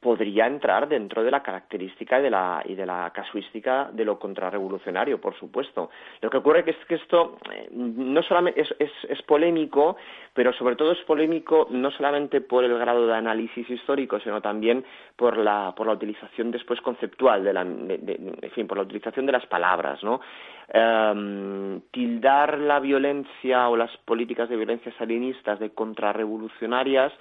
podría 0.00 0.46
entrar 0.46 0.88
dentro 0.88 1.22
de 1.22 1.30
la 1.30 1.42
característica 1.42 2.18
y 2.18 2.22
de 2.22 2.30
la, 2.30 2.62
y 2.64 2.74
de 2.74 2.86
la 2.86 3.10
casuística 3.14 3.90
de 3.92 4.06
lo 4.06 4.18
contrarrevolucionario, 4.18 5.20
por 5.20 5.38
supuesto. 5.38 5.90
Lo 6.22 6.30
que 6.30 6.38
ocurre 6.38 6.64
es 6.66 6.76
que 6.86 6.94
esto 6.94 7.38
eh, 7.52 7.68
no 7.70 8.22
solamente 8.22 8.62
es, 8.62 8.74
es, 8.78 9.22
polémico, 9.22 9.96
pero 10.32 10.52
sobre 10.54 10.74
todo 10.76 10.92
es 10.92 11.00
polémico 11.00 11.68
no 11.70 11.90
solamente 11.90 12.40
por 12.40 12.64
el 12.64 12.78
grado 12.78 13.06
de 13.06 13.14
análisis 13.14 13.68
histórico, 13.68 14.18
sino 14.20 14.40
también 14.40 14.84
por 15.16 15.36
la, 15.36 15.74
por 15.76 15.86
la 15.86 15.92
utilización 15.92 16.50
después 16.50 16.80
conceptual, 16.80 17.44
de 17.44 17.52
la, 17.52 17.60
en 17.60 18.50
fin, 18.54 18.66
por 18.66 18.78
la 18.78 18.84
utilización 18.84 19.26
de 19.26 19.32
las 19.32 19.46
palabras, 19.46 20.02
¿no? 20.02 20.20
Um, 20.72 21.80
tildar 21.90 22.58
la 22.58 22.78
violencia 22.78 23.68
o 23.68 23.76
las 23.76 23.94
políticas 23.98 24.48
de 24.48 24.56
violencia 24.56 24.92
salinistas 24.96 25.58
de 25.58 25.70
contrarrevolucionarias 25.70 27.12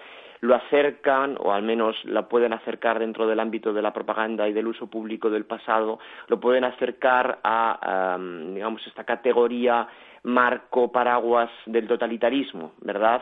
lo 0.41 0.55
acercan, 0.55 1.35
o 1.39 1.51
al 1.51 1.63
menos 1.63 1.95
la 2.05 2.27
pueden 2.27 2.53
acercar 2.53 2.99
dentro 2.99 3.27
del 3.27 3.39
ámbito 3.39 3.73
de 3.73 3.81
la 3.81 3.93
propaganda 3.93 4.47
y 4.47 4.53
del 4.53 4.67
uso 4.67 4.87
público 4.87 5.29
del 5.29 5.45
pasado, 5.45 5.99
lo 6.27 6.39
pueden 6.39 6.63
acercar 6.63 7.39
a, 7.43 8.15
um, 8.17 8.53
digamos, 8.53 8.85
esta 8.87 9.03
categoría 9.03 9.87
marco 10.23 10.91
paraguas 10.91 11.49
del 11.65 11.87
totalitarismo, 11.87 12.73
¿verdad? 12.81 13.21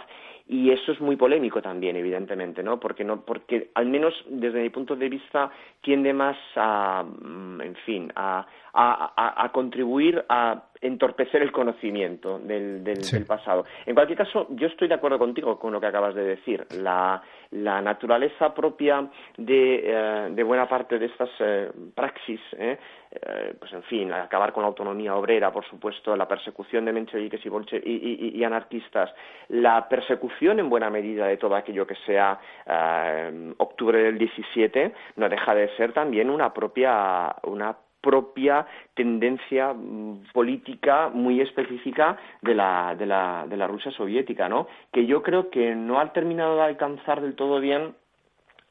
Y 0.50 0.72
eso 0.72 0.94
es 0.94 1.02
muy 1.02 1.18
polémico 1.18 1.62
también, 1.62 1.98
evidentemente, 1.98 2.64
¿no? 2.64 2.80
Porque, 2.80 3.04
no, 3.04 3.20
porque 3.26 3.70
al 3.74 3.88
menos 3.88 4.14
desde 4.30 4.62
mi 4.62 4.70
punto 4.70 4.96
de 4.96 5.10
vista 5.10 5.52
tiende 5.82 6.14
más 6.14 6.38
a, 6.56 7.04
en 7.04 7.76
fin, 7.86 8.12
a, 8.16 8.48
a, 8.74 9.44
a 9.44 9.52
contribuir 9.52 10.24
a 10.30 10.64
entorpecer 10.82 11.42
el 11.42 11.52
conocimiento 11.52 12.40
del, 12.40 12.84
del, 12.84 13.04
sí. 13.04 13.18
del, 13.18 13.26
pasado. 13.26 13.66
En 13.86 13.94
cualquier 13.94 14.18
caso, 14.18 14.48
yo 14.52 14.68
estoy 14.68 14.88
de 14.88 14.94
acuerdo 14.94 15.20
contigo 15.20 15.58
con 15.60 15.74
lo 15.74 15.82
que 15.82 15.88
acabas 15.88 16.16
de 16.16 16.24
decir. 16.24 16.66
La, 16.78 17.22
la 17.52 17.82
naturaleza 17.82 18.54
propia 18.54 19.08
de, 19.38 19.82
eh, 19.84 20.30
de 20.32 20.44
buena 20.44 20.68
parte 20.68 21.00
de 21.00 21.08
estas 21.08 21.30
eh, 21.40 21.72
praxis, 21.94 22.40
¿eh? 22.58 22.78
Eh, 23.12 23.56
pues 23.58 23.72
en 23.74 23.84
fin, 23.84 24.12
acabar 24.12 24.52
con 24.52 24.64
la 24.64 24.68
autonomía 24.68 25.16
obrera, 25.16 25.52
por 25.52 25.66
supuesto, 25.66 26.16
la 26.16 26.28
persecución 26.28 26.86
de 26.86 26.92
mencheviques 26.94 27.46
y, 27.46 27.50
bolche- 27.50 27.82
y, 27.86 28.32
y- 28.38 28.44
anarquistas, 28.44 29.14
la 29.50 29.88
persecución 29.88 30.60
en 30.60 30.70
buena 30.70 30.90
medida 30.90 31.26
de 31.28 31.38
todo 31.38 31.56
aquello 31.56 31.88
que 31.88 31.96
sea 32.06 32.40
eh, 32.66 33.54
octubre 33.58 34.00
del 34.04 34.18
17, 34.18 34.94
no 35.16 35.30
deja 35.30 35.56
de 35.56 35.70
ser 35.78 35.94
también 35.94 36.30
una 36.30 36.54
propia, 36.54 37.34
una 37.44 37.78
propia 38.02 38.66
tendencia 38.94 39.74
mm, 39.74 40.32
política 40.34 41.10
muy 41.14 41.42
específica 41.42 42.18
de 42.42 42.56
la, 42.56 42.96
de 42.98 43.06
la, 43.06 43.46
de 43.48 43.58
la 43.58 43.68
Rusia 43.68 43.92
soviética, 43.92 44.48
¿no? 44.50 44.68
Que 44.92 45.06
yo 45.06 45.24
creo 45.24 45.50
que 45.50 45.76
no 45.76 46.00
ha 46.00 46.12
terminado 46.14 46.58
de 46.58 46.64
alcanzar 46.64 47.22
del 47.22 47.36
todo 47.36 47.60
bien 47.60 47.96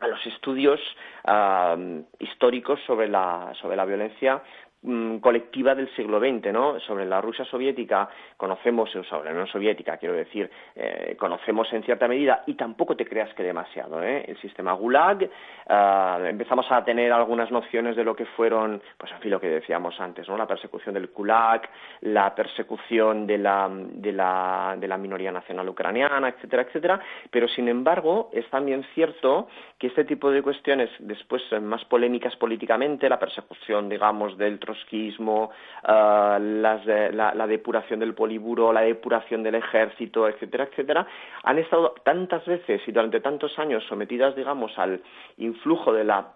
a 0.00 0.06
los 0.08 0.24
estudios 0.26 0.80
ah, 1.24 1.76
históricos 2.18 2.80
sobre 2.86 3.08
la, 3.08 3.52
sobre 3.60 3.76
la 3.76 3.84
violencia 3.84 4.42
mm, 4.82 5.18
colectiva 5.18 5.74
del 5.74 5.88
siglo 5.94 6.18
XX, 6.20 6.52
¿no? 6.52 6.80
Sobre 6.80 7.04
la 7.04 7.20
Rusia 7.20 7.44
soviética 7.44 8.08
conocemos, 8.36 8.90
sobre 8.90 9.24
la 9.24 9.30
Unión 9.30 9.46
Soviética, 9.46 9.96
quiero 9.96 10.14
decir, 10.14 10.50
eh, 10.74 11.16
conocemos 11.18 11.72
en 11.72 11.82
cierta 11.82 12.08
medida 12.08 12.42
y 12.46 12.54
tampoco 12.54 12.96
te 12.96 13.06
creas 13.06 13.32
que 13.34 13.42
demasiado, 13.42 14.02
¿eh? 14.02 14.24
El 14.28 14.36
sistema 14.38 14.72
Gulag, 14.72 15.28
ah, 15.68 16.18
empezamos 16.24 16.66
a 16.70 16.84
tener 16.84 17.12
algunas 17.12 17.50
nociones 17.50 17.96
de 17.96 18.04
lo 18.04 18.14
que 18.14 18.26
fueron, 18.26 18.82
pues 18.98 19.12
en 19.12 19.20
fin, 19.20 19.30
lo 19.30 19.40
que 19.40 19.48
decíamos 19.48 19.98
antes, 20.00 20.28
¿no? 20.28 20.36
La 20.36 20.46
persecución 20.46 20.94
del 20.94 21.08
Gulag, 21.08 21.68
la 22.02 22.34
persecución 22.34 23.26
de 23.26 23.38
la, 23.38 23.70
de 23.70 24.12
la, 24.12 24.76
de 24.78 24.88
la 24.88 24.98
minoría 24.98 25.32
nacional 25.32 25.68
ucraniana, 25.68 26.28
etcétera, 26.28 26.62
etcétera, 26.62 27.00
pero 27.30 27.48
sin 27.48 27.68
embargo 27.68 28.30
es 28.32 28.48
también 28.50 28.84
cierto 28.94 29.48
que 29.78 29.88
este 29.88 30.04
tipo 30.04 30.30
de 30.30 30.42
cuestiones 30.42 30.90
después 30.98 31.42
más 31.60 31.84
polémicas 31.84 32.34
políticamente, 32.36 33.08
la 33.08 33.18
persecución, 33.18 33.88
digamos, 33.88 34.36
del 34.38 34.58
trotskismo, 34.66 35.50
ah, 35.84 36.38
las 36.38 36.84
de- 36.84 37.12
la, 37.12 37.32
la 37.34 37.46
depuración 37.46 38.00
del 38.00 38.12
poliburo, 38.12 38.70
la 38.74 38.82
depuración 38.82 39.42
del 39.42 39.54
ejército, 39.54 40.28
etcétera, 40.28 40.64
etcétera, 40.64 41.06
han 41.44 41.58
estado 41.58 41.94
tantas 42.04 42.44
veces 42.44 42.82
y 42.86 42.92
durante 42.92 43.20
tantos 43.20 43.58
años 43.58 43.82
sometidas, 43.88 44.36
digamos, 44.36 44.78
al 44.78 45.00
influjo 45.38 45.94
de 45.94 46.04
la 46.04 46.32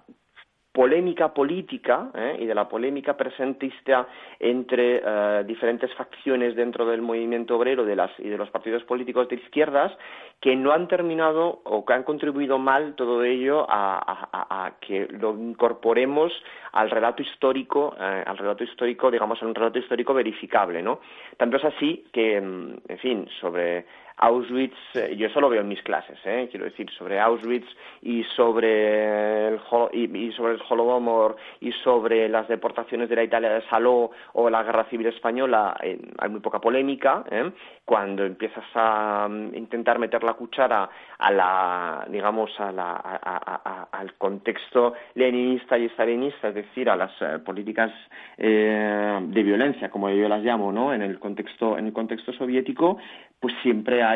polémica 0.72 1.34
política 1.34 2.10
¿eh? 2.14 2.36
y 2.40 2.46
de 2.46 2.54
la 2.54 2.68
polémica 2.68 3.16
presentista 3.16 4.06
entre 4.38 5.02
eh, 5.04 5.44
diferentes 5.44 5.92
facciones 5.94 6.54
dentro 6.54 6.86
del 6.86 7.02
movimiento 7.02 7.56
obrero 7.56 7.84
de 7.84 7.96
las, 7.96 8.10
y 8.18 8.28
de 8.28 8.38
los 8.38 8.50
partidos 8.50 8.84
políticos 8.84 9.28
de 9.28 9.36
izquierdas 9.36 9.92
que 10.40 10.54
no 10.54 10.72
han 10.72 10.86
terminado 10.86 11.60
o 11.64 11.84
que 11.84 11.92
han 11.92 12.04
contribuido 12.04 12.58
mal 12.58 12.94
todo 12.94 13.24
ello 13.24 13.66
a, 13.68 14.72
que 14.80 15.08
lo 15.10 15.34
incorporemos 15.34 16.32
al 16.72 16.88
relato 16.88 17.22
histórico, 17.22 17.94
eh, 17.98 18.24
al 18.24 18.38
relato 18.38 18.62
histórico, 18.62 19.10
digamos, 19.10 19.42
a 19.42 19.46
un 19.46 19.54
relato 19.54 19.78
histórico 19.78 20.14
verificable, 20.14 20.82
¿no? 20.82 21.00
Tanto 21.36 21.56
es 21.56 21.64
así 21.64 22.06
que, 22.12 22.40
mm, 22.40 22.74
en 22.88 22.98
fin, 22.98 23.28
sobre 23.40 23.84
Auschwitz, 24.22 24.76
eh, 24.94 25.14
yo 25.16 25.26
eso 25.28 25.40
lo 25.40 25.48
veo 25.48 25.62
en 25.62 25.68
mis 25.68 25.82
clases, 25.82 26.18
¿eh? 26.26 26.46
quiero 26.50 26.66
decir, 26.66 26.90
sobre 26.90 27.18
Auschwitz 27.18 27.66
y 28.02 28.22
sobre 28.36 29.48
el, 29.48 29.60
y, 29.92 30.30
sobre 30.32 30.54
el 30.54 30.62
Holodomor 30.68 31.36
y 31.60 31.72
sobre 31.84 32.28
las 32.28 32.46
deportaciones 32.46 33.08
de 33.08 33.16
la 33.16 33.24
Italia 33.24 33.50
de 33.50 33.62
Saló 33.70 34.10
o 34.34 34.50
la 34.50 34.62
Guerra 34.62 34.84
Civil 34.90 35.06
Española, 35.06 35.74
eh, 35.82 35.98
hay 36.18 36.28
muy 36.28 36.40
poca 36.40 36.60
polémica. 36.60 37.24
¿eh? 37.30 37.50
Cuando 37.84 38.24
empiezas 38.24 38.64
a 38.74 39.26
mm, 39.30 39.54
intentar 39.54 39.98
meter 39.98 40.22
la 40.22 40.34
cuchara 40.34 40.88
a 41.18 41.30
la, 41.32 42.06
digamos, 42.10 42.50
a 42.60 42.70
la, 42.72 42.92
a- 43.02 43.88
al 43.90 44.14
contexto 44.14 44.92
leninista 45.14 45.78
y 45.78 45.88
stalinista, 45.90 46.48
es 46.48 46.54
decir, 46.56 46.90
a 46.90 46.96
las 46.96 47.10
eh, 47.22 47.38
políticas 47.44 47.90
de 48.36 49.42
violencia, 49.42 49.90
como 49.90 50.08
yo 50.10 50.28
las 50.28 50.42
llamo, 50.42 50.72
¿no? 50.72 50.92
En 50.94 51.02
el 51.02 51.18
contexto, 51.18 51.76
en 51.78 51.86
el 51.86 51.92
contexto 51.92 52.32
soviético, 52.32 52.98
pues 53.38 53.54
siempre 53.62 54.02
hay 54.02 54.09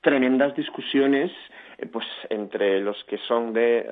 tremendas 0.00 0.54
discusiones 0.54 1.30
eh, 1.78 1.86
pues 1.86 2.06
entre 2.28 2.80
los 2.80 3.02
que 3.04 3.16
son 3.18 3.52
de 3.54 3.84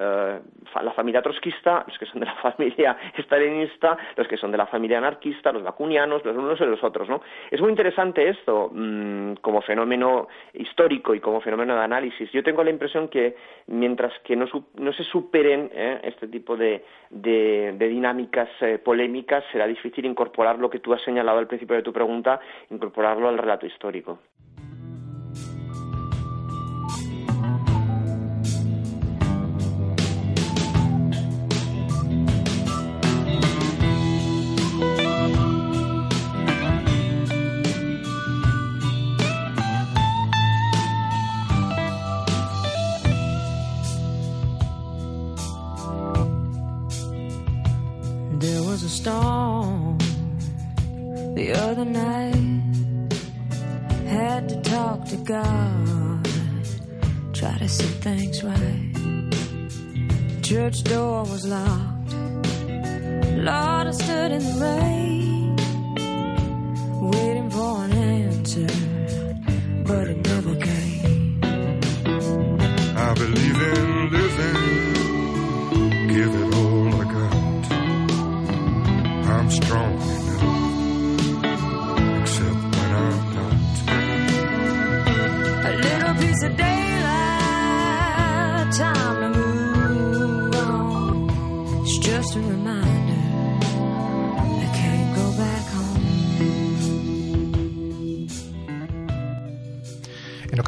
fa- 0.73 0.83
la 0.83 0.93
familia 0.93 1.23
trotskista, 1.23 1.85
los 1.89 1.99
que 1.99 2.07
son 2.07 2.21
de 2.21 2.27
la 2.27 2.35
familia 2.43 2.97
stalinista, 3.19 3.97
los 4.17 4.29
que 4.29 4.37
son 4.37 4.53
de 4.53 4.59
la 4.59 4.67
familia 4.67 4.99
anarquista, 4.99 5.51
los 5.53 5.63
bakunianos, 5.63 6.25
los 6.25 6.37
unos 6.37 6.61
y 6.61 6.65
los 6.65 6.85
otros, 6.85 7.09
¿no? 7.09 7.23
Es 7.51 7.61
muy 7.61 7.71
interesante 7.71 8.29
esto 8.29 8.71
mm, 8.73 9.35
como 9.41 9.63
fenómeno 9.63 10.29
histórico 10.53 11.15
y 11.15 11.21
como 11.21 11.41
fenómeno 11.41 11.75
de 11.75 11.81
análisis. 11.83 12.31
Yo 12.31 12.43
tengo 12.45 12.63
la 12.63 12.71
impresión 12.71 13.09
que 13.09 13.35
mientras 13.67 14.13
que 14.21 14.37
no, 14.37 14.47
no 14.77 14.93
se 14.93 15.05
superen 15.05 15.71
eh, 15.73 16.01
este 16.05 16.29
tipo 16.29 16.57
de 16.59 16.85
dinámicas 17.11 18.51
eh, 18.61 18.79
polémicas, 18.79 19.43
será 19.51 19.67
difícil 19.67 20.05
incorporar 20.05 20.59
lo 20.59 20.69
que 20.71 20.79
tú 20.79 20.93
has 20.93 21.03
señalado 21.03 21.39
al 21.39 21.47
principio 21.49 21.75
de 21.77 21.83
tu 21.83 21.93
pregunta, 21.93 22.39
incorporarlo 22.71 23.29
al 23.29 23.39
relato 23.39 23.67
histórico. 23.67 24.19
Storm 49.03 49.99
the 51.35 51.53
other 51.67 51.85
night. 51.85 52.61
Had 54.07 54.49
to 54.49 54.61
talk 54.63 55.07
to 55.07 55.17
God, 55.17 56.29
try 57.33 57.59
to 57.59 57.69
set 57.69 57.95
things 58.07 58.45
right. 58.45 58.93
Church 60.43 60.85
door 60.85 61.23
was 61.23 61.45
locked. 61.45 62.13
Lord, 63.49 63.87
I 63.89 63.91
stood 63.91 64.31
in 64.39 64.43
the 64.51 64.57
rain, 64.69 65.57
waiting 67.11 67.51
for 67.51 67.85
an 67.85 67.93
answer, 67.93 68.69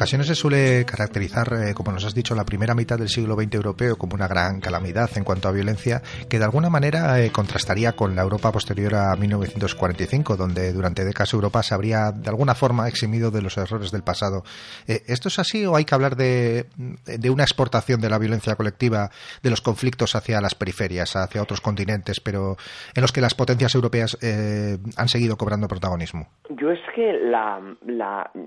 ocasiones 0.05 0.27
se 0.27 0.35
suele 0.35 0.85
caracterizar, 0.85 1.47
eh, 1.53 1.73
como 1.73 1.91
nos 1.91 2.05
has 2.05 2.13
dicho, 2.13 2.35
la 2.35 2.45
primera 2.45 2.75
mitad 2.75 2.99
del 2.99 3.09
siglo 3.09 3.33
XX 3.33 3.55
europeo 3.55 3.95
como 3.95 4.13
una 4.13 4.27
gran 4.27 4.61
calamidad 4.61 5.09
en 5.15 5.23
cuanto 5.23 5.47
a 5.47 5.51
violencia, 5.51 6.03
que 6.29 6.37
de 6.37 6.45
alguna 6.45 6.69
manera 6.69 7.19
eh, 7.19 7.31
contrastaría 7.31 7.93
con 7.93 8.15
la 8.15 8.21
Europa 8.21 8.51
posterior 8.51 8.93
a 8.93 9.15
1945, 9.15 10.37
donde 10.37 10.73
durante 10.73 11.03
décadas 11.03 11.33
Europa 11.33 11.63
se 11.63 11.73
habría 11.73 12.11
de 12.11 12.29
alguna 12.29 12.53
forma 12.53 12.87
eximido 12.87 13.31
de 13.31 13.41
los 13.41 13.57
errores 13.57 13.91
del 13.91 14.03
pasado. 14.03 14.43
Eh, 14.87 15.01
¿Esto 15.07 15.29
es 15.29 15.39
así 15.39 15.65
o 15.65 15.75
hay 15.75 15.85
que 15.85 15.95
hablar 15.95 16.15
de, 16.15 16.67
de 17.07 17.29
una 17.31 17.41
exportación 17.41 17.99
de 17.99 18.11
la 18.11 18.19
violencia 18.19 18.53
colectiva, 18.53 19.09
de 19.41 19.49
los 19.49 19.61
conflictos 19.61 20.13
hacia 20.15 20.39
las 20.39 20.53
periferias, 20.53 21.15
hacia 21.15 21.41
otros 21.41 21.61
continentes, 21.61 22.19
pero 22.19 22.57
en 22.93 23.01
los 23.01 23.11
que 23.11 23.21
las 23.21 23.33
potencias 23.33 23.73
europeas 23.73 24.15
han 24.21 25.07
seguido 25.07 25.35
cobrando 25.35 25.67
protagonismo? 25.67 26.27
Yo 26.49 26.69
es 26.69 26.79
que 26.93 27.13
la, 27.23 27.59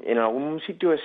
en 0.04 0.18
algún 0.18 0.60
sitio 0.60 0.92
he 0.92 0.96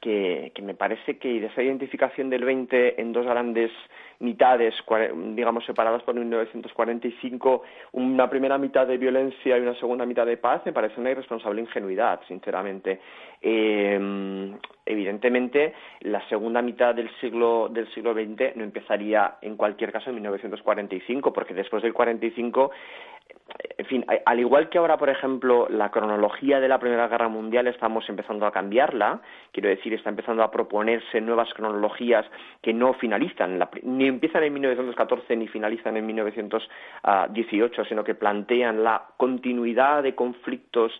que, 0.00 0.52
que 0.54 0.62
me 0.62 0.74
parece 0.74 1.18
que 1.18 1.44
esa 1.44 1.62
identificación 1.62 2.30
del 2.30 2.44
20 2.44 3.00
en 3.00 3.12
dos 3.12 3.26
grandes 3.26 3.70
mitades, 4.22 4.74
digamos, 5.34 5.64
separadas 5.64 6.02
por 6.04 6.14
1945, 6.14 7.62
una 7.92 8.30
primera 8.30 8.56
mitad 8.56 8.86
de 8.86 8.96
violencia 8.96 9.58
y 9.58 9.60
una 9.60 9.74
segunda 9.74 10.06
mitad 10.06 10.24
de 10.24 10.36
paz, 10.36 10.62
me 10.64 10.72
parece 10.72 11.00
una 11.00 11.10
irresponsable 11.10 11.60
ingenuidad, 11.60 12.20
sinceramente. 12.28 13.00
Eh, 13.42 14.52
evidentemente, 14.86 15.74
la 16.00 16.26
segunda 16.28 16.62
mitad 16.62 16.94
del 16.94 17.10
siglo, 17.20 17.68
del 17.68 17.92
siglo 17.92 18.14
XX 18.14 18.56
no 18.56 18.64
empezaría, 18.64 19.36
en 19.42 19.56
cualquier 19.56 19.92
caso, 19.92 20.10
en 20.10 20.16
1945, 20.16 21.32
porque 21.32 21.54
después 21.54 21.82
del 21.82 21.92
45 21.92 22.70
en 23.78 23.86
fin, 23.86 24.04
al 24.24 24.40
igual 24.40 24.68
que 24.68 24.78
ahora, 24.78 24.96
por 24.96 25.10
ejemplo, 25.10 25.66
la 25.68 25.90
cronología 25.90 26.60
de 26.60 26.68
la 26.68 26.78
Primera 26.78 27.08
Guerra 27.08 27.28
Mundial 27.28 27.66
estamos 27.66 28.08
empezando 28.08 28.46
a 28.46 28.52
cambiarla, 28.52 29.20
quiero 29.50 29.68
decir, 29.68 29.92
está 29.92 30.10
empezando 30.10 30.42
a 30.42 30.50
proponerse 30.50 31.20
nuevas 31.20 31.52
cronologías 31.54 32.24
que 32.62 32.72
no 32.72 32.94
finalizan, 32.94 33.62
ni 33.82 34.06
empiezan 34.06 34.44
en 34.44 34.52
1914 34.54 35.36
ni 35.36 35.48
finalizan 35.48 35.96
en 35.96 36.06
1918, 36.06 37.84
sino 37.86 38.04
que 38.04 38.14
plantean 38.14 38.84
la 38.84 39.02
continuidad 39.16 40.02
de 40.02 40.14
conflictos 40.14 40.92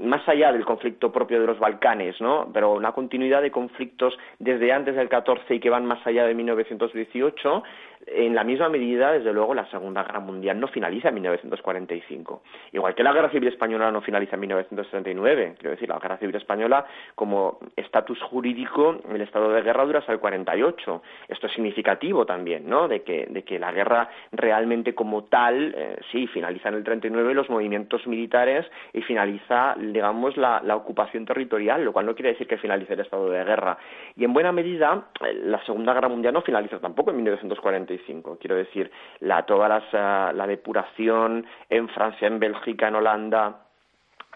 más 0.00 0.26
allá 0.28 0.52
del 0.52 0.64
conflicto 0.64 1.10
propio 1.10 1.40
de 1.40 1.46
los 1.46 1.58
Balcanes, 1.64 2.20
¿no? 2.20 2.50
Pero 2.52 2.74
una 2.74 2.92
continuidad 2.92 3.40
de 3.40 3.50
conflictos 3.50 4.18
desde 4.38 4.70
antes 4.70 4.96
del 4.96 5.08
14 5.08 5.54
y 5.54 5.60
que 5.60 5.70
van 5.70 5.86
más 5.86 6.06
allá 6.06 6.26
de 6.26 6.34
1918 6.34 7.62
en 8.06 8.34
la 8.34 8.44
misma 8.44 8.68
medida, 8.68 9.12
desde 9.12 9.32
luego, 9.32 9.54
la 9.54 9.66
Segunda 9.70 10.02
Guerra 10.02 10.20
Mundial 10.20 10.58
no 10.60 10.68
finaliza 10.68 11.08
en 11.08 11.14
1945. 11.14 12.42
Igual 12.72 12.94
que 12.94 13.02
la 13.02 13.12
Guerra 13.12 13.30
Civil 13.30 13.48
Española 13.48 13.90
no 13.90 14.00
finaliza 14.00 14.36
en 14.36 14.40
1939. 14.40 15.54
Quiero 15.58 15.70
decir, 15.70 15.88
la 15.88 15.98
Guerra 15.98 16.18
Civil 16.18 16.34
Española, 16.36 16.86
como 17.14 17.58
estatus 17.76 18.20
jurídico, 18.22 19.00
el 19.08 19.20
estado 19.20 19.50
de 19.52 19.62
guerra 19.62 19.84
dura 19.84 19.98
hasta 20.00 20.12
el 20.12 20.18
48. 20.18 21.02
Esto 21.28 21.46
es 21.46 21.52
significativo 21.52 22.26
también, 22.26 22.68
¿no? 22.68 22.88
De 22.88 23.02
que, 23.02 23.24
la 23.58 23.72
guerra 23.72 24.10
realmente 24.32 24.94
como 24.94 25.24
tal, 25.24 25.74
eh, 25.76 25.96
sí, 26.10 26.26
finaliza 26.26 26.68
en 26.68 26.74
el 26.74 26.84
39 26.84 27.34
los 27.34 27.48
movimientos 27.48 28.04
militares 28.06 28.66
y 28.92 29.00
finaliza, 29.02 29.76
digamos, 29.78 30.36
la, 30.36 30.60
la 30.62 30.74
ocupación 30.74 31.24
territorial, 31.24 31.84
lo 31.84 31.92
cual 31.92 32.06
no 32.06 32.14
quiere 32.14 32.30
decir 32.30 32.48
que 32.48 32.58
finalice 32.58 32.94
el 32.94 33.00
estado 33.00 33.30
de 33.30 33.44
guerra. 33.44 33.78
Y 34.16 34.24
en 34.24 34.32
buena 34.32 34.50
medida, 34.50 35.04
eh, 35.20 35.34
la 35.44 35.64
Segunda 35.64 35.94
Guerra 35.94 36.08
Mundial 36.08 36.34
no 36.34 36.42
finaliza 36.42 36.80
tampoco 36.80 37.10
en 37.10 37.16
1945 37.18 37.93
Quiero 38.40 38.56
decir, 38.56 38.90
la, 39.20 39.44
toda 39.44 39.68
la, 39.68 40.32
la 40.32 40.46
depuración 40.46 41.46
en 41.70 41.88
Francia, 41.88 42.26
en 42.26 42.38
Bélgica, 42.38 42.88
en 42.88 42.94
Holanda, 42.94 43.64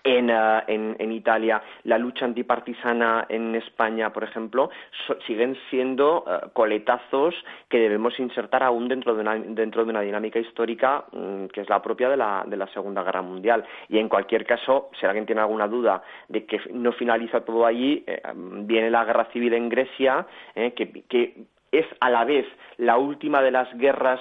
en, 0.05 0.31
uh, 0.31 0.61
en, 0.67 1.13
Italia, 1.13 1.63
la 1.85 1.99
lucha 1.99 2.25
antipartisana 2.25 3.27
en 3.29 3.55
España, 3.55 4.13
por 4.13 4.25
ejemplo, 4.25 4.71
so, 5.07 5.19
siguen 5.27 5.57
siendo 5.71 6.25
uh, 6.25 6.51
coletazos 6.53 7.35
que 7.69 7.79
debemos 7.79 8.19
insertar 8.19 8.63
aún 8.63 8.89
dentro 8.89 9.15
de 9.15 9.21
una, 9.21 9.37
dentro 9.37 9.85
de 9.85 9.91
una 9.91 10.01
dinámica 10.01 10.39
histórica 10.39 11.05
um, 11.13 11.49
que 11.49 11.63
es 11.63 11.69
la 11.69 11.83
propia 11.83 12.09
de 12.09 12.17
la, 12.17 12.45
de 12.47 12.57
la 12.57 12.67
Segunda 12.69 13.03
Guerra 13.03 13.23
Mundial. 13.23 13.65
Y 13.89 13.99
en 13.99 14.09
cualquier 14.09 14.47
caso, 14.47 14.91
si 14.99 15.07
alguien 15.07 15.27
tiene 15.27 15.41
alguna 15.41 15.69
duda 15.69 16.03
de 16.29 16.45
que 16.47 16.61
no 16.73 16.93
finaliza 16.93 17.45
todo 17.45 17.67
allí, 17.67 18.05
eh, 18.07 18.23
viene 18.35 18.91
la 18.91 19.05
guerra 19.05 19.27
civil 19.33 19.55
en 19.55 19.69
Grecia, 19.69 20.27
eh, 20.55 20.73
que, 20.73 21.03
que 21.09 21.35
es 21.73 21.87
a 22.01 22.11
la 22.11 22.25
vez 22.25 22.47
la 22.77 22.97
última 22.97 23.43
de 23.43 23.51
las 23.51 23.73
guerras 23.77 24.21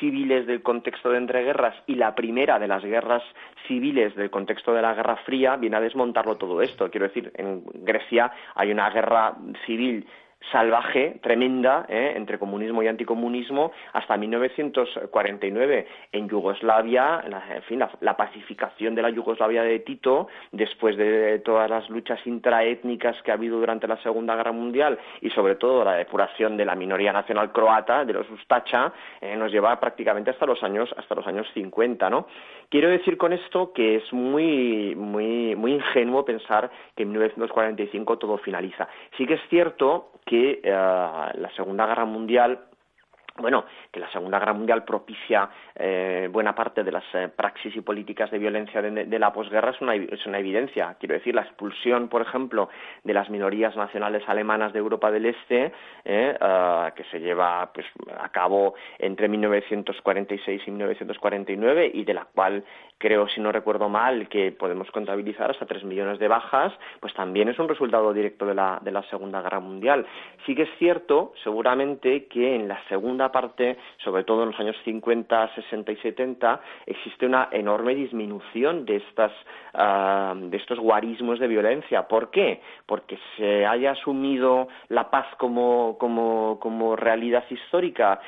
civiles 0.00 0.46
del 0.46 0.62
contexto 0.62 1.10
de 1.10 1.18
entreguerras 1.18 1.74
y 1.86 1.94
la 1.94 2.14
primera 2.14 2.58
de 2.58 2.68
las 2.68 2.84
guerras 2.84 3.22
civiles 3.66 4.14
del 4.14 4.30
contexto 4.30 4.74
de 4.74 4.82
la 4.82 4.94
Guerra 4.94 5.16
Fría 5.24 5.56
viene 5.56 5.76
a 5.76 5.80
desmontarlo 5.80 6.36
todo 6.36 6.60
esto. 6.60 6.90
Quiero 6.90 7.08
decir, 7.08 7.32
en 7.34 7.64
Grecia 7.84 8.30
hay 8.54 8.70
una 8.70 8.90
guerra 8.90 9.34
civil 9.64 10.06
salvaje, 10.52 11.18
tremenda, 11.22 11.86
¿eh? 11.88 12.14
entre 12.16 12.38
comunismo 12.38 12.82
y 12.82 12.88
anticomunismo, 12.88 13.72
hasta 13.92 14.16
1949. 14.16 15.86
En 16.12 16.28
Yugoslavia, 16.28 17.22
en 17.54 17.62
fin, 17.62 17.82
la, 18.00 18.16
pacificación 18.16 18.94
de 18.94 19.02
la 19.02 19.10
Yugoslavia 19.10 19.62
de 19.62 19.80
Tito, 19.80 20.28
después 20.52 20.96
de 20.96 21.40
todas 21.40 21.68
las 21.68 21.88
luchas 21.90 22.18
intraétnicas 22.26 23.20
que 23.22 23.30
ha 23.30 23.34
habido 23.34 23.58
durante 23.58 23.86
la 23.86 23.96
Segunda 24.02 24.36
Guerra 24.36 24.52
Mundial 24.52 24.98
y 25.20 25.30
sobre 25.30 25.56
todo 25.56 25.84
la 25.84 25.94
depuración 25.94 26.56
de 26.56 26.64
la 26.64 26.74
minoría 26.74 27.12
nacional 27.12 27.52
croata, 27.52 28.04
de 28.04 28.12
los 28.12 28.28
Ustacha, 28.30 28.92
eh, 29.20 29.36
nos 29.36 29.52
lleva 29.52 29.78
prácticamente 29.78 30.30
hasta 30.30 30.46
los 30.46 30.62
años 30.62 30.92
hasta 30.96 31.14
los 31.14 31.26
años 31.26 31.46
50, 31.54 32.08
¿no? 32.10 32.26
Quiero 32.68 32.88
decir 32.88 33.16
con 33.16 33.32
esto 33.32 33.72
que 33.72 33.96
es 33.96 34.12
muy 34.12 34.94
muy 34.96 35.54
muy 35.54 35.74
ingenuo 35.74 36.24
pensar 36.24 36.70
que 36.96 37.02
en 37.02 37.10
1945 37.10 38.18
todo 38.18 38.38
finaliza. 38.38 38.88
Sí 39.16 39.26
que 39.26 39.34
es 39.34 39.40
cierto 39.48 40.10
que 40.24 40.35
eh, 40.44 40.70
la 40.70 41.50
Segunda 41.54 41.86
Guerra 41.86 42.04
Mundial 42.04 42.58
bueno, 43.38 43.64
que 43.92 44.00
la 44.00 44.10
Segunda 44.10 44.38
Guerra 44.38 44.52
Mundial 44.54 44.84
propicia 44.84 45.48
eh, 45.74 46.28
buena 46.30 46.54
parte 46.54 46.82
de 46.82 46.92
las 46.92 47.04
eh, 47.14 47.28
praxis 47.28 47.74
y 47.76 47.80
políticas 47.80 48.30
de 48.30 48.38
violencia 48.38 48.80
de, 48.80 49.18
la 49.18 49.32
posguerra 49.32 49.70
es 49.70 49.80
una, 49.80 49.94
es 49.94 50.24
una, 50.26 50.38
evidencia. 50.38 50.96
Quiero 50.98 51.14
decir, 51.14 51.34
la 51.34 51.42
expulsión, 51.42 52.08
por 52.08 52.22
ejemplo, 52.22 52.68
de 53.04 53.12
las 53.12 53.28
minorías 53.28 53.76
nacionales 53.76 54.22
alemanas 54.26 54.72
de 54.72 54.78
Europa 54.78 55.10
del 55.10 55.26
Este, 55.26 55.72
eh, 56.04 56.34
que 56.94 57.04
se 57.04 57.20
lleva 57.20 57.70
pues, 57.72 57.86
a 58.18 58.28
cabo 58.30 58.74
entre 58.98 59.28
1946 59.28 60.62
y 60.66 60.70
1949 60.70 61.90
y 61.92 62.04
de 62.04 62.14
la 62.14 62.26
cual 62.34 62.64
creo, 62.98 63.28
si 63.28 63.40
no 63.40 63.52
recuerdo 63.52 63.88
mal, 63.88 64.28
que 64.28 64.52
podemos 64.52 64.90
contabilizar 64.90 65.50
hasta 65.50 65.66
tres 65.66 65.84
millones 65.84 66.18
de 66.18 66.28
bajas, 66.28 66.72
pues 67.00 67.12
también 67.14 67.48
es 67.48 67.58
un 67.58 67.68
resultado 67.68 68.12
directo 68.12 68.46
de 68.46 68.54
la, 68.54 68.78
de 68.82 68.90
la 68.90 69.02
Segunda 69.04 69.42
Guerra 69.42 69.60
Mundial. 69.60 70.06
Sí 70.44 70.54
que 70.54 70.62
es 70.62 70.70
cierto, 70.78 71.32
seguramente, 71.42 72.26
que 72.26 72.54
en 72.54 72.68
la 72.68 72.82
segunda 72.88 73.30
parte, 73.30 73.76
sobre 73.98 74.24
todo 74.24 74.42
en 74.42 74.50
los 74.50 74.60
años 74.60 74.76
50, 74.84 75.54
60 75.54 75.92
y 75.92 75.96
70, 75.96 76.60
existe 76.86 77.26
una 77.26 77.48
enorme 77.52 77.94
disminución 77.94 78.84
de, 78.86 78.96
estas, 78.96 79.32
uh, 79.74 80.34
de 80.48 80.56
estos 80.56 80.78
guarismos 80.78 81.38
de 81.38 81.48
violencia. 81.48 82.08
¿Por 82.08 82.30
qué? 82.30 82.60
Porque 82.86 83.18
se 83.36 83.66
haya 83.66 83.92
asumido 83.92 84.68
la 84.88 85.10
paz 85.10 85.26
como, 85.38 85.96
como, 85.98 86.58
como 86.60 86.96
realidad 86.96 87.44
histórica, 87.50 88.20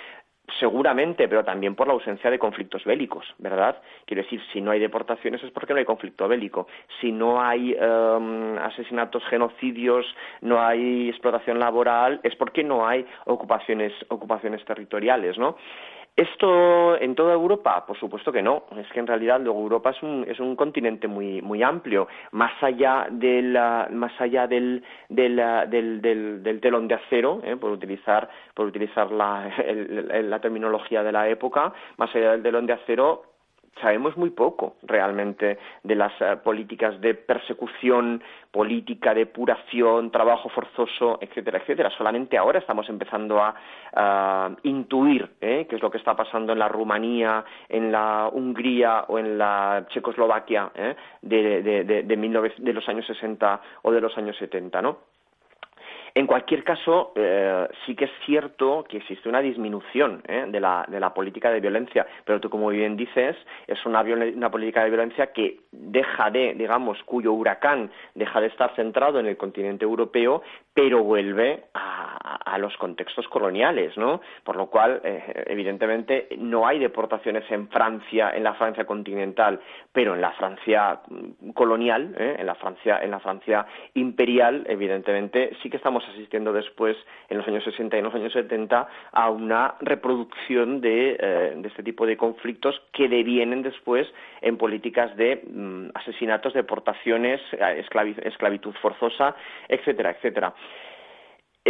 seguramente, 0.59 1.29
pero 1.29 1.45
también 1.45 1.75
por 1.75 1.87
la 1.87 1.95
ausencia 1.95 2.31
de 2.31 2.39
conflictos 2.39 2.85
bélicos, 2.85 3.27
¿verdad? 3.39 3.81
Quiero 4.05 4.23
decir, 4.23 4.41
si 4.53 4.61
no 4.61 4.71
hay 4.71 4.81
deportaciones 4.81 5.43
es 5.43 5.51
porque 5.51 5.73
no 5.73 5.79
hay 5.79 5.85
conflicto 5.85 6.29
bélico. 6.29 6.67
Si 7.01 7.13
no 7.13 7.41
hay 7.41 7.75
um, 7.75 8.57
asesinatos, 8.59 9.25
genocidios, 9.27 10.07
no 10.41 10.61
hay 10.61 11.09
explotación 11.09 11.59
laboral, 11.59 12.21
es 12.23 12.35
porque 12.37 12.65
no 12.65 12.87
hay 12.87 13.07
ocupaciones, 13.27 13.93
ocupaciones 14.09 14.65
territoriales, 14.65 15.39
¿no? 15.39 15.57
¿Esto 16.19 17.01
en 17.01 17.15
toda 17.15 17.33
Europa? 17.33 17.87
Por 17.87 17.97
supuesto 17.97 18.33
que 18.33 18.43
no. 18.43 18.65
Es 18.77 18.89
que 18.91 18.99
en 18.99 19.07
realidad 19.07 19.41
Europa 19.47 19.91
es 19.91 20.03
un, 20.03 20.27
es 20.29 20.41
un 20.41 20.57
continente 20.57 21.07
muy, 21.07 21.41
muy 21.43 21.63
amplio. 21.63 22.09
Más 22.33 22.61
allá, 22.61 23.07
más 23.93 24.21
allá 24.21 24.49
del, 24.49 24.83
del, 25.09 25.37
del, 26.43 26.61
telón 26.61 26.89
de 26.89 26.97
acero, 26.97 27.41
¿eh? 27.45 27.55
por 27.55 27.71
utilizar, 27.71 28.29
por 28.53 28.67
utilizar 28.67 29.13
la 29.13 30.41
terminología 30.43 31.05
de 31.05 31.13
la 31.13 31.29
época, 31.29 31.73
más 31.99 32.13
allá 32.13 32.33
del 32.33 32.43
telón 32.43 32.67
de 32.67 32.73
acero 32.73 33.23
sabemos 33.81 34.17
muy 34.17 34.31
poco 34.31 34.77
realmente 34.83 35.59
de 35.83 35.95
las 35.95 36.13
uh, 36.21 36.43
políticas 36.43 37.01
de 37.01 37.15
persecución 37.15 38.23
política, 38.51 39.15
depuración, 39.15 40.11
trabajo 40.11 40.49
forzoso, 40.49 41.19
etcétera, 41.21 41.59
etcétera. 41.59 41.91
Solamente 41.91 42.39
ahora 42.39 42.59
estamos 42.59 42.89
empezando 42.89 43.41
a 43.41 43.55
intuir 44.63 45.29
¿eh? 45.41 45.67
qué 45.69 45.77
es 45.77 45.83
lo 45.83 45.91
que 45.91 45.99
está 45.99 46.17
pasando 46.17 46.53
en 46.53 46.59
la 46.59 46.69
Rumanía, 46.69 47.45
en 47.69 47.93
la 47.93 48.31
Hungría 48.33 49.05
o 49.09 49.19
en 49.19 49.39
la 49.39 49.87
Checoslovaquia 49.91 50.71
¿eh? 50.75 50.97
de, 51.23 51.63
de, 51.63 51.85
de, 51.85 52.03
de, 52.03 52.53
de 52.59 52.73
los 52.73 52.89
años 52.89 53.07
60 53.07 53.61
o 53.83 53.93
de 53.93 54.01
los 54.01 54.17
años 54.17 54.37
70, 54.39 54.83
¿no? 54.83 55.18
En 56.19 56.27
cualquier 56.27 56.65
caso, 56.65 57.13
eh, 57.15 57.69
sí 57.87 57.95
que 57.95 58.07
es 58.07 58.11
cierto 58.27 58.85
que 58.89 58.97
existe 58.97 59.29
una 59.29 59.41
disminución 59.41 60.21
¿eh? 60.27 60.47
de, 60.49 60.59
la, 60.59 61.13
política 61.15 61.49
de 61.49 61.61
violencia, 61.61 62.09
pero 62.25 62.41
tú, 62.41 62.51
como 62.51 62.71
bien 62.71 62.97
dices, 62.97 63.37
es 63.69 63.87
una, 63.87 64.01
una, 64.01 64.51
política 64.51 64.83
de 64.83 64.91
violencia 64.91 65.33
que 65.33 65.61
deja 65.71 66.29
de, 66.31 66.55
digamos, 66.55 67.01
cuyo 67.05 67.33
huracán 67.35 67.93
deja 68.17 68.41
de 68.41 68.49
estar 68.49 68.75
centrado 68.75 69.21
en 69.21 69.27
el 69.27 69.37
continente 69.37 69.85
europeo, 69.85 70.43
pero 70.75 71.05
vuelve 71.05 71.67
a, 71.75 72.09
a 72.53 72.59
los 72.59 72.77
contextos 72.77 73.29
coloniales, 73.29 73.97
¿no? 73.97 74.21
Por 74.43 74.57
lo 74.57 74.67
cual, 74.67 75.01
eh, 75.05 75.45
evidentemente, 75.47 76.29
no 76.39 76.67
hay 76.67 76.79
deportaciones 76.79 77.45
en 77.51 77.69
Francia, 77.69 78.31
en 78.35 78.43
la 78.43 78.55
Francia 78.55 78.85
continental, 78.85 79.61
pero 79.93 80.15
en 80.15 80.21
la 80.21 80.33
Francia 80.33 81.01
colonial, 81.55 82.15
¿eh? 82.19 82.37
en 82.39 82.47
la 82.47 82.55
Francia, 82.55 83.01
en 83.03 83.11
la 83.11 83.21
Francia 83.21 83.67
imperial, 83.95 84.65
evidentemente, 84.69 85.51
sí 85.63 85.69
que 85.69 85.77
estamos 85.77 86.08
asistiendo 86.11 86.53
después, 86.53 86.97
en 87.29 87.39
los 87.39 87.47
años 87.47 87.65
60 87.65 87.97
y 87.97 87.99
en 87.99 88.05
los 88.05 88.15
años 88.15 88.33
70, 88.33 88.89
a 89.13 89.31
una 89.31 89.75
reproducción 89.81 90.81
de, 90.81 91.17
eh, 91.19 91.55
de 91.57 91.69
este 91.69 91.83
tipo 91.83 92.07
de 92.07 92.17
conflictos 92.17 92.81
que 92.93 93.09
devienen 93.09 93.63
después 93.63 94.07
en 94.41 94.57
políticas 94.57 95.17
de 95.17 95.43
mm, 95.47 95.91
asesinatos, 95.95 96.55
deportaciones, 96.55 97.41
esclavitud 98.25 98.75
forzosa, 98.81 99.35
etcétera, 99.69 100.11
etcétera. 100.11 100.55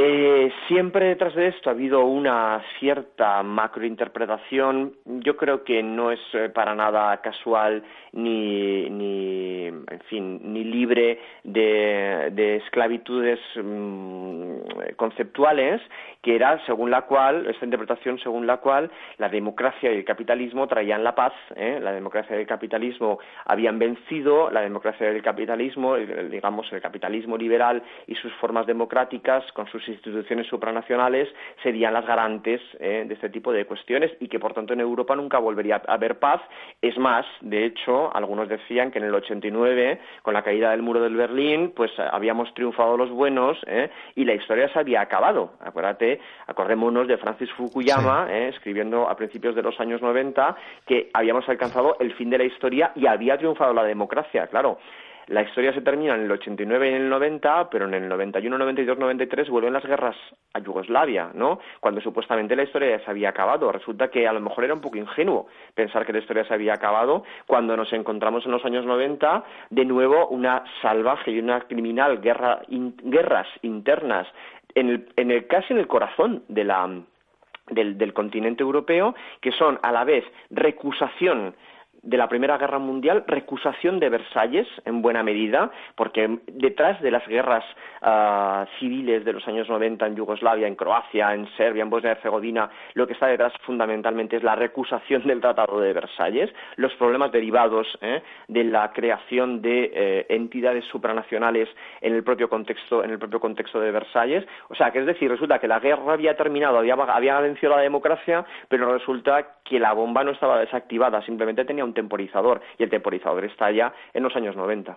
Eh, 0.00 0.52
siempre 0.68 1.06
detrás 1.06 1.34
de 1.34 1.48
esto 1.48 1.70
ha 1.70 1.72
habido 1.72 2.04
una 2.04 2.62
cierta 2.78 3.42
macrointerpretación. 3.42 4.94
Yo 5.04 5.36
creo 5.36 5.64
que 5.64 5.82
no 5.82 6.12
es 6.12 6.20
eh, 6.34 6.50
para 6.50 6.76
nada 6.76 7.20
casual 7.20 7.82
ni, 8.12 8.88
ni, 8.90 9.66
en 9.66 10.00
fin, 10.08 10.52
ni 10.52 10.62
libre 10.62 11.18
de, 11.42 12.60
esclavitudes 12.64 13.40
mm, 13.56 14.94
conceptuales, 14.94 15.82
que 16.22 16.36
era 16.36 16.64
según 16.64 16.92
la 16.92 17.02
cual, 17.02 17.46
esta 17.48 17.64
interpretación 17.64 18.20
según 18.20 18.46
la 18.46 18.58
cual 18.58 18.92
la 19.16 19.28
democracia 19.28 19.92
y 19.92 19.96
el 19.96 20.04
capitalismo 20.04 20.68
traían 20.68 21.02
la 21.02 21.16
paz, 21.16 21.32
¿eh? 21.56 21.80
la 21.82 21.90
democracia 21.90 22.36
y 22.36 22.40
el 22.40 22.46
capitalismo 22.46 23.18
habían 23.46 23.80
vencido, 23.80 24.48
la 24.50 24.60
democracia 24.60 25.10
y 25.10 25.16
el 25.16 25.22
capitalismo, 25.22 25.96
digamos 25.96 26.72
el 26.72 26.80
capitalismo 26.80 27.36
liberal 27.36 27.82
y 28.06 28.14
sus 28.14 28.32
formas 28.34 28.66
democráticas 28.66 29.44
con 29.52 29.66
sus 29.66 29.87
instituciones 29.88 30.46
supranacionales 30.46 31.28
serían 31.62 31.94
las 31.94 32.06
garantes 32.06 32.60
¿eh? 32.80 33.04
de 33.06 33.14
este 33.14 33.30
tipo 33.30 33.52
de 33.52 33.64
cuestiones 33.64 34.12
y 34.20 34.28
que 34.28 34.38
por 34.38 34.54
tanto 34.54 34.72
en 34.72 34.80
Europa 34.80 35.16
nunca 35.16 35.38
volvería 35.38 35.82
a 35.86 35.94
haber 35.94 36.18
paz. 36.18 36.40
Es 36.82 36.96
más, 36.98 37.26
de 37.40 37.64
hecho, 37.64 38.14
algunos 38.14 38.48
decían 38.48 38.90
que 38.90 38.98
en 38.98 39.04
el 39.04 39.14
89, 39.14 40.00
con 40.22 40.34
la 40.34 40.42
caída 40.42 40.70
del 40.70 40.82
muro 40.82 41.00
del 41.00 41.16
Berlín, 41.16 41.72
pues 41.74 41.90
habíamos 41.98 42.52
triunfado 42.54 42.96
los 42.96 43.10
buenos 43.10 43.58
¿eh? 43.66 43.90
y 44.14 44.24
la 44.24 44.34
historia 44.34 44.72
se 44.72 44.78
había 44.78 45.00
acabado. 45.00 45.52
Acuérdate, 45.60 46.20
acordémonos 46.46 47.08
de 47.08 47.16
Francis 47.18 47.50
Fukuyama, 47.52 48.28
¿eh? 48.30 48.48
escribiendo 48.48 49.08
a 49.08 49.16
principios 49.16 49.54
de 49.54 49.62
los 49.62 49.78
años 49.80 50.02
90, 50.02 50.56
que 50.86 51.10
habíamos 51.12 51.48
alcanzado 51.48 51.96
el 52.00 52.14
fin 52.14 52.30
de 52.30 52.38
la 52.38 52.44
historia 52.44 52.92
y 52.94 53.06
había 53.06 53.36
triunfado 53.38 53.72
la 53.72 53.84
democracia. 53.84 54.46
Claro, 54.46 54.78
la 55.28 55.42
historia 55.42 55.74
se 55.74 55.82
termina 55.82 56.14
en 56.14 56.22
el 56.22 56.32
89 56.32 56.90
y 56.90 56.94
en 56.94 57.02
el 57.02 57.08
90, 57.10 57.68
pero 57.70 57.84
en 57.84 57.94
el 57.94 58.08
91, 58.08 58.56
92, 58.56 58.98
93 58.98 59.50
vuelven 59.50 59.74
las 59.74 59.84
guerras 59.84 60.16
a 60.54 60.58
Yugoslavia, 60.60 61.30
¿no? 61.34 61.60
Cuando 61.80 62.00
supuestamente 62.00 62.56
la 62.56 62.62
historia 62.62 62.96
ya 62.96 63.04
se 63.04 63.10
había 63.10 63.28
acabado. 63.28 63.70
Resulta 63.70 64.08
que 64.08 64.26
a 64.26 64.32
lo 64.32 64.40
mejor 64.40 64.64
era 64.64 64.74
un 64.74 64.80
poco 64.80 64.96
ingenuo 64.96 65.46
pensar 65.74 66.06
que 66.06 66.14
la 66.14 66.20
historia 66.20 66.44
se 66.44 66.54
había 66.54 66.74
acabado 66.74 67.24
cuando 67.46 67.76
nos 67.76 67.92
encontramos 67.92 68.46
en 68.46 68.52
los 68.52 68.64
años 68.64 68.86
90 68.86 69.44
de 69.68 69.84
nuevo 69.84 70.28
una 70.28 70.64
salvaje 70.80 71.30
y 71.30 71.38
una 71.38 71.60
criminal 71.60 72.20
guerra, 72.20 72.60
guerras 72.68 73.48
internas 73.60 74.26
en 74.74 74.88
el, 74.88 75.08
en 75.16 75.30
el, 75.30 75.46
casi 75.46 75.74
en 75.74 75.78
el 75.78 75.88
corazón 75.88 76.44
de 76.48 76.64
la, 76.64 76.88
del, 77.68 77.98
del 77.98 78.14
continente 78.14 78.62
europeo, 78.62 79.14
que 79.42 79.52
son 79.52 79.78
a 79.82 79.92
la 79.92 80.04
vez 80.04 80.24
recusación 80.50 81.54
de 82.08 82.16
la 82.16 82.28
Primera 82.28 82.56
Guerra 82.56 82.78
Mundial, 82.78 83.24
recusación 83.26 84.00
de 84.00 84.08
Versalles 84.08 84.66
en 84.86 85.02
buena 85.02 85.22
medida, 85.22 85.70
porque 85.94 86.38
detrás 86.46 87.00
de 87.02 87.10
las 87.10 87.26
guerras 87.28 87.64
ah, 88.00 88.64
civiles 88.78 89.26
de 89.26 89.34
los 89.34 89.46
años 89.46 89.68
90 89.68 90.06
en 90.06 90.16
Yugoslavia, 90.16 90.66
en 90.66 90.74
Croacia, 90.74 91.34
en 91.34 91.46
Serbia, 91.58 91.82
en 91.82 91.90
Bosnia 91.90 92.12
y 92.12 92.16
Herzegovina, 92.16 92.70
lo 92.94 93.06
que 93.06 93.12
está 93.12 93.26
detrás 93.26 93.52
fundamentalmente 93.66 94.36
es 94.36 94.42
la 94.42 94.56
recusación 94.56 95.26
del 95.26 95.42
Tratado 95.42 95.80
de 95.80 95.92
Versalles, 95.92 96.50
los 96.76 96.94
problemas 96.94 97.30
derivados 97.30 97.86
¿eh? 98.00 98.22
de 98.48 98.64
la 98.64 98.90
creación 98.92 99.60
de 99.60 99.90
eh, 99.92 100.26
entidades 100.30 100.86
supranacionales 100.86 101.68
en 102.00 102.14
el 102.14 102.24
propio 102.24 102.48
contexto 102.48 103.04
en 103.04 103.10
el 103.10 103.18
propio 103.18 103.38
contexto 103.38 103.80
de 103.80 103.90
Versalles, 103.90 104.46
o 104.70 104.74
sea, 104.74 104.90
que 104.90 105.00
es 105.00 105.06
decir, 105.06 105.30
resulta 105.30 105.58
que 105.58 105.68
la 105.68 105.78
guerra 105.78 106.14
había 106.14 106.36
terminado, 106.38 106.78
había, 106.78 106.94
había 106.94 107.38
vencido 107.40 107.76
la 107.76 107.82
democracia, 107.82 108.46
pero 108.68 108.94
resulta 108.94 109.58
que 109.62 109.78
la 109.78 109.92
bomba 109.92 110.24
no 110.24 110.30
estaba 110.30 110.58
desactivada, 110.58 111.20
simplemente 111.22 111.66
tenía 111.66 111.84
un 111.84 111.97
temporizador 111.98 112.60
y 112.78 112.84
el 112.84 112.90
temporizador 112.90 113.44
está 113.44 113.70
ya 113.72 113.92
en 114.14 114.22
los 114.22 114.34
años 114.36 114.54
90. 114.56 114.96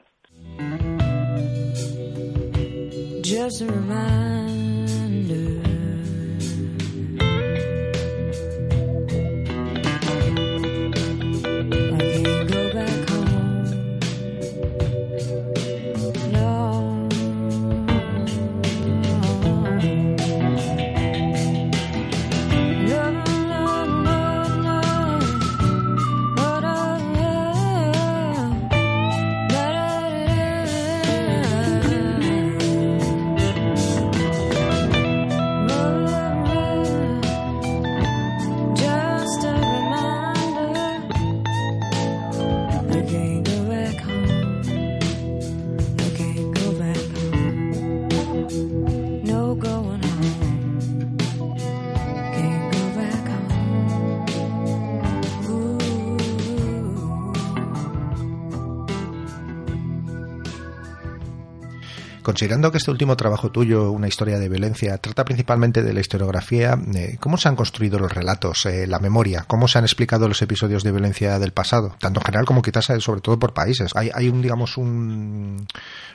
Considerando 62.31 62.71
que 62.71 62.77
este 62.77 62.91
último 62.91 63.17
trabajo 63.17 63.51
tuyo, 63.51 63.91
una 63.91 64.07
historia 64.07 64.39
de 64.39 64.47
violencia, 64.47 64.97
trata 64.99 65.25
principalmente 65.25 65.83
de 65.83 65.93
la 65.93 65.99
historiografía, 65.99 66.75
eh, 66.95 67.17
¿cómo 67.19 67.35
se 67.35 67.49
han 67.49 67.57
construido 67.57 67.99
los 67.99 68.09
relatos, 68.09 68.65
eh, 68.65 68.87
la 68.87 68.99
memoria? 68.99 69.41
¿Cómo 69.49 69.67
se 69.67 69.79
han 69.79 69.83
explicado 69.83 70.29
los 70.29 70.41
episodios 70.41 70.81
de 70.85 70.91
violencia 70.91 71.39
del 71.39 71.51
pasado? 71.51 71.89
Tanto 71.99 72.21
en 72.21 72.25
general 72.27 72.45
como 72.45 72.61
quizás 72.61 72.89
eh, 72.89 73.01
sobre 73.01 73.19
todo 73.19 73.37
por 73.37 73.53
países. 73.53 73.93
¿Hay, 73.97 74.29
un, 74.29 74.41
digamos, 74.41 74.77
un 74.77 75.67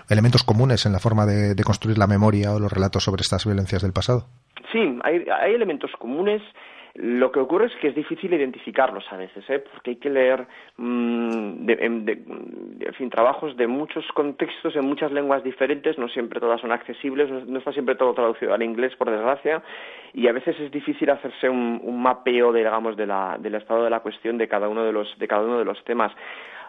elementos 0.09 0.43
comunes 0.43 0.87
en 0.87 0.93
la 0.93 1.01
forma 1.01 1.27
de, 1.27 1.55
construir 1.64 1.99
la 1.99 2.07
memoria 2.07 2.55
o 2.55 2.61
los 2.61 2.73
relatos 2.73 3.05
sobre 3.05 3.21
estas 3.21 3.45
violencias 3.45 3.83
del 3.83 3.93
pasado? 3.93 4.25
Sí, 4.73 4.99
hay 5.05 5.53
elementos 5.55 5.91
comunes 5.99 6.41
lo 6.99 7.31
que 7.31 7.41
ocurre 7.41 7.67
es 7.67 7.77
que 7.77 7.89
es 7.89 7.95
difícil 7.95 8.33
identificarlos 8.33 9.05
a 9.11 9.17
veces, 9.17 9.45
¿eh? 9.51 9.59
porque 9.59 9.91
hay 9.91 9.97
que 9.97 10.09
leer 10.09 10.47
mm, 10.79 11.69
en, 11.69 12.95
fin, 12.95 13.11
trabajos 13.11 13.57
de 13.57 13.67
muchos 13.67 14.07
contextos, 14.13 14.75
en 14.77 14.87
muchas 14.87 15.13
lenguas 15.13 15.45
diferentes, 15.45 15.99
no 15.99 16.09
siempre 16.09 16.41
todas 16.41 16.61
son 16.61 16.73
accesibles, 16.73 17.31
no, 17.31 17.59
está 17.59 17.73
siempre 17.73 17.97
todo 17.97 18.15
traducido 18.15 18.55
al 18.55 18.63
inglés, 18.63 18.97
por 18.97 19.11
desgracia, 19.11 19.63
y 20.15 20.27
a 20.29 20.33
veces 20.33 20.59
es 20.59 20.71
difícil 20.71 21.11
hacerse 21.11 21.49
un, 21.51 22.01
mapeo, 22.01 22.53
digamos, 22.53 22.97
de 22.97 23.07
la, 23.07 23.37
del 23.39 23.57
estado 23.57 23.85
de 23.85 23.91
la 23.91 24.01
cuestión 24.01 24.39
de 24.39 24.49
cada 24.49 24.69
uno 24.69 24.85
de 24.85 24.93
los, 24.93 25.19
de 25.19 25.29
cada 25.29 25.43
uno 25.43 25.59
de 25.59 25.65
los 25.65 25.83
temas. 25.85 26.13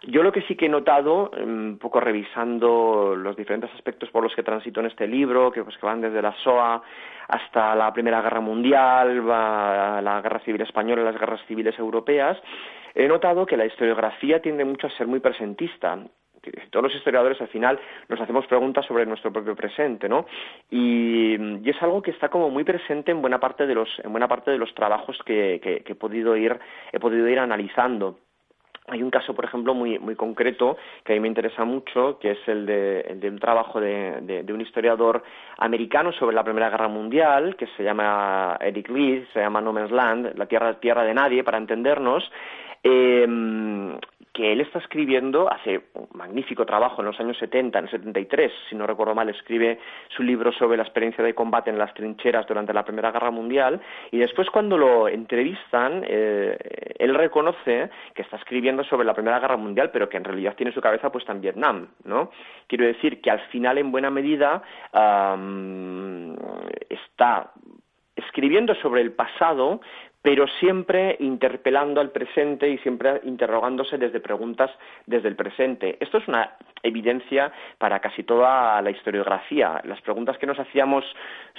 Yo 0.03 0.23
lo 0.23 0.31
que 0.31 0.41
sí 0.43 0.55
que 0.55 0.65
he 0.65 0.69
notado, 0.69 1.31
mm, 1.33 1.67
un 1.67 1.77
poco 1.79 1.99
revisando 1.99 3.15
los 3.15 3.35
diferentes 3.35 3.71
aspectos 3.73 4.09
por 4.09 4.23
los 4.23 4.35
que 4.35 4.43
transito 4.43 4.79
en 4.81 4.87
este 4.87 5.07
libro, 5.07 5.51
que, 5.51 5.63
pues, 5.63 5.77
que 5.77 5.85
van 5.85 6.01
desde 6.01 6.21
la 6.21 6.33
SOA 6.43 6.83
hasta 7.27 7.75
la 7.75 7.91
Primera 7.93 8.21
Guerra 8.21 8.41
Mundial, 8.41 9.25
la 9.27 10.21
Guerra 10.21 10.39
Civil 10.39 10.61
Española, 10.61 11.03
las 11.03 11.19
guerras 11.19 11.41
civiles 11.47 11.77
europeas, 11.79 12.37
he 12.95 13.07
notado 13.07 13.45
que 13.45 13.57
la 13.57 13.65
historiografía 13.65 14.41
tiende 14.41 14.65
mucho 14.65 14.87
a 14.87 14.91
ser 14.91 15.07
muy 15.07 15.19
presentista 15.19 15.99
todos 16.69 16.83
los 16.83 16.95
historiadores 16.95 17.39
al 17.41 17.47
final 17.47 17.79
nos 18.09 18.19
hacemos 18.19 18.45
preguntas 18.47 18.85
sobre 18.85 19.05
nuestro 19.05 19.31
propio 19.31 19.55
presente, 19.55 20.07
¿no? 20.07 20.25
Y, 20.69 21.35
es 21.67 21.81
algo 21.81 22.01
que 22.01 22.11
está 22.11 22.29
como 22.29 22.49
muy 22.49 22.63
presente 22.63 23.11
en 23.11 23.21
buena 23.21 23.39
parte 23.39 23.67
de 23.67 23.75
los, 23.75 23.89
en 24.03 24.11
buena 24.11 24.27
parte 24.27 24.51
de 24.51 24.57
los 24.57 24.73
trabajos 24.73 25.17
que, 25.25 25.59
que 25.61 25.83
he 25.85 25.95
podido 25.95 26.35
ir, 26.35 26.57
he 26.91 26.99
podido 26.99 27.27
ir 27.27 27.39
analizando. 27.39 28.19
Hay 28.89 29.03
un 29.03 29.09
caso, 29.09 29.33
por 29.35 29.43
ejemplo, 29.43 29.73
muy, 29.73 29.99
muy 29.99 30.15
concreto 30.15 30.77
que 31.03 31.11
a 31.11 31.15
mí 31.15 31.19
me 31.19 31.27
interesa 31.27 31.65
mucho, 31.65 32.17
que 32.19 32.31
es 32.31 32.47
el 32.47 32.65
de, 32.65 33.29
un 33.29 33.37
trabajo 33.37 33.81
de, 33.81 34.45
un 34.47 34.61
historiador 34.61 35.23
americano 35.57 36.13
sobre 36.13 36.35
la 36.35 36.43
Primera 36.43 36.69
Guerra 36.69 36.87
Mundial, 36.87 37.57
que 37.57 37.67
se 37.75 37.83
llama 37.83 38.57
Eric 38.61 38.87
Lee, 38.87 39.27
se 39.33 39.41
llama 39.41 39.59
No 39.59 39.73
Man's 39.73 39.91
Land, 39.91 40.37
la 40.37 40.45
tierra, 40.45 40.79
tierra 40.79 41.03
de 41.03 41.13
nadie, 41.13 41.43
para 41.43 41.57
entendernos, 41.57 42.31
eh, 42.81 43.27
que 44.37 44.53
él 44.53 44.61
está 44.61 44.77
escribiendo, 44.77 45.51
hace 45.51 45.81
un 45.95 46.09
magnífico 46.13 46.63
trabajo 46.63 47.01
en 47.01 47.07
los 47.07 47.19
años 47.19 47.35
70, 47.39 47.79
en 47.79 47.85
el 47.85 47.89
73, 47.89 48.51
si 48.69 48.75
no 48.75 48.85
recuerdo 48.85 49.15
mal, 49.15 49.27
escribe 49.29 49.79
su 50.09 50.21
libro 50.21 50.51
sobre 50.51 50.77
la 50.77 50.83
experiencia 50.83 51.23
de 51.23 51.33
combate 51.33 51.71
en 51.71 51.79
las 51.79 51.91
trincheras 51.95 52.45
durante 52.45 52.71
la 52.71 52.85
Primera 52.85 53.11
Guerra 53.11 53.31
Mundial, 53.31 53.81
y 54.11 54.19
después 54.19 54.47
cuando 54.51 54.77
lo 54.77 55.07
entrevistan, 55.07 56.03
eh, 56.07 56.55
él 56.99 57.15
reconoce 57.15 57.89
que 58.13 58.21
está 58.21 58.37
escribiendo 58.37 58.83
sobre 58.83 59.07
la 59.07 59.15
Primera 59.15 59.39
Guerra 59.39 59.57
Mundial, 59.57 59.89
pero 59.91 60.07
que 60.07 60.17
en 60.17 60.23
realidad 60.23 60.55
tiene 60.55 60.71
su 60.71 60.81
cabeza 60.81 61.11
puesta 61.11 61.31
en 61.31 61.41
Vietnam, 61.41 61.87
¿no? 62.03 62.29
Quiero 62.67 62.85
decir 62.85 63.19
que 63.21 63.31
al 63.31 63.39
final, 63.47 63.79
en 63.79 63.91
buena 63.91 64.11
medida, 64.11 64.61
está 66.89 67.51
escribiendo 68.15 68.75
sobre 68.75 69.01
el 69.01 69.13
pasado, 69.13 69.81
pero 70.21 70.47
siempre 70.59 71.15
interpelando 71.19 72.01
al 72.01 72.11
presente 72.11 72.69
y 72.69 72.77
siempre 72.79 73.21
interrogándose 73.23 73.97
desde 73.97 74.19
preguntas 74.19 74.71
desde 75.05 75.29
el 75.29 75.35
presente. 75.35 75.97
Esto 75.99 76.17
es 76.17 76.27
una 76.27 76.53
evidencia 76.83 77.51
para 77.77 77.99
casi 77.99 78.23
toda 78.23 78.81
la 78.81 78.91
historiografía. 78.91 79.81
Las 79.85 80.01
preguntas 80.01 80.37
que 80.37 80.45
nos 80.45 80.59
hacíamos 80.59 81.03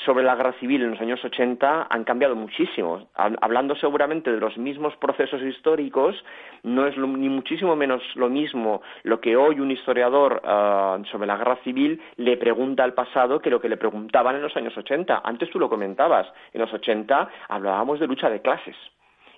sobre 0.05 0.25
la 0.25 0.37
guerra 0.37 0.53
civil 0.61 0.83
en 0.83 0.91
los 0.93 1.01
años 1.01 1.25
80 1.25 1.87
han 1.91 2.05
cambiado 2.05 2.37
muchísimo. 2.37 3.09
Hablando 3.15 3.75
seguramente 3.77 4.31
de 4.31 4.41
los 4.41 4.57
mismos 4.57 4.95
procesos 4.97 5.43
históricos, 5.43 6.23
no 6.63 6.87
es 6.87 6.97
ni 6.97 7.29
muchísimo 7.29 7.77
menos 7.77 8.03
lo 8.15 8.29
mismo 8.29 8.83
lo 9.03 9.21
que 9.21 9.37
hoy 9.37 9.61
un 9.61 9.71
historiador 9.71 10.41
ah, 10.45 10.99
sobre 11.11 11.27
la 11.27 11.37
guerra 11.37 11.57
civil 11.65 12.01
le 12.17 12.37
pregunta 12.37 12.85
al 12.85 12.95
pasado 12.95 13.41
que 13.41 13.51
lo 13.51 13.61
que 13.61 13.69
le 13.69 13.77
preguntaban 13.77 14.37
en 14.37 14.43
los 14.43 14.57
años 14.57 14.77
80. 14.77 15.23
Antes 15.25 15.51
tú 15.51 15.59
lo 15.59 15.69
comentabas, 15.69 16.27
en 16.53 16.61
los 16.61 16.73
80 16.73 17.29
hablábamos 17.49 18.01
de 18.01 18.07
lucha 18.07 18.31
de 18.31 18.41
clases 18.49 18.77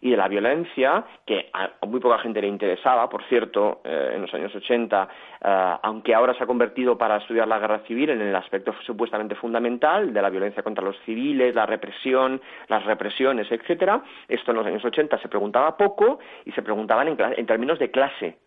y 0.03 0.11
de 0.11 0.17
la 0.17 0.29
violencia, 0.29 1.05
que 1.27 1.51
a 1.53 1.87
muy 1.87 2.01
poca 2.01 2.19
gente 2.19 2.41
le 2.41 2.47
interesaba, 2.47 3.09
por 3.09 3.23
cierto, 3.25 3.83
eh, 3.85 4.13
en 4.15 4.23
los 4.23 4.33
años 4.33 4.55
80, 4.55 5.09
eh, 5.43 5.77
aunque 5.83 6.15
ahora 6.15 6.33
se 6.35 6.45
ha 6.45 6.47
convertido 6.47 6.97
para 6.97 7.19
estudiar 7.19 7.47
la 7.47 7.59
guerra 7.59 7.81
civil 7.81 8.09
en 8.09 8.23
el 8.23 8.35
aspecto 8.35 8.73
supuestamente 8.87 9.35
fundamental 9.35 10.15
de 10.15 10.23
la 10.23 10.31
violencia 10.31 10.63
contra 10.63 10.83
los 10.83 10.97
civiles, 11.05 11.55
la 11.55 11.67
represión, 11.67 12.41
las 12.69 12.85
represiones, 12.87 13.53
etcétera, 13.53 14.03
esto 14.29 14.53
en 14.53 14.57
los 14.57 14.67
años 14.67 14.85
80 14.85 15.19
se 15.19 15.29
preguntaba 15.29 15.77
poco 15.77 16.19
y 16.47 16.53
se 16.53 16.63
preguntaban 16.63 17.09
en, 17.09 17.47
términos 17.47 17.79
de 17.79 17.91
clase. 17.91 18.39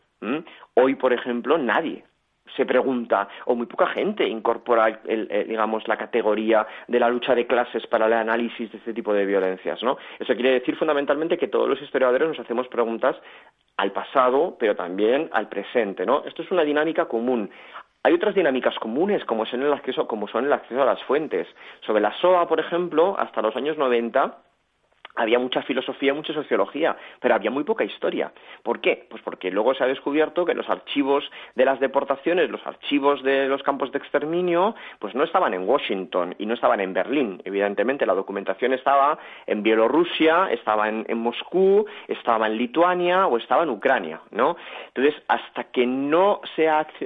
Hoy, 0.76 0.96
por 0.96 1.12
ejemplo, 1.12 1.58
nadie 1.58 2.04
se 2.56 2.66
pregunta, 2.66 3.28
o 3.46 3.56
muy 3.56 3.66
poca 3.66 3.88
gente 3.88 4.28
incorpora, 4.28 5.00
digamos, 5.48 5.88
la 5.88 5.98
categoría 5.98 6.66
de 6.88 7.00
la 7.00 7.10
lucha 7.10 7.34
de 7.36 7.48
clases 7.48 7.86
para 7.88 8.06
el 8.06 8.14
análisis 8.14 8.72
de 8.72 8.78
este 8.78 8.94
tipo 8.94 9.14
de 9.14 9.26
violencias, 9.26 9.82
¿no? 9.84 9.98
Eso 10.20 10.34
quiere 10.36 10.52
decir 10.52 10.76
fundamentalmente 10.76 11.38
que 11.38 11.48
todos 11.48 11.68
los 11.68 11.82
historiadores 11.82 12.28
nos 12.28 12.40
hacemos 12.40 12.68
preguntas 12.68 13.16
al 13.78 13.92
pasado, 13.92 14.56
pero 14.60 14.76
también 14.76 15.30
al 15.34 15.50
presente, 15.50 16.06
¿no? 16.06 16.24
Esto 16.26 16.44
es 16.44 16.52
una 16.52 16.64
dinámica 16.64 17.06
común. 17.06 17.50
Hay 18.04 18.14
otras 18.14 18.36
dinámicas 18.36 18.76
comunes, 18.80 19.24
como 19.26 19.46
son 19.46 19.64
el 19.64 19.72
acceso, 19.72 20.08
como 20.08 20.28
son 20.28 20.46
el 20.46 20.54
acceso 20.54 20.82
a 20.82 20.86
las 20.86 21.02
fuentes. 21.04 21.48
Sobre 21.86 22.02
la 22.02 22.12
SOA, 22.20 22.48
por 22.48 22.60
ejemplo, 22.60 23.16
hasta 23.18 23.42
los 23.42 23.56
años 23.56 23.78
90, 23.78 24.38
había 25.16 25.40
mucha 25.40 25.62
filosofía, 25.62 26.14
mucha 26.14 26.34
sociología, 26.34 26.96
pero 27.20 27.36
había 27.36 27.52
muy 27.52 27.64
poca 27.64 27.84
historia. 27.84 28.32
¿Por 28.64 28.82
qué? 28.82 29.06
Pues 29.10 29.22
porque 29.22 29.52
luego 29.52 29.74
se 29.74 29.84
ha 29.84 29.88
descubierto 29.88 30.46
que 30.46 30.54
los 30.54 30.70
archivos 30.70 31.30
de 31.56 31.66
las 31.66 31.80
deportaciones, 31.80 32.50
los 32.50 32.66
archivos 32.66 33.22
de 33.24 33.48
los 33.48 33.62
campos 33.64 33.92
de 33.92 34.00
exterminio, 34.00 34.76
pues 35.00 35.14
no 35.14 35.24
estaban 35.24 35.54
en 35.54 35.68
Washington 35.68 36.36
y 36.40 36.46
no 36.46 36.56
estaban 36.56 36.80
en 36.80 36.94
Berlín. 36.94 37.42
Evidentemente 37.46 38.06
la 38.06 38.14
documentación 38.14 38.74
estaba 38.74 39.18
en 39.46 39.62
Bielorrusia, 39.62 40.48
estaba 40.52 40.90
en, 40.90 41.18
Moscú, 41.18 41.86
estaba 42.08 42.48
en 42.48 42.58
Lituania 42.58 43.28
o 43.28 43.38
estaba 43.38 43.64
en 43.64 43.70
Ucrania, 43.70 44.22
¿no? 44.32 44.58
Entonces, 44.88 45.22
hasta 45.28 45.66
que 45.66 45.86
no 45.86 46.42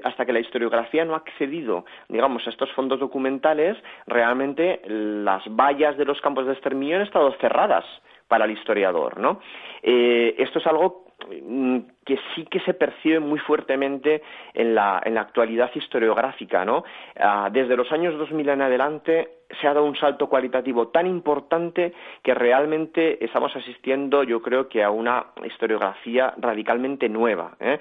hasta 0.03 0.25
que 0.25 0.33
la 0.33 0.39
historiografía 0.39 1.05
no 1.05 1.13
ha 1.13 1.17
accedido, 1.17 1.85
digamos, 2.09 2.45
a 2.47 2.49
estos 2.49 2.71
fondos 2.71 2.99
documentales, 2.99 3.77
realmente 4.05 4.81
las 4.87 5.43
vallas 5.47 5.97
de 5.97 6.05
los 6.05 6.19
campos 6.21 6.45
de 6.45 6.53
exterminio 6.53 6.97
han 6.97 7.03
estado 7.03 7.31
cerradas 7.33 7.85
para 8.27 8.45
el 8.45 8.51
historiador, 8.51 9.19
¿no? 9.19 9.39
Eh, 9.81 10.35
esto 10.37 10.59
es 10.59 10.67
algo 10.67 11.05
mm, 11.43 11.79
que 12.05 12.19
sí 12.35 12.45
que 12.45 12.59
se 12.61 12.73
percibe 12.73 13.19
muy 13.19 13.39
fuertemente 13.39 14.21
en 14.53 14.75
la, 14.75 15.01
en 15.03 15.15
la 15.15 15.21
actualidad 15.21 15.71
historiográfica, 15.73 16.65
¿no? 16.65 16.83
Ah, 17.19 17.49
desde 17.51 17.75
los 17.75 17.91
años 17.91 18.17
2000 18.17 18.49
en 18.49 18.61
adelante 18.61 19.29
se 19.61 19.67
ha 19.67 19.73
dado 19.73 19.85
un 19.85 19.95
salto 19.95 20.27
cualitativo 20.27 20.89
tan 20.89 21.07
importante 21.07 21.93
que 22.21 22.33
realmente 22.33 23.23
estamos 23.23 23.55
asistiendo, 23.55 24.23
yo 24.23 24.41
creo 24.41 24.67
que 24.67 24.83
a 24.83 24.89
una 24.89 25.27
historiografía 25.45 26.33
radicalmente 26.37 27.07
nueva. 27.07 27.55
¿eh? 27.59 27.79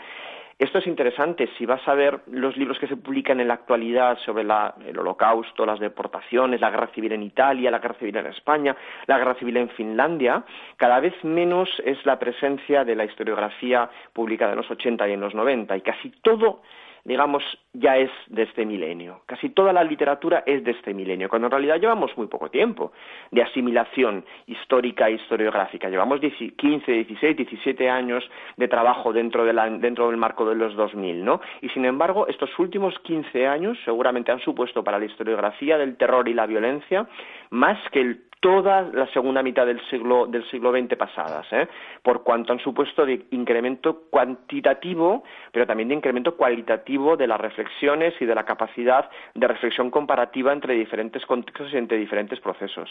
Esto 0.58 0.78
es 0.78 0.86
interesante. 0.86 1.50
Si 1.58 1.66
vas 1.66 1.86
a 1.86 1.94
ver 1.94 2.20
los 2.28 2.56
libros 2.56 2.78
que 2.78 2.86
se 2.86 2.96
publican 2.96 3.40
en 3.40 3.48
la 3.48 3.54
actualidad 3.54 4.16
sobre 4.24 4.42
el 4.42 4.98
holocausto, 4.98 5.66
las 5.66 5.78
deportaciones, 5.78 6.62
la 6.62 6.70
guerra 6.70 6.86
civil 6.94 7.12
en 7.12 7.22
Italia, 7.24 7.70
la 7.70 7.78
guerra 7.78 7.98
civil 7.98 8.16
en 8.16 8.26
España, 8.26 8.74
la 9.06 9.18
guerra 9.18 9.34
civil 9.34 9.58
en 9.58 9.68
Finlandia, 9.68 10.44
cada 10.78 10.98
vez 11.00 11.12
menos 11.24 11.68
es 11.84 11.98
la 12.06 12.18
presencia 12.18 12.84
de 12.86 12.96
la 12.96 13.04
historiografía 13.04 13.90
publicada 14.14 14.52
en 14.52 14.56
los 14.56 14.70
80 14.70 15.06
y 15.06 15.12
en 15.12 15.20
los 15.20 15.34
90 15.34 15.76
y 15.76 15.82
casi 15.82 16.08
todo 16.22 16.62
digamos, 17.06 17.42
ya 17.72 17.96
es 17.96 18.10
de 18.26 18.42
este 18.42 18.66
milenio. 18.66 19.20
Casi 19.26 19.50
toda 19.50 19.72
la 19.72 19.84
literatura 19.84 20.42
es 20.44 20.64
de 20.64 20.72
este 20.72 20.92
milenio, 20.92 21.28
cuando 21.28 21.46
en 21.46 21.52
realidad 21.52 21.80
llevamos 21.80 22.10
muy 22.16 22.26
poco 22.26 22.50
tiempo 22.50 22.92
de 23.30 23.42
asimilación 23.42 24.24
histórica 24.46 25.08
e 25.08 25.12
historiográfica. 25.12 25.88
Llevamos 25.88 26.20
15, 26.20 26.92
16, 26.92 27.36
17 27.36 27.88
años 27.88 28.28
de 28.56 28.66
trabajo 28.66 29.12
dentro, 29.12 29.44
dentro 29.44 30.08
del 30.08 30.16
marco 30.16 30.48
de 30.48 30.56
los 30.56 30.74
2000, 30.74 31.24
¿no? 31.24 31.40
Y 31.62 31.68
sin 31.68 31.84
embargo, 31.84 32.26
estos 32.26 32.50
últimos 32.58 32.98
15 33.00 33.46
años 33.46 33.78
seguramente 33.84 34.32
han 34.32 34.40
supuesto 34.40 34.82
para 34.82 34.98
la 34.98 35.04
historiografía 35.04 35.78
del 35.78 35.96
terror 35.96 36.28
y 36.28 36.34
la 36.34 36.46
violencia 36.46 37.06
más 37.50 37.78
que 37.90 38.00
el 38.00 38.25
toda 38.40 38.82
la 38.82 39.06
segunda 39.12 39.42
mitad 39.42 39.66
del 39.66 39.80
siglo 39.88 40.26
del 40.26 40.48
siglo 40.50 40.72
XX 40.72 40.96
pasadas, 40.96 41.46
¿eh? 41.52 41.68
por 42.02 42.22
cuanto 42.22 42.52
han 42.52 42.60
supuesto 42.60 43.04
de 43.04 43.26
incremento 43.30 44.02
cuantitativo, 44.10 45.24
pero 45.52 45.66
también 45.66 45.88
de 45.88 45.94
incremento 45.94 46.36
cualitativo 46.36 47.16
de 47.16 47.26
las 47.26 47.40
reflexiones 47.40 48.14
y 48.20 48.26
de 48.26 48.34
la 48.34 48.44
capacidad 48.44 49.08
de 49.34 49.46
reflexión 49.46 49.90
comparativa 49.90 50.52
entre 50.52 50.74
diferentes 50.74 51.24
contextos 51.26 51.72
y 51.72 51.76
entre 51.76 51.98
diferentes 51.98 52.40
procesos. 52.40 52.88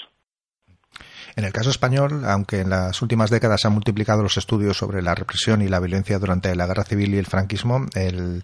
En 1.35 1.43
el 1.43 1.51
caso 1.51 1.69
español, 1.69 2.23
aunque 2.25 2.61
en 2.61 2.69
las 2.69 3.01
últimas 3.01 3.29
décadas 3.29 3.61
se 3.61 3.67
han 3.67 3.73
multiplicado 3.73 4.23
los 4.23 4.37
estudios 4.37 4.77
sobre 4.77 5.01
la 5.01 5.15
represión 5.15 5.61
y 5.61 5.67
la 5.67 5.81
violencia 5.81 6.17
durante 6.17 6.55
la 6.55 6.65
guerra 6.65 6.83
civil 6.83 7.13
y 7.13 7.17
el 7.17 7.25
franquismo, 7.25 7.85
el, 7.95 8.43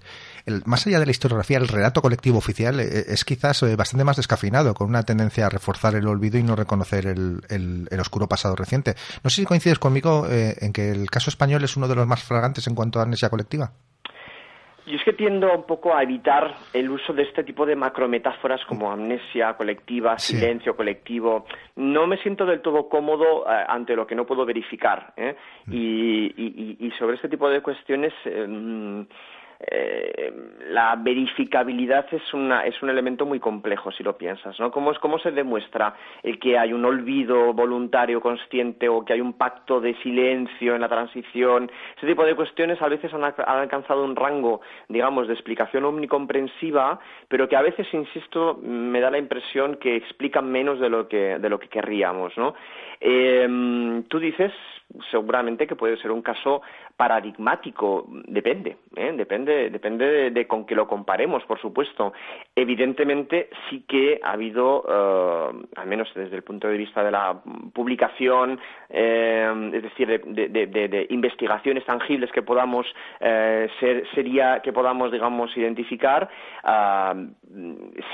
más 0.65 0.85
allá 0.87 0.99
de 0.99 1.05
la 1.05 1.11
historiografía, 1.11 1.57
el 1.57 1.67
relato 1.67 2.01
colectivo 2.01 2.37
oficial 2.37 2.79
eh, 2.79 3.05
es 3.07 3.23
quizás 3.25 3.63
eh, 3.63 3.75
bastante 3.75 4.03
más 4.03 4.17
descafinado, 4.17 4.73
con 4.73 4.89
una 4.89 5.03
tendencia 5.03 5.45
a 5.45 5.49
reforzar 5.49 5.95
el 5.95 6.07
olvido 6.07 6.37
y 6.37 6.43
no 6.43 6.55
reconocer 6.55 7.05
el, 7.07 7.87
oscuro 7.99 8.27
pasado 8.27 8.55
reciente. 8.55 8.95
No 9.23 9.29
sé 9.29 9.41
si 9.41 9.45
coincides 9.45 9.79
conmigo 9.79 10.25
eh, 10.29 10.55
en 10.61 10.73
que 10.73 10.91
el 10.91 11.09
caso 11.09 11.29
español 11.29 11.63
es 11.63 11.77
uno 11.77 11.87
de 11.87 11.95
los 11.95 12.07
más 12.07 12.23
flagrantes 12.23 12.67
en 12.67 12.75
cuanto 12.75 12.99
a 12.99 13.03
amnesia 13.03 13.29
colectiva. 13.29 13.71
Yo 14.87 14.97
es 14.97 15.03
que 15.03 15.13
tiendo 15.13 15.53
un 15.53 15.63
poco 15.67 15.95
a 15.95 16.01
evitar 16.01 16.55
el 16.73 16.89
uso 16.89 17.13
de 17.13 17.23
este 17.23 17.43
tipo 17.43 17.67
de 17.67 17.75
macrometáforas 17.75 18.65
como 18.65 18.91
amnesia 18.91 19.53
colectiva, 19.53 20.17
silencio 20.17 20.75
colectivo. 20.75 21.45
No 21.75 22.07
me 22.07 22.17
siento 22.17 22.47
del 22.47 22.61
todo 22.61 22.89
cómodo 22.89 23.47
ante 23.47 23.95
lo 23.95 24.07
que 24.07 24.15
no 24.15 24.25
puedo 24.25 24.43
verificar. 24.43 25.13
Mm. 25.67 25.73
Y, 25.73 26.91
sobre 26.97 27.15
este 27.15 27.29
tipo 27.29 27.47
de 27.47 27.61
cuestiones. 27.61 28.11
Em, 28.25 29.05
eh, 29.69 30.33
la 30.69 30.95
verificabilidad 30.95 32.05
es, 32.11 32.33
una, 32.33 32.65
es 32.65 32.81
un 32.81 32.89
elemento 32.89 33.25
muy 33.25 33.39
complejo 33.39 33.91
si 33.91 34.03
lo 34.03 34.17
piensas, 34.17 34.59
¿no? 34.59 34.71
¿Cómo, 34.71 34.91
¿Cómo 34.99 35.19
se 35.19 35.31
demuestra 35.31 35.93
el 36.23 36.39
que 36.39 36.57
hay 36.57 36.73
un 36.73 36.83
olvido 36.83 37.53
voluntario, 37.53 38.21
consciente 38.21 38.89
o 38.89 39.05
que 39.05 39.13
hay 39.13 39.21
un 39.21 39.33
pacto 39.33 39.79
de 39.79 39.93
silencio 40.01 40.73
en 40.73 40.81
la 40.81 40.89
transición? 40.89 41.69
Ese 41.97 42.07
tipo 42.07 42.25
de 42.25 42.35
cuestiones 42.35 42.81
a 42.81 42.87
veces 42.87 43.13
han, 43.13 43.23
alcanzado 43.23 44.03
un 44.03 44.15
rango, 44.15 44.61
digamos, 44.87 45.27
de 45.27 45.33
explicación 45.33 45.85
omnicomprensiva, 45.85 46.99
pero 47.27 47.47
que 47.47 47.55
a 47.55 47.61
veces, 47.61 47.87
insisto, 47.93 48.59
me 48.63 48.99
da 48.99 49.11
la 49.11 49.19
impresión 49.19 49.75
que 49.75 49.95
explican 49.95 50.51
menos 50.51 50.79
de 50.79 50.89
lo 50.89 51.07
que, 51.07 51.37
de 51.37 51.49
lo 51.49 51.59
que 51.59 51.67
querríamos, 51.67 52.35
¿no? 52.37 52.55
Eh, 52.99 54.03
tú 54.07 54.19
dices, 54.19 54.51
seguramente 55.09 55.67
que 55.67 55.75
puede 55.75 55.97
ser 55.97 56.11
un 56.11 56.21
caso 56.21 56.61
paradigmático, 56.95 58.05
depende, 58.27 58.77
¿eh? 58.95 59.13
depende, 59.15 59.50
depende 59.69 60.31
de, 60.31 60.47
con 60.47 60.65
que 60.65 60.75
lo 60.75 60.87
comparemos, 60.87 61.43
por 61.45 61.59
supuesto. 61.59 62.13
Evidentemente 62.55 63.49
sí 63.69 63.85
que 63.87 64.19
ha 64.23 64.31
habido, 64.31 64.85
eh, 64.87 65.65
al 65.75 65.87
menos 65.87 66.09
desde 66.15 66.35
el 66.35 66.43
punto 66.43 66.67
de 66.67 66.77
vista 66.77 67.03
de 67.03 67.11
la 67.11 67.41
publicación, 67.73 68.59
eh, 68.89 69.71
es 69.73 69.83
decir, 69.83 70.21
de, 70.25 71.07
investigaciones 71.09 71.85
tangibles 71.85 72.31
que 72.31 72.41
podamos 72.41 72.85
ser, 73.19 74.07
sería 74.13 74.61
que 74.61 74.73
podamos, 74.73 75.11
digamos, 75.11 75.55
identificar, 75.57 76.29
ah, 76.63 77.13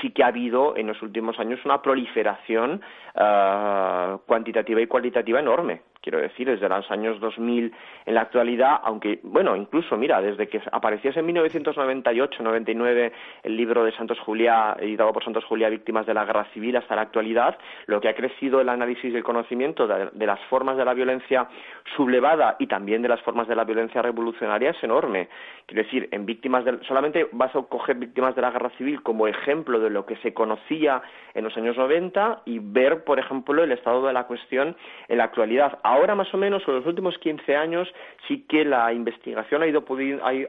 sí 0.00 0.10
que 0.10 0.22
ha 0.22 0.28
habido 0.28 0.76
en 0.76 0.86
los 0.86 1.00
últimos 1.02 1.38
años 1.38 1.60
una 1.64 1.80
proliferación 1.82 2.80
ah, 3.14 4.18
cuantitativa 4.26 4.80
y 4.80 4.86
cualitativa 4.86 5.40
enorme 5.40 5.82
quiero 6.02 6.18
decir, 6.20 6.48
desde 6.48 6.68
los 6.68 6.90
años 6.90 7.20
2000 7.20 7.72
en 8.06 8.14
la 8.14 8.22
actualidad, 8.22 8.80
aunque, 8.84 9.20
bueno, 9.22 9.56
incluso, 9.56 9.96
mira, 9.96 10.20
desde 10.20 10.48
que 10.48 10.60
apareciese 10.72 11.20
en 11.20 11.26
1998-99 11.28 13.12
el 13.42 13.56
libro 13.56 13.84
de 13.84 13.92
Santos 13.92 14.18
Juliá, 14.20 14.76
editado 14.78 15.12
por 15.12 15.24
Santos 15.24 15.44
Juliá, 15.44 15.68
Víctimas 15.68 16.06
de 16.06 16.14
la 16.14 16.24
Guerra 16.24 16.46
Civil, 16.52 16.76
hasta 16.76 16.96
la 16.96 17.02
actualidad, 17.02 17.58
lo 17.86 18.00
que 18.00 18.08
ha 18.08 18.14
crecido 18.14 18.60
el 18.60 18.68
análisis 18.68 19.12
y 19.12 19.16
el 19.16 19.24
conocimiento 19.24 19.86
de, 19.86 20.26
las 20.26 20.40
formas 20.48 20.76
de 20.76 20.84
la 20.84 20.94
violencia 20.94 21.48
sublevada 21.96 22.56
y 22.58 22.66
también 22.66 23.02
de 23.02 23.08
las 23.08 23.20
formas 23.22 23.48
de 23.48 23.56
la 23.56 23.64
violencia 23.64 24.02
revolucionaria 24.02 24.70
es 24.70 24.82
enorme. 24.82 25.28
Quiero 25.66 25.82
decir, 25.82 26.08
en 26.12 26.26
víctimas 26.26 26.64
de, 26.64 26.78
solamente 26.84 27.28
vas 27.32 27.54
a 27.54 27.62
coger 27.62 27.96
víctimas 27.96 28.34
de 28.34 28.42
la 28.42 28.50
Guerra 28.50 28.70
Civil 28.78 29.02
como 29.02 29.26
ejemplo 29.26 29.80
de 29.80 29.90
lo 29.90 30.06
que 30.06 30.16
se 30.16 30.32
conocía 30.32 31.02
en 31.34 31.44
los 31.44 31.56
años 31.56 31.76
90 31.76 32.42
y 32.46 32.58
ver, 32.58 33.04
por 33.04 33.18
ejemplo, 33.18 33.62
el 33.62 33.72
estado 33.72 34.06
de 34.06 34.12
la 34.12 34.24
cuestión 34.24 34.76
en 35.08 35.18
la 35.18 35.24
actualidad 35.24 35.78
ahora 35.88 36.14
más 36.14 36.32
o 36.34 36.36
menos, 36.36 36.62
en 36.66 36.74
los 36.74 36.86
últimos 36.86 37.16
15 37.18 37.56
años, 37.56 37.88
sí 38.26 38.44
que 38.48 38.64
la 38.64 38.92
investigación 38.92 39.62
ha, 39.62 39.66
ido, 39.66 39.84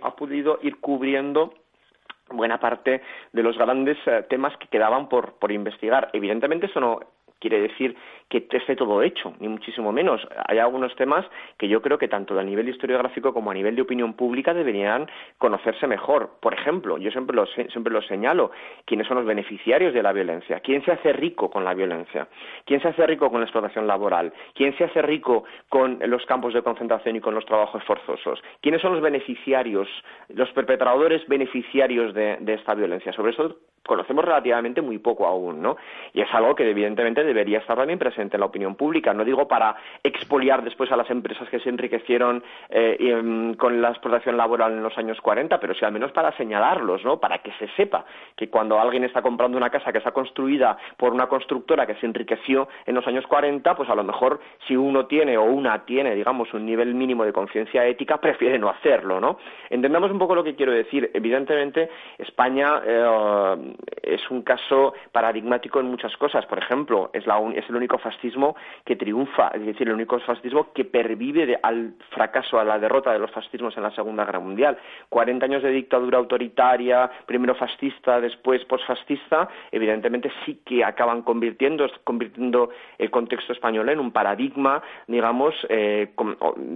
ha 0.02 0.16
podido 0.16 0.60
ir 0.62 0.78
cubriendo 0.80 1.54
buena 2.32 2.60
parte 2.60 3.02
de 3.34 3.44
los 3.44 3.58
grandes 3.58 3.98
eh, 4.06 4.26
temas 4.30 4.56
que 4.58 4.68
quedaban 4.68 5.10
por, 5.10 5.34
por 5.40 5.52
investigar. 5.52 6.10
Evidentemente 6.14 6.68
eso 6.68 6.80
no 6.80 7.00
quiere 7.40 7.62
decir 7.62 7.96
que 8.30 8.48
esté 8.52 8.76
todo 8.76 9.02
hecho, 9.02 9.34
ni 9.40 9.48
muchísimo 9.48 9.92
menos. 9.92 10.26
Hay 10.48 10.60
algunos 10.60 10.96
temas 10.96 11.26
que 11.58 11.68
yo 11.68 11.82
creo 11.82 11.98
que 11.98 12.08
tanto 12.08 12.38
a 12.40 12.44
nivel 12.44 12.70
historiográfico 12.70 13.34
como 13.34 13.50
a 13.50 13.56
nivel 13.56 13.76
de 13.76 13.82
opinión 13.82 14.14
pública 14.14 14.54
deberían 14.54 15.10
conocerse 15.40 15.88
mejor. 15.88 16.38
Por 16.40 16.54
ejemplo, 16.54 17.00
yo 17.00 17.10
siempre 17.10 17.36
lo, 17.36 17.48
siempre 17.48 17.92
lo 17.92 18.02
señalo, 18.04 18.52
quiénes 18.86 19.08
son 19.08 19.18
los 19.18 19.26
beneficiarios 19.26 19.94
de 19.94 20.04
la 20.04 20.14
violencia, 20.14 20.60
quién 20.60 20.86
se 20.86 20.92
hace 20.92 21.12
rico 21.12 21.50
con 21.50 21.66
la 21.66 21.74
violencia, 21.74 22.28
quién 22.66 22.82
se 22.82 22.90
hace 22.90 23.06
rico 23.08 23.32
con 23.32 23.40
la 23.40 23.46
explotación 23.46 23.88
laboral, 23.88 24.32
quién 24.54 24.78
se 24.78 24.84
hace 24.84 25.02
rico 25.02 25.46
con 25.68 26.00
los 26.06 26.24
campos 26.28 26.54
de 26.54 26.62
concentración 26.62 27.16
y 27.16 27.22
con 27.22 27.34
los 27.34 27.46
trabajos 27.46 27.84
forzosos, 27.84 28.40
quiénes 28.62 28.82
son 28.82 28.94
los 28.94 29.02
beneficiarios, 29.02 29.88
los 30.30 30.52
perpetradores 30.52 31.28
beneficiarios 31.28 32.14
de, 32.14 32.38
de 32.40 32.54
esta 32.54 32.76
violencia. 32.76 33.12
Sobre 33.14 33.32
eso 33.32 33.58
conocemos 33.86 34.24
relativamente 34.24 34.82
muy 34.82 35.00
poco 35.00 35.26
aún, 35.26 35.64
¿no? 35.64 35.78
Y 36.14 36.22
es 36.22 36.28
algo 36.32 36.54
que 36.54 36.70
evidentemente 36.70 37.24
debería 37.24 37.58
estar 37.58 37.76
también 37.76 37.98
presente 37.98 38.19
en 38.20 38.40
la 38.40 38.46
opinión 38.46 38.76
pública. 38.76 39.14
No 39.14 39.24
digo 39.24 39.48
para 39.48 39.76
expoliar 40.04 40.64
después 40.64 40.92
a 40.92 40.98
las 40.98 41.10
empresas 41.10 41.48
que 41.50 41.60
se 41.60 41.70
enriquecieron 41.70 42.44
eh, 42.70 42.98
em, 43.00 43.54
con 43.56 43.82
la 43.82 43.90
explotación 43.90 44.38
laboral 44.38 44.74
en 44.74 44.84
los 44.84 44.98
años 44.98 45.20
40, 45.22 45.60
pero 45.60 45.74
sí 45.74 45.86
al 45.86 45.92
menos 45.92 46.12
para 46.12 46.36
señalarlos, 46.38 47.04
¿no? 47.04 47.20
Para 47.20 47.40
que 47.40 47.52
se 47.54 47.68
sepa 47.76 48.06
que 48.36 48.50
cuando 48.50 48.80
alguien 48.80 49.04
está 49.04 49.22
comprando 49.22 49.58
una 49.58 49.70
casa 49.70 49.92
que 49.92 50.00
está 50.00 50.12
construida 50.12 50.78
por 50.98 51.14
una 51.14 51.28
constructora 51.28 51.86
que 51.86 51.96
se 51.96 52.06
enriqueció 52.06 52.68
en 52.86 52.96
los 52.96 53.08
años 53.08 53.26
40, 53.28 53.76
pues 53.76 53.90
a 53.90 53.96
lo 53.96 54.04
mejor 54.04 54.40
si 54.68 54.76
uno 54.76 55.06
tiene 55.06 55.38
o 55.38 55.44
una 55.44 55.86
tiene, 55.86 56.16
digamos, 56.16 56.54
un 56.54 56.66
nivel 56.66 56.94
mínimo 56.94 57.26
de 57.26 57.34
conciencia 57.34 57.86
ética, 57.86 58.18
prefiere 58.22 58.60
no 58.60 58.70
hacerlo, 58.70 59.20
¿no? 59.20 59.38
Entendamos 59.70 60.12
un 60.12 60.20
poco 60.20 60.36
lo 60.36 60.44
que 60.44 60.56
quiero 60.56 60.72
decir. 60.72 61.10
Evidentemente, 61.14 61.90
España 62.18 62.82
eh, 62.86 63.76
es 64.04 64.30
un 64.30 64.42
caso 64.42 64.94
paradigmático 65.12 65.80
en 65.80 65.88
muchas 65.88 66.16
cosas. 66.18 66.46
Por 66.46 66.58
ejemplo, 66.58 67.10
es, 67.14 67.24
el 67.28 67.76
único 67.76 67.98
fascismo 68.10 68.56
que 68.86 68.96
triunfa, 68.96 69.50
es 69.50 69.66
decir, 69.66 69.88
el 69.88 69.94
único 69.94 70.20
fascismo 70.20 70.74
que 70.74 70.86
pervive 70.86 71.60
al 71.62 71.94
fracaso, 72.10 72.60
a 72.60 72.64
la 72.64 72.80
derrota 72.80 73.12
de 73.12 73.20
los 73.20 73.32
fascismos 73.32 73.76
en 73.78 73.84
la 73.84 73.92
Segunda 73.92 74.26
Guerra 74.26 74.40
Mundial. 74.40 74.78
Cuarenta 75.10 75.46
años 75.46 75.64
de 75.64 75.70
dictadura 75.70 76.18
autoritaria, 76.18 77.10
primero 77.26 77.56
fascista, 77.56 78.20
después 78.20 78.64
posfascista, 78.66 79.48
evidentemente 79.72 80.32
sí 80.46 80.62
que 80.66 80.84
acaban 80.84 81.22
convirtiendo, 81.22 81.88
convirtiendo 82.04 82.70
el 82.98 83.10
contexto 83.12 83.54
español 83.54 83.90
en 83.90 84.00
un 84.00 84.12
paradigma, 84.12 84.82
digamos, 85.08 85.54
eh, 85.70 86.10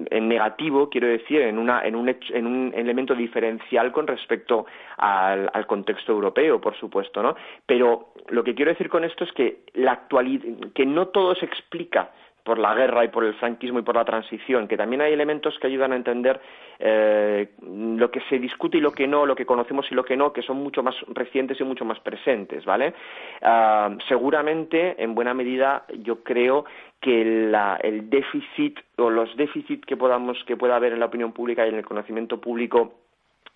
en 0.09 0.27
negativo, 0.27 0.89
quiero 0.89 1.07
decir, 1.07 1.41
en, 1.41 1.57
un, 1.57 2.73
elemento 2.75 3.15
diferencial 3.15 3.91
con 3.91 4.07
respecto 4.07 4.65
al, 4.97 5.49
al 5.53 5.65
contexto 5.67 6.11
europeo, 6.11 6.59
por 6.61 6.75
supuesto, 6.77 7.21
¿no? 7.21 7.35
Pero 7.65 8.13
lo 8.29 8.43
que 8.43 8.55
quiero 8.55 8.71
decir 8.71 8.89
con 8.89 9.03
esto 9.03 9.23
es 9.23 9.31
que 9.33 9.63
la 9.73 9.93
actualidad, 9.93 10.43
que 10.73 10.85
no 10.85 11.07
todo 11.07 11.22
se 11.35 11.45
explica 11.45 12.11
por 12.43 12.59
la 12.59 12.75
guerra 12.75 13.05
y 13.05 13.07
por 13.07 13.23
el 13.23 13.33
franquismo 13.35 13.79
y 13.79 13.83
por 13.83 13.95
la 13.95 14.03
transición, 14.03 14.67
que 14.67 14.75
también 14.75 15.01
hay 15.01 15.13
elementos 15.13 15.57
que 15.59 15.67
ayudan 15.67 15.93
a 15.93 15.95
entender 15.95 16.41
eh, 16.79 17.51
lo 17.61 18.11
que 18.11 18.19
se 18.29 18.37
discute 18.37 18.77
y 18.77 18.81
lo 18.81 18.91
que 18.91 19.07
no, 19.07 19.25
lo 19.25 19.35
que 19.35 19.45
conocemos 19.45 19.85
y 19.89 19.95
lo 19.95 20.03
que 20.03 20.17
no, 20.17 20.33
que 20.33 20.41
son 20.41 20.57
mucho 20.57 20.83
más 20.83 20.95
recientes 21.07 21.59
y 21.59 21.63
mucho 21.63 21.85
más 21.85 21.99
presentes, 22.01 22.65
¿vale? 22.65 22.93
Ah, 23.41 23.95
seguramente, 24.09 25.01
en 25.01 25.15
buena 25.15 25.33
medida, 25.33 25.85
yo 25.99 26.23
creo 26.23 26.65
que 26.99 27.21
el 27.21 28.09
déficit 28.09 28.79
o 28.97 29.09
los 29.09 29.35
déficits 29.37 29.85
que 29.85 29.97
podamos 29.97 30.41
que 30.45 30.57
pueda 30.57 30.75
haber 30.75 30.93
en 30.93 30.99
la 30.99 31.05
opinión 31.05 31.31
pública 31.31 31.65
y 31.65 31.69
en 31.69 31.75
el 31.75 31.85
conocimiento 31.85 32.39
público 32.39 32.93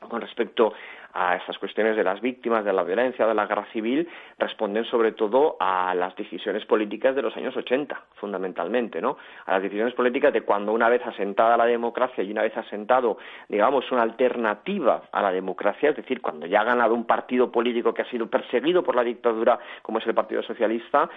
con 0.10 0.22
respecto 0.22 0.74
a 1.14 1.36
estas 1.36 1.58
cuestiones 1.58 1.96
de 1.96 2.04
las 2.04 2.22
víctimas 2.22 2.64
de 2.64 2.74
la 2.74 2.84
violencia, 2.84 3.26
de 3.26 3.34
la 3.34 3.46
guerra 3.46 3.66
civil, 3.72 4.08
responden 4.38 4.86
sobre 4.86 5.12
todo 5.12 5.58
a 5.60 5.94
las 5.96 6.16
decisiones 6.16 6.66
políticas 6.66 7.16
de 7.16 7.22
los 7.22 7.36
años 7.36 7.56
80, 7.56 8.00
fundamentalmente, 8.16 9.02
¿no? 9.02 9.18
A 9.46 9.54
las 9.54 9.64
decisiones 9.64 9.94
políticas 9.94 10.34
de 10.34 10.42
cuando 10.42 10.74
una 10.74 10.90
vez 10.90 11.06
asentada 11.06 11.58
la 11.58 11.66
democracia 11.66 12.24
y 12.24 12.32
una 12.32 12.42
vez 12.42 12.56
asentado, 12.56 13.18
digamos, 13.50 13.92
una 13.92 14.04
alternativa 14.04 15.04
a 15.12 15.22
la 15.22 15.32
democracia, 15.32 15.90
es 15.90 15.96
decir, 15.96 16.22
cuando 16.22 16.46
ya 16.46 16.62
ha 16.62 16.66
ganado 16.66 16.94
un 16.94 17.06
partido 17.06 17.52
político 17.52 17.94
que 17.94 18.04
ha 18.04 18.10
sido 18.10 18.28
perseguido 18.28 18.84
por 18.84 18.96
la 18.96 19.04
dictadura, 19.04 19.60
como 19.82 20.00
es 20.00 20.08
el 20.08 20.14
Partido 20.14 20.44
Socialista, 20.44 21.10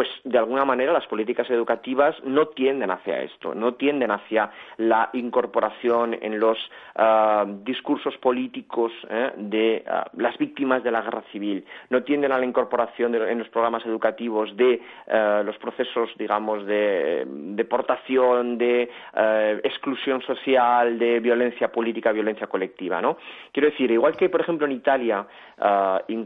pues 0.00 0.08
de 0.24 0.38
alguna 0.38 0.64
manera 0.64 0.94
las 0.94 1.06
políticas 1.08 1.50
educativas 1.50 2.16
no 2.24 2.48
tienden 2.48 2.90
hacia 2.90 3.20
esto, 3.20 3.54
no 3.54 3.74
tienden 3.74 4.10
hacia 4.10 4.50
la 4.78 5.10
incorporación 5.12 6.16
en 6.22 6.40
los 6.40 6.56
ah, 6.96 7.44
discursos 7.46 8.16
políticos 8.16 8.92
¿eh? 9.10 9.32
de 9.36 9.84
ah, 9.86 10.10
las 10.16 10.38
víctimas 10.38 10.82
de 10.82 10.90
la 10.90 11.02
guerra 11.02 11.22
civil, 11.30 11.66
no 11.90 12.02
tienden 12.02 12.32
a 12.32 12.38
la 12.38 12.46
incorporación 12.46 13.14
en 13.14 13.38
los 13.40 13.50
programas 13.50 13.84
educativos 13.84 14.56
de 14.56 14.80
ah, 15.10 15.42
los 15.44 15.58
procesos, 15.58 16.08
digamos, 16.16 16.64
de 16.64 17.26
deportación, 17.28 18.56
de 18.56 18.88
exclusión 19.62 20.22
social, 20.22 20.98
de 20.98 21.20
violencia 21.20 21.70
política, 21.70 22.10
violencia 22.10 22.46
colectiva. 22.46 23.02
Quiero 23.52 23.68
decir, 23.68 23.90
igual 23.90 24.16
que 24.16 24.30
por 24.30 24.40
ejemplo 24.40 24.66
en 24.66 24.72
Italia, 24.72 25.26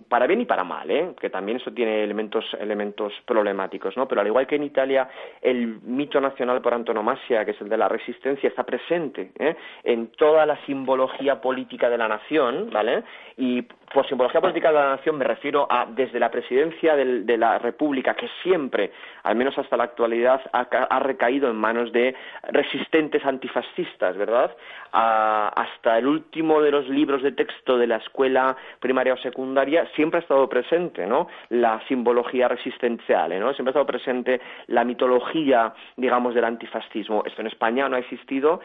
para 0.08 0.26
bien 0.28 0.42
y 0.42 0.44
para 0.44 0.62
mal, 0.62 0.88
¿eh? 0.92 1.14
que 1.20 1.28
también 1.28 1.56
eso 1.56 1.72
tiene 1.72 2.04
elementos 2.04 2.44
elementos 2.60 3.12
problemáticos 3.26 3.63
¿no? 3.96 4.06
Pero 4.08 4.20
al 4.20 4.26
igual 4.26 4.46
que 4.46 4.56
en 4.56 4.64
Italia, 4.64 5.08
el 5.40 5.80
mito 5.82 6.20
nacional 6.20 6.60
por 6.60 6.74
antonomasia, 6.74 7.44
que 7.44 7.52
es 7.52 7.60
el 7.60 7.68
de 7.68 7.76
la 7.76 7.88
resistencia, 7.88 8.48
está 8.48 8.64
presente 8.64 9.32
¿eh? 9.38 9.56
en 9.84 10.08
toda 10.08 10.46
la 10.46 10.56
simbología 10.66 11.40
política 11.40 11.88
de 11.88 11.98
la 11.98 12.08
nación, 12.08 12.70
¿vale? 12.72 13.02
Y 13.36 13.62
por 13.92 14.06
simbología 14.08 14.40
política 14.40 14.68
de 14.68 14.74
la 14.74 14.96
nación 14.96 15.16
me 15.18 15.24
refiero 15.24 15.66
a 15.70 15.86
desde 15.86 16.18
la 16.18 16.30
presidencia 16.30 16.96
de 16.96 17.38
la 17.38 17.58
República, 17.58 18.14
que 18.14 18.28
siempre, 18.42 18.92
al 19.22 19.36
menos 19.36 19.56
hasta 19.58 19.76
la 19.76 19.84
actualidad, 19.84 20.40
ha, 20.52 20.98
recaído 21.00 21.50
en 21.50 21.56
manos 21.56 21.92
de 21.92 22.14
resistentes 22.50 23.24
antifascistas, 23.24 24.16
¿verdad? 24.16 24.54
hasta 24.96 25.98
el 25.98 26.06
último 26.06 26.62
de 26.62 26.70
los 26.70 26.88
libros 26.88 27.20
de 27.22 27.32
texto 27.32 27.76
de 27.76 27.88
la 27.88 27.96
escuela 27.96 28.56
primaria 28.78 29.14
o 29.14 29.16
secundaria 29.16 29.86
siempre 29.96 30.20
ha 30.20 30.22
estado 30.22 30.48
presente, 30.48 31.04
¿no? 31.04 31.26
La 31.48 31.80
simbología 31.88 32.46
resistencial, 32.46 33.30
¿no? 33.40 33.52
Siempre 33.54 33.70
ha 33.70 33.72
estado 33.72 33.86
presente 33.86 34.40
la 34.68 34.84
mitología, 34.84 35.74
digamos, 35.96 36.34
del 36.34 36.44
antifascismo. 36.44 37.24
Esto 37.26 37.40
en 37.40 37.48
España 37.48 37.88
no 37.88 37.96
ha 37.96 37.98
existido 37.98 38.60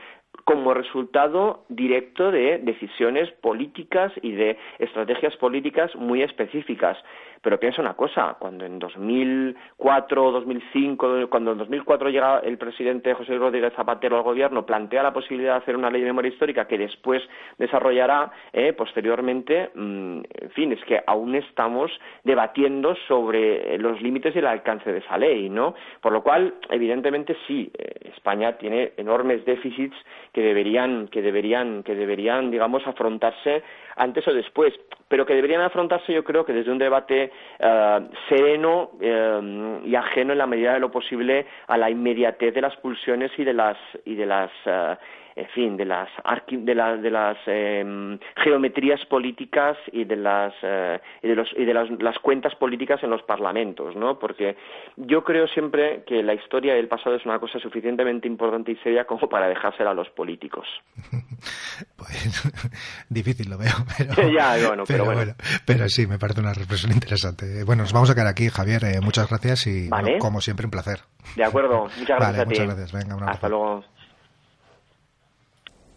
como 0.50 0.74
resultado 0.74 1.64
directo 1.70 2.32
de 2.32 2.58
decisiones 2.58 3.30
políticas 3.34 4.12
y 4.24 4.32
de 4.32 4.58
estrategias 4.80 5.38
políticas 5.38 5.96
muy 5.96 6.24
específicas. 6.24 6.98
Pero 7.42 7.60
piensa 7.60 7.82
una 7.82 7.94
cosa, 7.94 8.36
cuando 8.40 8.66
en 8.66 8.80
2004 8.80 10.32
2005, 10.32 11.30
cuando 11.30 11.54
en 11.54 11.58
2004 11.60 12.10
llega 12.10 12.40
el 12.40 12.58
presidente 12.58 13.14
José 13.14 13.38
Rodríguez 13.38 13.74
Zapatero 13.74 14.18
al 14.18 14.24
gobierno, 14.24 14.66
plantea 14.66 15.04
la 15.04 15.14
posibilidad 15.14 15.54
de 15.54 15.60
hacer 15.60 15.76
una 15.76 15.90
ley 15.90 16.02
de 16.02 16.08
memoria 16.08 16.32
histórica 16.32 16.68
que 16.68 16.78
después 16.78 17.22
desarrollará 17.58 18.32
eh, 18.54 18.74
posteriormente, 18.74 19.70
mm, 19.74 20.22
en 20.42 20.50
fin, 20.52 20.72
es 20.74 20.84
que 20.86 21.02
aún 21.06 21.36
estamos 21.36 21.92
debatiendo 22.24 22.96
sobre 23.08 23.78
los 23.78 24.02
límites 24.02 24.36
y 24.36 24.40
el 24.40 24.48
alcance 24.48 24.92
de 24.92 25.00
esa 25.00 25.18
ley, 25.18 25.50
¿no? 25.50 25.76
Por 26.02 26.12
lo 26.12 26.24
cual, 26.24 26.56
evidentemente 26.70 27.36
sí, 27.48 27.72
eh, 27.78 28.12
España 28.16 28.58
tiene 28.58 28.94
enormes 28.98 29.46
déficits 29.46 29.96
que 30.34 30.42
deberían, 30.42 31.08
que 31.08 31.22
deberían, 31.22 31.84
que 31.84 31.96
deberían, 31.96 32.52
digamos, 32.52 32.86
afrontarse 32.86 33.64
antes 34.00 34.26
o 34.28 34.34
después, 34.34 34.74
pero 35.08 35.26
que 35.26 35.36
deberían 35.36 35.62
afrontarse 35.62 36.14
yo 36.14 36.24
creo 36.24 36.46
que 36.46 36.54
desde 36.54 36.72
un 36.72 36.78
debate 36.78 37.32
eh, 37.60 38.00
sereno 38.30 38.92
eh, 39.02 39.82
y 39.86 39.94
ajeno 39.94 40.32
en 40.32 40.38
la 40.38 40.48
medida 40.48 40.74
de 40.74 40.80
lo 40.80 40.90
posible 40.90 41.46
a 41.68 41.78
la 41.78 41.90
inmediatez 41.90 42.54
de 42.54 42.62
las 42.62 42.76
pulsiones 42.78 43.32
y 43.38 43.44
de 43.44 43.54
las 43.54 43.78
y 44.06 44.16
de 44.16 44.26
las 44.26 44.52
eh, 44.66 44.96
en 45.40 45.48
fin, 45.50 45.78
de 45.78 45.86
las, 45.86 46.10
de, 46.48 46.76
de 47.02 47.12
las 47.12 47.38
em, 47.46 48.20
geometrías 48.44 49.06
políticas 49.06 49.78
y 49.92 50.04
de 50.04 50.18
las, 50.18 50.54
eh, 50.62 51.00
y 51.24 51.30
de, 51.30 51.36
los, 51.36 51.48
y 51.56 51.64
de 51.64 51.74
las, 51.74 51.90
las, 52.00 52.20
cuentas 52.20 52.54
políticas 52.56 53.02
en 53.04 53.10
los 53.10 53.24
parlamentos, 53.24 53.96
¿no? 53.96 54.20
Porque 54.20 54.58
yo 54.98 55.24
creo 55.24 55.48
siempre 55.48 56.04
que 56.06 56.22
la 56.24 56.34
historia 56.34 56.74
del 56.74 56.90
pasado 56.90 57.16
es 57.16 57.26
una 57.26 57.40
cosa 57.40 57.58
suficientemente 57.60 58.28
importante 58.28 58.74
y 58.74 58.76
seria 58.78 59.06
como 59.06 59.30
para 59.30 59.48
dejársela 59.48 59.92
a 59.92 59.94
los 59.94 60.10
políticos. 60.10 60.68
pues 61.98 62.44
difícil 63.10 63.50
lo 63.50 63.58
veo, 63.58 63.72
pero, 63.98 64.30
ya, 64.30 64.68
bueno, 64.68 64.84
pero, 64.86 65.06
bueno. 65.06 65.34
pero, 65.66 65.88
sí, 65.88 66.06
me 66.06 66.20
parece 66.20 66.42
una 66.42 66.54
reflexión 66.54 66.92
interesante. 66.92 67.64
Bueno, 67.64 67.84
nos 67.84 67.94
vamos 67.94 68.10
a 68.10 68.14
quedar 68.14 68.28
aquí, 68.28 68.50
Javier. 68.50 68.84
Eh, 68.84 69.00
muchas 69.02 69.30
gracias 69.30 69.68
y, 69.68 69.90
como 70.20 70.42
siempre, 70.42 70.66
un 70.66 70.72
placer. 70.72 71.00
De 71.38 71.46
acuerdo, 71.46 71.88
muchas 71.98 72.20
gracias 72.20 72.40
a 72.40 72.44
ti. 72.44 72.50
Muchas 72.50 72.66
gracias. 72.66 72.92
Venga, 72.92 73.32
Hasta 73.32 73.48
luego. 73.48 73.84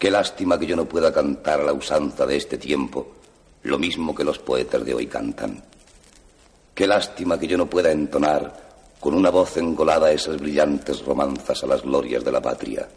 Qué 0.03 0.11
lástima 0.11 0.59
que 0.59 0.67
yo 0.67 0.75
no 0.75 0.89
pueda 0.89 1.13
cantar 1.13 1.61
a 1.61 1.63
la 1.63 1.73
usanza 1.73 2.27
de 2.27 2.37
este 2.37 2.59
tiempo 2.59 3.07
lo 3.63 3.79
mismo 3.79 4.13
que 4.13 4.25
los 4.25 4.41
poetas 4.41 4.85
de 4.85 4.93
hoy 4.93 5.07
cantan. 5.07 5.63
Qué 6.75 6.89
lástima 6.89 7.39
que 7.39 7.47
yo 7.47 7.57
no 7.57 7.71
pueda 7.71 7.93
entonar 7.93 8.97
con 8.99 9.15
una 9.15 9.31
voz 9.31 9.59
engolada 9.59 10.11
esas 10.11 10.41
brillantes 10.41 11.05
romanzas 11.05 11.63
a 11.63 11.69
las 11.69 11.83
glorias 11.83 12.25
de 12.25 12.33
la 12.33 12.43
patria. 12.43 12.89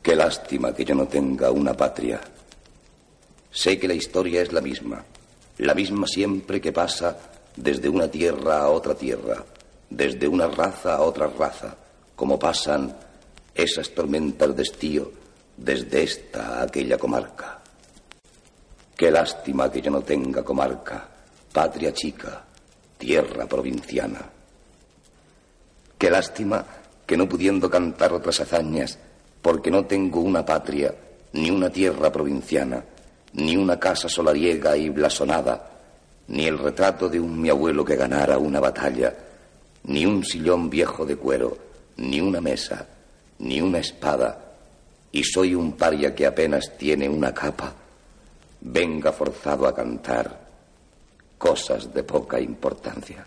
Qué 0.00 0.16
lástima 0.16 0.74
que 0.74 0.86
yo 0.86 0.94
no 0.94 1.06
tenga 1.06 1.50
una 1.50 1.74
patria. 1.74 2.18
Sé 3.50 3.78
que 3.78 3.86
la 3.86 3.92
historia 3.92 4.40
es 4.40 4.54
la 4.54 4.62
misma, 4.62 5.04
la 5.58 5.74
misma 5.74 6.06
siempre 6.06 6.62
que 6.62 6.72
pasa 6.72 7.14
desde 7.56 7.90
una 7.90 8.08
tierra 8.08 8.60
a 8.60 8.70
otra 8.70 8.94
tierra, 8.94 9.44
desde 9.90 10.28
una 10.28 10.46
raza 10.46 10.94
a 10.94 11.02
otra 11.02 11.26
raza, 11.26 11.76
como 12.16 12.38
pasan 12.38 12.96
esas 13.54 13.90
tormentas 13.90 14.56
de 14.56 14.62
estío 14.62 15.23
desde 15.56 16.02
esta 16.02 16.58
a 16.58 16.62
aquella 16.62 16.98
comarca. 16.98 17.60
Qué 18.96 19.10
lástima 19.10 19.70
que 19.70 19.80
yo 19.80 19.90
no 19.90 20.02
tenga 20.02 20.44
comarca, 20.44 21.08
patria 21.52 21.92
chica, 21.92 22.44
tierra 22.96 23.46
provinciana. 23.46 24.20
Qué 25.98 26.10
lástima 26.10 26.64
que 27.06 27.16
no 27.16 27.28
pudiendo 27.28 27.68
cantar 27.68 28.12
otras 28.12 28.40
hazañas, 28.40 28.98
porque 29.42 29.70
no 29.70 29.84
tengo 29.84 30.20
una 30.20 30.44
patria, 30.44 30.94
ni 31.32 31.50
una 31.50 31.70
tierra 31.70 32.10
provinciana, 32.10 32.84
ni 33.34 33.56
una 33.56 33.78
casa 33.78 34.08
solariega 34.08 34.76
y 34.76 34.88
blasonada, 34.88 35.70
ni 36.28 36.46
el 36.46 36.58
retrato 36.58 37.08
de 37.08 37.20
un 37.20 37.40
mi 37.40 37.50
abuelo 37.50 37.84
que 37.84 37.96
ganara 37.96 38.38
una 38.38 38.60
batalla, 38.60 39.14
ni 39.84 40.06
un 40.06 40.24
sillón 40.24 40.70
viejo 40.70 41.04
de 41.04 41.16
cuero, 41.16 41.58
ni 41.96 42.20
una 42.20 42.40
mesa, 42.40 42.86
ni 43.38 43.60
una 43.60 43.78
espada, 43.78 44.43
y 45.14 45.22
soy 45.22 45.54
un 45.54 45.74
paria 45.74 46.12
que 46.12 46.26
apenas 46.26 46.76
tiene 46.76 47.08
una 47.08 47.32
capa, 47.32 47.72
venga 48.62 49.12
forzado 49.12 49.68
a 49.68 49.72
cantar 49.72 50.40
cosas 51.38 51.94
de 51.94 52.02
poca 52.02 52.40
importancia. 52.40 53.24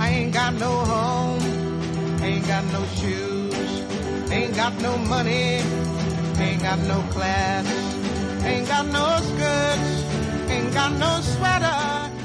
I 0.00 0.08
ain't 0.08 0.32
got 0.32 0.54
no 0.54 0.70
home, 0.70 1.42
ain't 2.22 2.46
got 2.48 2.64
no 2.72 2.82
shoes, 2.96 3.82
ain't 4.30 4.56
got 4.56 4.72
no 4.80 4.96
money, 4.96 5.60
ain't 6.40 6.62
got 6.62 6.78
no 6.88 7.02
class, 7.12 7.66
ain't 8.46 8.66
got 8.66 8.86
no 8.86 9.18
skirts, 9.18 10.04
ain't 10.48 10.72
got 10.72 10.92
no 10.92 11.20
sweater. 11.20 12.21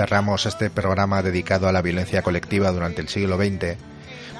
Cerramos 0.00 0.46
este 0.46 0.70
programa 0.70 1.20
dedicado 1.20 1.68
a 1.68 1.72
la 1.72 1.82
violencia 1.82 2.22
colectiva 2.22 2.72
durante 2.72 3.02
el 3.02 3.08
siglo 3.08 3.36
XX, 3.36 3.76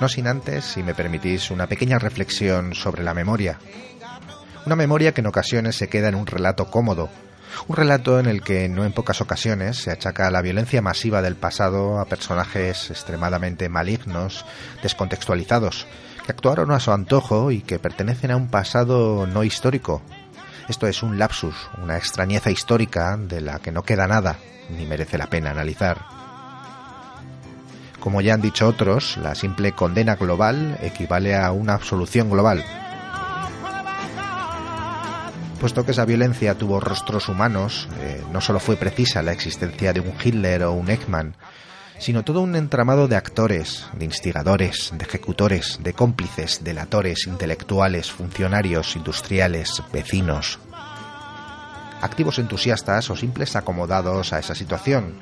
no 0.00 0.08
sin 0.08 0.26
antes, 0.26 0.64
si 0.64 0.82
me 0.82 0.94
permitís, 0.94 1.50
una 1.50 1.66
pequeña 1.66 1.98
reflexión 1.98 2.74
sobre 2.74 3.04
la 3.04 3.12
memoria. 3.12 3.58
Una 4.64 4.74
memoria 4.74 5.12
que 5.12 5.20
en 5.20 5.26
ocasiones 5.26 5.76
se 5.76 5.90
queda 5.90 6.08
en 6.08 6.14
un 6.14 6.26
relato 6.26 6.70
cómodo, 6.70 7.10
un 7.68 7.76
relato 7.76 8.18
en 8.18 8.24
el 8.24 8.40
que 8.40 8.70
no 8.70 8.86
en 8.86 8.94
pocas 8.94 9.20
ocasiones 9.20 9.76
se 9.76 9.90
achaca 9.90 10.30
la 10.30 10.40
violencia 10.40 10.80
masiva 10.80 11.20
del 11.20 11.36
pasado 11.36 12.00
a 12.00 12.06
personajes 12.06 12.90
extremadamente 12.90 13.68
malignos, 13.68 14.46
descontextualizados, 14.82 15.86
que 16.24 16.32
actuaron 16.32 16.72
a 16.72 16.80
su 16.80 16.90
antojo 16.90 17.50
y 17.50 17.60
que 17.60 17.78
pertenecen 17.78 18.30
a 18.30 18.36
un 18.36 18.48
pasado 18.48 19.26
no 19.26 19.44
histórico. 19.44 20.00
Esto 20.70 20.86
es 20.86 21.02
un 21.02 21.18
lapsus, 21.18 21.68
una 21.82 21.98
extrañeza 21.98 22.50
histórica 22.50 23.18
de 23.18 23.42
la 23.42 23.58
que 23.58 23.72
no 23.72 23.82
queda 23.82 24.06
nada, 24.06 24.38
ni 24.76 24.86
merece 24.86 25.18
la 25.18 25.28
pena 25.28 25.50
analizar. 25.50 25.98
Como 28.00 28.22
ya 28.22 28.34
han 28.34 28.40
dicho 28.40 28.66
otros, 28.66 29.18
la 29.18 29.34
simple 29.34 29.72
condena 29.72 30.16
global 30.16 30.78
equivale 30.80 31.36
a 31.36 31.52
una 31.52 31.74
absolución 31.74 32.30
global. 32.30 32.64
Puesto 35.60 35.84
que 35.84 35.90
esa 35.90 36.06
violencia 36.06 36.54
tuvo 36.54 36.80
rostros 36.80 37.28
humanos, 37.28 37.86
eh, 38.00 38.22
no 38.32 38.40
solo 38.40 38.60
fue 38.60 38.76
precisa 38.76 39.22
la 39.22 39.32
existencia 39.32 39.92
de 39.92 40.00
un 40.00 40.14
Hitler 40.22 40.62
o 40.62 40.72
un 40.72 40.88
Ekman, 40.88 41.36
sino 41.98 42.24
todo 42.24 42.40
un 42.40 42.56
entramado 42.56 43.08
de 43.08 43.16
actores, 43.16 43.86
de 43.92 44.06
instigadores, 44.06 44.90
de 44.96 45.04
ejecutores, 45.04 45.78
de 45.82 45.92
cómplices, 45.92 46.64
delatores, 46.64 47.26
intelectuales, 47.26 48.10
funcionarios, 48.10 48.96
industriales, 48.96 49.82
vecinos, 49.92 50.58
activos 52.00 52.38
entusiastas 52.38 53.10
o 53.10 53.16
simples 53.16 53.56
acomodados 53.56 54.32
a 54.32 54.38
esa 54.38 54.54
situación, 54.54 55.14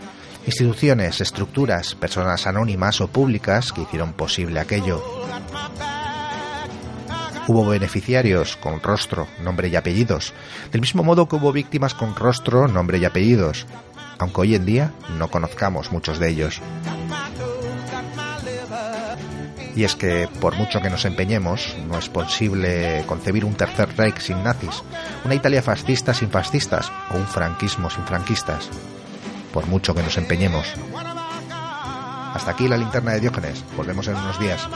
instituciones, 0.46 1.20
estructuras, 1.20 1.94
personas 1.94 2.46
anónimas 2.46 3.00
o 3.00 3.08
públicas 3.08 3.72
que 3.72 3.82
hicieron 3.82 4.12
posible 4.12 4.60
aquello. 4.60 5.02
Hubo 7.46 7.66
beneficiarios 7.66 8.56
con 8.56 8.82
rostro, 8.82 9.26
nombre 9.42 9.68
y 9.68 9.76
apellidos, 9.76 10.34
del 10.70 10.82
mismo 10.82 11.02
modo 11.02 11.28
que 11.28 11.36
hubo 11.36 11.52
víctimas 11.52 11.94
con 11.94 12.14
rostro, 12.14 12.68
nombre 12.68 12.98
y 12.98 13.04
apellidos, 13.06 13.66
aunque 14.18 14.40
hoy 14.42 14.54
en 14.54 14.66
día 14.66 14.92
no 15.16 15.30
conozcamos 15.30 15.90
muchos 15.90 16.18
de 16.18 16.28
ellos. 16.28 16.60
Y 19.78 19.84
es 19.84 19.94
que, 19.94 20.28
por 20.40 20.56
mucho 20.56 20.80
que 20.80 20.90
nos 20.90 21.04
empeñemos, 21.04 21.76
no 21.86 21.96
es 21.96 22.08
posible 22.08 23.04
concebir 23.06 23.44
un 23.44 23.54
tercer 23.54 23.88
Reich 23.96 24.18
sin 24.18 24.42
nazis, 24.42 24.82
una 25.24 25.36
Italia 25.36 25.62
fascista 25.62 26.12
sin 26.12 26.30
fascistas 26.30 26.90
o 27.12 27.16
un 27.16 27.24
franquismo 27.24 27.88
sin 27.88 28.02
franquistas. 28.04 28.70
Por 29.52 29.68
mucho 29.68 29.94
que 29.94 30.02
nos 30.02 30.18
empeñemos. 30.18 30.74
Hasta 32.34 32.50
aquí 32.50 32.66
la 32.66 32.76
linterna 32.76 33.12
de 33.12 33.20
Diógenes. 33.20 33.62
Volvemos 33.76 34.08
en 34.08 34.16
unos 34.16 34.40
días. 34.40 34.68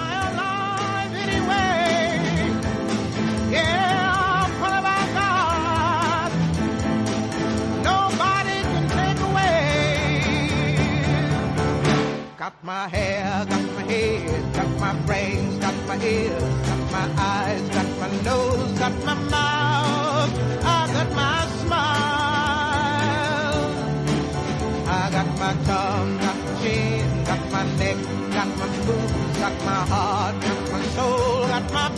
Got 12.38 12.54
my 12.62 12.88
hair, 12.88 13.46
got 13.46 13.71
my 14.92 15.00
brains, 15.06 15.56
got 15.58 15.74
my 15.86 15.96
ears, 16.04 16.42
got 16.66 16.92
my 16.92 17.06
eyes, 17.16 17.62
got 17.70 17.88
my 17.98 18.10
nose, 18.22 18.78
got 18.78 18.92
my 19.04 19.14
mouth, 19.14 20.32
I 20.64 20.86
got 20.92 21.10
my 21.14 21.46
smile. 21.62 22.02
I 24.86 25.10
got 25.10 25.28
my 25.38 25.54
tongue, 25.64 26.18
got 26.18 26.36
my 26.44 26.52
chin, 26.62 27.24
got 27.24 27.42
my 27.50 27.64
neck, 27.78 27.96
got 28.36 28.48
my 28.58 28.68
boobs, 28.86 29.38
got 29.38 29.64
my 29.64 29.80
heart, 29.92 30.34
got 30.42 30.72
my 30.72 30.82
soul, 30.94 31.46
got 31.48 31.72
my 31.72 31.88